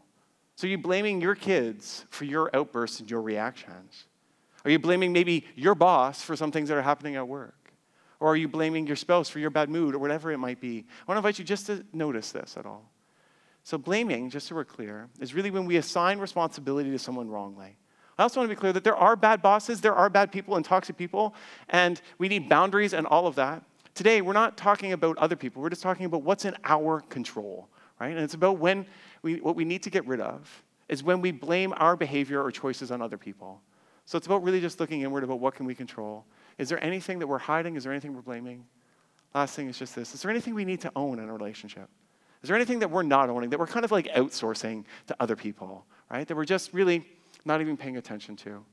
So 0.55 0.67
are 0.67 0.69
you 0.69 0.77
blaming 0.77 1.19
your 1.19 1.33
kids 1.33 2.05
for 2.11 2.25
your 2.25 2.55
outbursts 2.55 2.99
and 2.99 3.09
your 3.09 3.23
reactions? 3.23 4.05
Are 4.63 4.69
you 4.69 4.77
blaming 4.77 5.11
maybe 5.11 5.47
your 5.55 5.73
boss 5.73 6.21
for 6.21 6.35
some 6.35 6.51
things 6.51 6.69
that 6.69 6.77
are 6.77 6.83
happening 6.83 7.15
at 7.15 7.27
work? 7.27 7.73
Or 8.19 8.31
are 8.31 8.37
you 8.37 8.47
blaming 8.47 8.85
your 8.85 8.95
spouse 8.95 9.27
for 9.27 9.39
your 9.39 9.49
bad 9.49 9.71
mood 9.71 9.95
or 9.95 9.97
whatever 9.97 10.31
it 10.31 10.37
might 10.37 10.61
be? 10.61 10.85
I 10.85 11.11
want 11.11 11.15
to 11.15 11.17
invite 11.17 11.39
you 11.39 11.45
just 11.45 11.65
to 11.65 11.83
notice 11.93 12.31
this 12.31 12.55
at 12.55 12.67
all. 12.67 12.88
So, 13.63 13.77
blaming, 13.77 14.29
just 14.29 14.47
so 14.47 14.55
we're 14.55 14.65
clear, 14.65 15.09
is 15.19 15.33
really 15.33 15.51
when 15.51 15.65
we 15.65 15.77
assign 15.77 16.19
responsibility 16.19 16.91
to 16.91 16.99
someone 16.99 17.29
wrongly. 17.29 17.77
I 18.17 18.23
also 18.23 18.41
want 18.41 18.49
to 18.49 18.55
be 18.55 18.59
clear 18.59 18.73
that 18.73 18.83
there 18.83 18.97
are 18.97 19.15
bad 19.15 19.41
bosses, 19.41 19.79
there 19.79 19.95
are 19.95 20.09
bad 20.09 20.31
people 20.31 20.57
and 20.57 20.65
toxic 20.65 20.97
people, 20.97 21.33
and 21.69 22.01
we 22.17 22.27
need 22.27 22.49
boundaries 22.49 22.93
and 22.93 23.07
all 23.07 23.27
of 23.27 23.35
that. 23.35 23.63
today 23.95 24.21
we're 24.21 24.33
not 24.33 24.57
talking 24.57 24.91
about 24.93 25.17
other 25.17 25.35
people, 25.35 25.61
we're 25.61 25.69
just 25.69 25.81
talking 25.81 26.05
about 26.05 26.23
what's 26.23 26.45
in 26.45 26.55
our 26.65 26.99
control, 26.99 27.69
right? 27.99 28.11
And 28.11 28.19
it's 28.19 28.33
about 28.33 28.57
when 28.57 28.85
we, 29.21 29.35
what 29.39 29.55
we 29.55 29.63
need 29.63 29.83
to 29.83 29.89
get 29.89 30.05
rid 30.05 30.19
of 30.19 30.63
is 30.89 31.03
when 31.03 31.21
we 31.21 31.31
blame 31.31 31.73
our 31.77 31.95
behavior 31.95 32.43
or 32.43 32.51
choices 32.51 32.91
on 32.91 33.01
other 33.01 33.17
people. 33.17 33.61
So 34.05 34.17
it's 34.17 34.25
about 34.25 34.43
really 34.43 34.59
just 34.59 34.79
looking 34.79 35.01
inward 35.01 35.23
about 35.23 35.39
what 35.39 35.53
can 35.53 35.65
we 35.65 35.75
control. 35.75 36.25
Is 36.57 36.67
there 36.67 36.83
anything 36.83 37.19
that 37.19 37.27
we're 37.27 37.37
hiding? 37.37 37.75
Is 37.75 37.83
there 37.83 37.93
anything 37.93 38.15
we're 38.15 38.21
blaming? 38.21 38.65
Last 39.35 39.55
thing 39.55 39.69
is 39.69 39.77
just 39.77 39.95
this. 39.95 40.15
Is 40.15 40.21
there 40.23 40.31
anything 40.31 40.55
we 40.55 40.65
need 40.65 40.81
to 40.81 40.91
own 40.95 41.19
in 41.19 41.29
a 41.29 41.33
relationship? 41.33 41.89
Is 42.41 42.47
there 42.47 42.55
anything 42.55 42.79
that 42.79 42.89
we're 42.89 43.03
not 43.03 43.29
owning, 43.29 43.49
that 43.49 43.59
we're 43.59 43.67
kind 43.67 43.83
of 43.83 43.91
like 43.91 44.05
outsourcing 44.07 44.85
to 45.07 45.15
other 45.19 45.35
people, 45.35 45.85
right? 46.09 46.27
That 46.27 46.37
we're 46.37 46.45
just 46.45 46.73
really 46.73 47.05
not 47.43 47.59
even 47.61 47.75
paying 47.75 47.97
attention 47.97 48.35
to? 48.37 48.63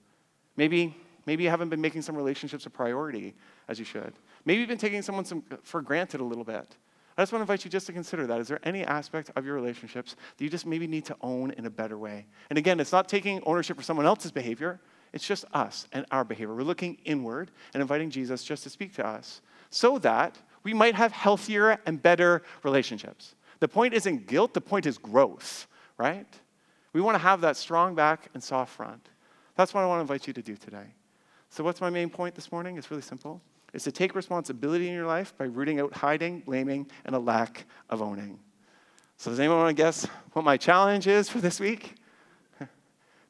Maybe, 0.57 0.97
maybe 1.27 1.45
you 1.45 1.51
haven't 1.51 1.69
been 1.69 1.81
making 1.81 2.03
some 2.03 2.17
relationships 2.17 2.67
a 2.67 2.71
priority 2.71 3.35
as 3.69 3.79
you 3.79 3.85
should. 3.85 4.13
Maybe 4.45 4.61
you've 4.61 4.69
been 4.69 4.79
taking 4.79 5.03
someone 5.03 5.25
some, 5.25 5.43
for 5.63 5.83
granted 5.83 6.21
a 6.21 6.25
little 6.25 6.45
bit. 6.45 6.77
I 7.19 7.23
just 7.23 7.33
want 7.33 7.41
to 7.41 7.45
invite 7.45 7.65
you 7.65 7.71
just 7.71 7.87
to 7.87 7.93
consider 7.93 8.27
that. 8.27 8.41
Is 8.41 8.49
there 8.49 8.61
any 8.63 8.85
aspect 8.85 9.31
of 9.37 9.47
your 9.47 9.55
relationships 9.55 10.17
that 10.37 10.45
you 10.45 10.51
just 10.51 10.67
maybe 10.67 10.87
need 10.87 11.07
to 11.07 11.17
own 11.23 11.51
in 11.53 11.65
a 11.65 11.71
better 11.71 11.97
way? 11.97 12.27
And 12.51 12.59
again, 12.59 12.79
it's 12.79 12.93
not 12.93 13.09
taking 13.09 13.43
ownership 13.47 13.77
for 13.79 13.83
someone 13.83 14.07
else's 14.07 14.33
behavior, 14.33 14.81
it's 15.13 15.27
just 15.27 15.47
us 15.55 15.87
and 15.93 16.05
our 16.11 16.25
behavior. 16.25 16.55
We're 16.55 16.63
looking 16.63 16.99
inward 17.05 17.51
and 17.73 17.81
inviting 17.81 18.11
Jesus 18.11 18.45
just 18.45 18.65
to 18.65 18.71
speak 18.71 18.95
to 18.97 19.07
us 19.07 19.41
so 19.71 19.99
that 20.01 20.37
we 20.63 20.75
might 20.75 20.95
have 20.95 21.11
healthier 21.11 21.79
and 21.87 22.03
better 22.03 22.43
relationships. 22.65 23.35
The 23.61 23.69
point 23.69 23.95
isn't 23.95 24.27
guilt, 24.27 24.55
the 24.55 24.61
point 24.61 24.87
is 24.87 24.99
growth, 24.99 25.67
right? 25.99 26.27
We 26.93 27.01
want 27.01 27.15
to 27.15 27.19
have 27.19 27.41
that 27.43 27.57
strong 27.57 27.95
back 27.95 28.29
and 28.35 28.43
soft 28.43 28.73
front. 28.73 29.09
That's 29.55 29.73
what 29.73 29.83
I 29.83 29.87
want 29.87 29.99
to 29.99 30.03
invite 30.03 30.27
you 30.27 30.33
to 30.35 30.43
do 30.43 30.57
today. 30.57 30.95
So, 31.51 31.65
what's 31.65 31.81
my 31.81 31.91
main 31.91 32.11
point 32.11 32.35
this 32.35 32.53
morning? 32.53 32.77
It's 32.77 32.91
really 32.91 33.03
simple. 33.03 33.41
It's 33.73 33.85
to 33.85 33.93
take 33.93 34.15
responsibility 34.15 34.89
in 34.89 34.95
your 34.95 35.07
life 35.07 35.37
by 35.37 35.45
rooting 35.45 35.81
out 35.81 35.95
hiding, 35.95 36.41
blaming, 36.41 36.91
and 37.05 37.15
a 37.15 37.19
lack 37.19 37.67
of 37.91 38.03
owning. 38.03 38.39
So, 39.17 39.31
does 39.31 39.41
anyone 39.41 39.59
want 39.59 39.77
to 39.77 39.83
guess 39.83 40.07
what 40.33 40.45
my 40.45 40.57
challenge 40.57 41.07
is 41.07 41.29
for 41.29 41.39
this 41.41 41.61
week? 41.61 41.95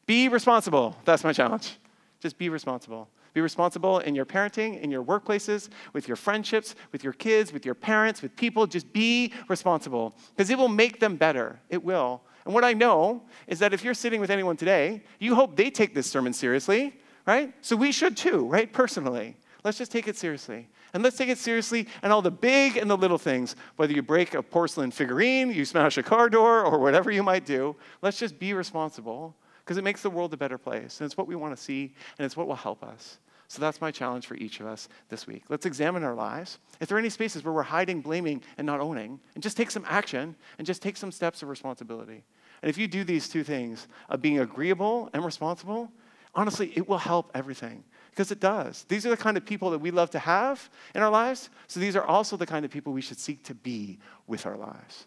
be 0.06 0.28
responsible. 0.28 0.96
That's 1.04 1.24
my 1.24 1.32
challenge. 1.32 1.76
Just 2.20 2.38
be 2.38 2.48
responsible. 2.48 3.08
Be 3.36 3.42
responsible 3.42 3.98
in 3.98 4.14
your 4.14 4.24
parenting, 4.24 4.80
in 4.80 4.90
your 4.90 5.04
workplaces, 5.04 5.68
with 5.92 6.08
your 6.08 6.16
friendships, 6.16 6.74
with 6.90 7.04
your 7.04 7.12
kids, 7.12 7.52
with 7.52 7.66
your 7.66 7.74
parents, 7.74 8.22
with 8.22 8.34
people. 8.34 8.66
Just 8.66 8.90
be 8.94 9.30
responsible 9.46 10.14
because 10.34 10.48
it 10.48 10.56
will 10.56 10.68
make 10.70 11.00
them 11.00 11.16
better. 11.16 11.60
It 11.68 11.84
will. 11.84 12.22
And 12.46 12.54
what 12.54 12.64
I 12.64 12.72
know 12.72 13.24
is 13.46 13.58
that 13.58 13.74
if 13.74 13.84
you're 13.84 13.92
sitting 13.92 14.22
with 14.22 14.30
anyone 14.30 14.56
today, 14.56 15.02
you 15.18 15.34
hope 15.34 15.54
they 15.54 15.68
take 15.68 15.94
this 15.94 16.06
sermon 16.06 16.32
seriously, 16.32 16.94
right? 17.26 17.52
So 17.60 17.76
we 17.76 17.92
should 17.92 18.16
too, 18.16 18.46
right? 18.46 18.72
Personally. 18.72 19.36
Let's 19.64 19.76
just 19.76 19.92
take 19.92 20.08
it 20.08 20.16
seriously. 20.16 20.66
And 20.94 21.02
let's 21.02 21.18
take 21.18 21.28
it 21.28 21.36
seriously 21.36 21.88
and 22.02 22.14
all 22.14 22.22
the 22.22 22.30
big 22.30 22.78
and 22.78 22.88
the 22.88 22.96
little 22.96 23.18
things, 23.18 23.54
whether 23.76 23.92
you 23.92 24.00
break 24.00 24.32
a 24.32 24.42
porcelain 24.42 24.90
figurine, 24.90 25.52
you 25.52 25.66
smash 25.66 25.98
a 25.98 26.02
car 26.02 26.30
door, 26.30 26.64
or 26.64 26.78
whatever 26.78 27.10
you 27.10 27.22
might 27.22 27.44
do. 27.44 27.76
Let's 28.00 28.18
just 28.18 28.38
be 28.38 28.54
responsible 28.54 29.36
because 29.62 29.76
it 29.76 29.84
makes 29.84 30.00
the 30.00 30.08
world 30.08 30.32
a 30.32 30.38
better 30.38 30.56
place. 30.56 31.00
And 31.00 31.06
it's 31.06 31.18
what 31.18 31.26
we 31.26 31.36
want 31.36 31.54
to 31.54 31.62
see, 31.62 31.92
and 32.18 32.24
it's 32.24 32.34
what 32.34 32.46
will 32.46 32.54
help 32.54 32.82
us. 32.82 33.18
So 33.48 33.60
that's 33.60 33.80
my 33.80 33.90
challenge 33.90 34.26
for 34.26 34.34
each 34.34 34.60
of 34.60 34.66
us 34.66 34.88
this 35.08 35.26
week. 35.26 35.44
Let's 35.48 35.66
examine 35.66 36.02
our 36.02 36.14
lives. 36.14 36.58
If 36.80 36.88
there 36.88 36.96
are 36.96 37.00
any 37.00 37.10
spaces 37.10 37.44
where 37.44 37.54
we're 37.54 37.62
hiding, 37.62 38.00
blaming, 38.00 38.42
and 38.58 38.66
not 38.66 38.80
owning, 38.80 39.20
and 39.34 39.42
just 39.42 39.56
take 39.56 39.70
some 39.70 39.84
action 39.88 40.34
and 40.58 40.66
just 40.66 40.82
take 40.82 40.96
some 40.96 41.12
steps 41.12 41.42
of 41.42 41.48
responsibility. 41.48 42.24
And 42.62 42.70
if 42.70 42.78
you 42.78 42.88
do 42.88 43.04
these 43.04 43.28
two 43.28 43.44
things 43.44 43.86
of 44.08 44.20
being 44.20 44.40
agreeable 44.40 45.10
and 45.12 45.24
responsible, 45.24 45.92
honestly, 46.34 46.72
it 46.74 46.88
will 46.88 46.98
help 46.98 47.30
everything 47.34 47.84
because 48.10 48.32
it 48.32 48.40
does. 48.40 48.84
These 48.88 49.06
are 49.06 49.10
the 49.10 49.16
kind 49.16 49.36
of 49.36 49.44
people 49.44 49.70
that 49.70 49.78
we 49.78 49.90
love 49.90 50.10
to 50.10 50.18
have 50.18 50.68
in 50.94 51.02
our 51.02 51.10
lives. 51.10 51.50
So 51.68 51.80
these 51.80 51.94
are 51.96 52.04
also 52.04 52.36
the 52.36 52.46
kind 52.46 52.64
of 52.64 52.70
people 52.70 52.92
we 52.92 53.02
should 53.02 53.18
seek 53.18 53.44
to 53.44 53.54
be 53.54 53.98
with 54.26 54.46
our 54.46 54.56
lives. 54.56 55.06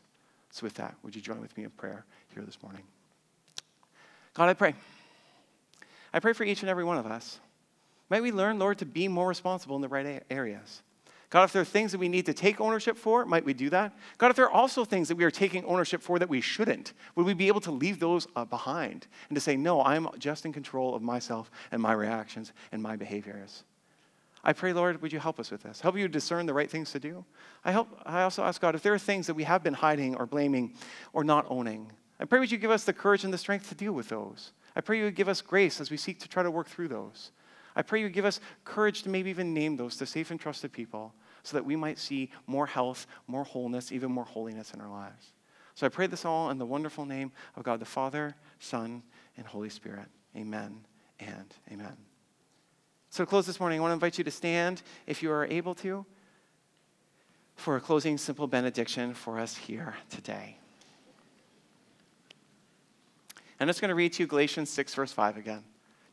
So, 0.52 0.64
with 0.64 0.74
that, 0.76 0.96
would 1.04 1.16
you 1.16 1.22
join 1.22 1.42
with 1.42 1.56
me 1.58 1.64
in 1.64 1.70
prayer 1.70 2.06
here 2.34 2.44
this 2.44 2.58
morning? 2.64 2.82
God, 4.34 4.50
I 4.50 4.54
pray. 4.54 4.74
I 6.12 6.20
pray 6.20 6.34
for 6.34 6.44
each 6.44 6.62
and 6.62 6.70
every 6.70 6.84
one 6.84 6.98
of 6.98 7.06
us. 7.06 7.40
May 8.10 8.22
we 8.22 8.32
learn, 8.32 8.60
Lord, 8.60 8.80
to 8.80 8.86
be 8.86 9.08
more 9.08 9.28
responsible 9.28 9.76
in 9.76 9.82
the 9.82 9.88
right 9.88 10.24
areas. 10.30 10.82
God, 11.30 11.44
if 11.44 11.54
there 11.54 11.62
are 11.62 11.66
things 11.66 11.92
that 11.92 12.00
we 12.00 12.10
need 12.10 12.26
to 12.26 12.34
take 12.34 12.60
ownership 12.60 12.98
for, 12.98 13.24
might 13.24 13.46
we 13.46 13.54
do 13.54 13.70
that? 13.70 13.94
God, 14.18 14.32
if 14.32 14.36
there 14.36 14.46
are 14.46 14.52
also 14.52 14.84
things 14.84 15.10
that 15.10 15.16
we 15.16 15.24
are 15.24 15.32
taking 15.32 15.64
ownership 15.66 16.02
for 16.02 16.18
that 16.18 16.28
we 16.28 16.42
shouldn't, 16.42 16.94
would 17.16 17.26
we 17.26 17.36
be 17.36 17.48
able 17.48 17.62
to 17.62 17.72
leave 17.72 18.00
those 18.00 18.28
uh, 18.36 18.46
behind 18.46 19.06
and 19.30 19.36
to 19.36 19.42
say, 19.42 19.56
no, 19.56 19.84
I'm 19.84 20.08
just 20.18 20.46
in 20.46 20.54
control 20.54 20.96
of 20.96 21.04
myself 21.04 21.52
and 21.72 21.80
my 21.80 21.94
reactions 21.94 22.52
and 22.72 22.82
my 22.82 22.96
behaviors? 22.96 23.64
I 24.44 24.54
pray, 24.54 24.74
Lord, 24.74 25.02
would 25.04 25.14
you 25.14 25.20
help 25.20 25.40
us 25.40 25.52
with 25.52 25.62
this? 25.62 25.82
Help 25.82 25.98
you 25.98 26.08
discern 26.08 26.48
the 26.48 26.54
right 26.54 26.72
things 26.72 26.92
to 26.94 27.00
do. 27.00 27.24
I, 27.64 27.74
help, 27.74 27.90
I 28.06 28.24
also 28.24 28.44
ask 28.44 28.60
God, 28.60 28.74
if 28.74 28.82
there 28.82 28.94
are 28.94 29.00
things 29.00 29.28
that 29.28 29.36
we 29.36 29.44
have 29.44 29.62
been 29.62 29.74
hiding 29.76 30.16
or 30.16 30.26
blaming 30.26 30.74
or 31.14 31.24
not 31.24 31.46
owning, 31.50 31.92
I 32.20 32.26
pray 32.26 32.40
would 32.40 32.52
you 32.52 32.58
give 32.58 32.72
us 32.72 32.86
the 32.86 32.94
courage 32.94 33.24
and 33.24 33.34
the 33.34 33.38
strength 33.38 33.70
to 33.70 33.76
deal 33.76 33.94
with 33.94 34.10
those. 34.10 34.52
I 34.76 34.82
pray 34.82 34.98
you 34.98 35.04
would 35.04 35.16
give 35.16 35.30
us 35.30 35.42
grace 35.42 35.80
as 35.80 35.92
we 35.92 35.98
seek 35.98 36.20
to 36.22 36.30
try 36.30 36.42
to 36.42 36.50
work 36.50 36.68
through 36.68 36.88
those. 36.88 37.32
I 37.80 37.82
pray 37.82 38.02
you 38.02 38.10
give 38.10 38.26
us 38.26 38.42
courage 38.66 39.04
to 39.04 39.10
maybe 39.10 39.30
even 39.30 39.54
name 39.54 39.78
those 39.78 39.96
to 39.98 40.06
safe 40.06 40.32
and 40.32 40.40
trusted 40.40 40.74
people 40.74 41.14
so 41.44 41.56
that 41.56 41.64
we 41.64 41.78
might 41.78 41.98
see 41.98 42.30
more 42.46 42.66
health, 42.66 43.08
more 43.26 43.46
wholeness, 43.46 43.94
even 43.94 44.12
more 44.12 44.26
holiness 44.26 44.74
in 44.74 44.82
our 44.82 44.90
lives. 44.90 45.32
So 45.76 45.86
I 45.86 45.90
pray 45.90 46.06
this 46.06 46.26
all 46.26 46.50
in 46.50 46.58
the 46.58 46.66
wonderful 46.66 47.06
name 47.06 47.32
of 47.56 47.64
God 47.64 47.80
the 47.80 47.86
Father, 47.86 48.36
Son, 48.60 49.02
and 49.38 49.48
Holy 49.48 49.70
Spirit. 49.70 50.08
Amen 50.36 50.82
and 51.22 51.56
amen. 51.72 51.96
So 53.12 53.24
to 53.24 53.30
close 53.30 53.46
this 53.46 53.62
morning, 53.62 53.80
I 53.80 53.82
want 53.82 53.92
to 53.92 53.94
invite 53.94 54.18
you 54.18 54.26
to 54.26 54.32
stand 54.32 54.82
if 55.08 55.24
you 55.24 55.32
are 55.32 55.46
able 55.46 55.74
to 55.76 56.06
for 57.56 57.78
a 57.78 57.80
closing 57.80 58.18
simple 58.18 58.48
benediction 58.48 59.14
for 59.14 59.40
us 59.40 59.56
here 59.56 59.96
today. 60.10 60.58
I'm 63.58 63.68
just 63.68 63.80
going 63.80 63.88
to 63.88 63.96
read 63.96 64.12
to 64.14 64.24
you 64.24 64.28
Galatians 64.28 64.70
6, 64.70 64.96
verse 64.96 65.14
5 65.14 65.38
again 65.38 65.64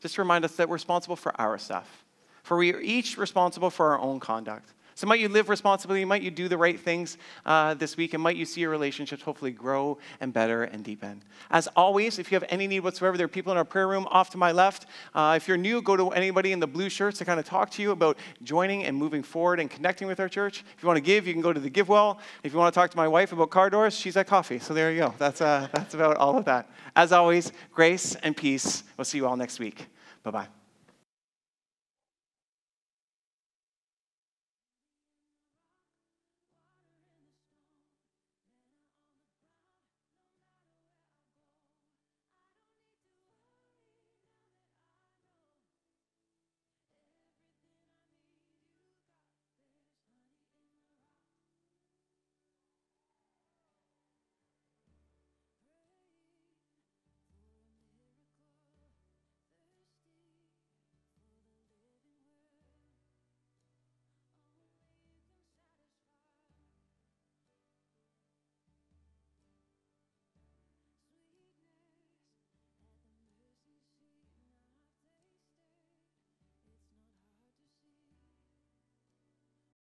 just 0.01 0.17
remind 0.17 0.45
us 0.45 0.55
that 0.55 0.69
we're 0.69 0.73
responsible 0.73 1.15
for 1.15 1.39
our 1.39 1.57
stuff. 1.57 2.05
For 2.43 2.57
we 2.57 2.73
are 2.73 2.79
each 2.79 3.17
responsible 3.17 3.69
for 3.69 3.93
our 3.93 3.99
own 3.99 4.19
conduct. 4.19 4.73
So 4.97 5.05
might 5.05 5.19
you 5.19 5.29
live 5.29 5.47
responsibly, 5.47 6.03
might 6.05 6.23
you 6.23 6.31
do 6.31 6.47
the 6.47 6.57
right 6.57 6.79
things 6.79 7.19
uh, 7.45 7.75
this 7.75 7.95
week, 7.97 8.15
and 8.15 8.23
might 8.23 8.35
you 8.35 8.45
see 8.45 8.61
your 8.61 8.71
relationships 8.71 9.21
hopefully 9.21 9.51
grow 9.51 9.99
and 10.19 10.33
better 10.33 10.63
and 10.63 10.83
deepen. 10.83 11.21
As 11.51 11.67
always, 11.75 12.17
if 12.17 12.31
you 12.31 12.35
have 12.35 12.45
any 12.49 12.65
need 12.65 12.79
whatsoever, 12.79 13.15
there 13.15 13.25
are 13.25 13.27
people 13.27 13.51
in 13.51 13.59
our 13.59 13.63
prayer 13.63 13.87
room 13.87 14.07
off 14.09 14.31
to 14.31 14.39
my 14.39 14.51
left. 14.51 14.87
Uh, 15.13 15.35
if 15.37 15.47
you're 15.47 15.55
new, 15.55 15.83
go 15.83 15.95
to 15.95 16.09
anybody 16.09 16.51
in 16.51 16.59
the 16.59 16.65
blue 16.65 16.89
shirts 16.89 17.19
to 17.19 17.25
kind 17.25 17.39
of 17.39 17.45
talk 17.45 17.69
to 17.69 17.83
you 17.83 17.91
about 17.91 18.17
joining 18.41 18.85
and 18.85 18.97
moving 18.97 19.21
forward 19.21 19.59
and 19.59 19.69
connecting 19.69 20.07
with 20.07 20.19
our 20.19 20.27
church. 20.27 20.63
If 20.75 20.81
you 20.81 20.87
want 20.87 20.97
to 20.97 21.01
give, 21.01 21.27
you 21.27 21.33
can 21.33 21.43
go 21.43 21.53
to 21.53 21.59
the 21.59 21.69
give 21.69 21.89
well. 21.89 22.19
If 22.41 22.51
you 22.51 22.57
want 22.57 22.73
to 22.73 22.79
talk 22.79 22.89
to 22.89 22.97
my 22.97 23.07
wife 23.07 23.31
about 23.31 23.51
car 23.51 23.69
doors, 23.69 23.95
she's 23.95 24.17
at 24.17 24.25
coffee. 24.25 24.57
So 24.57 24.73
there 24.73 24.91
you 24.91 24.97
go. 24.97 25.13
That's, 25.19 25.41
uh, 25.41 25.67
that's 25.73 25.93
about 25.93 26.17
all 26.17 26.39
of 26.39 26.45
that. 26.45 26.71
As 26.95 27.11
always, 27.11 27.51
grace 27.71 28.15
and 28.23 28.35
peace. 28.35 28.83
We'll 28.97 29.05
see 29.05 29.19
you 29.19 29.27
all 29.27 29.37
next 29.37 29.59
week. 29.59 29.85
Bye 30.23 30.31
bye. 30.31 30.47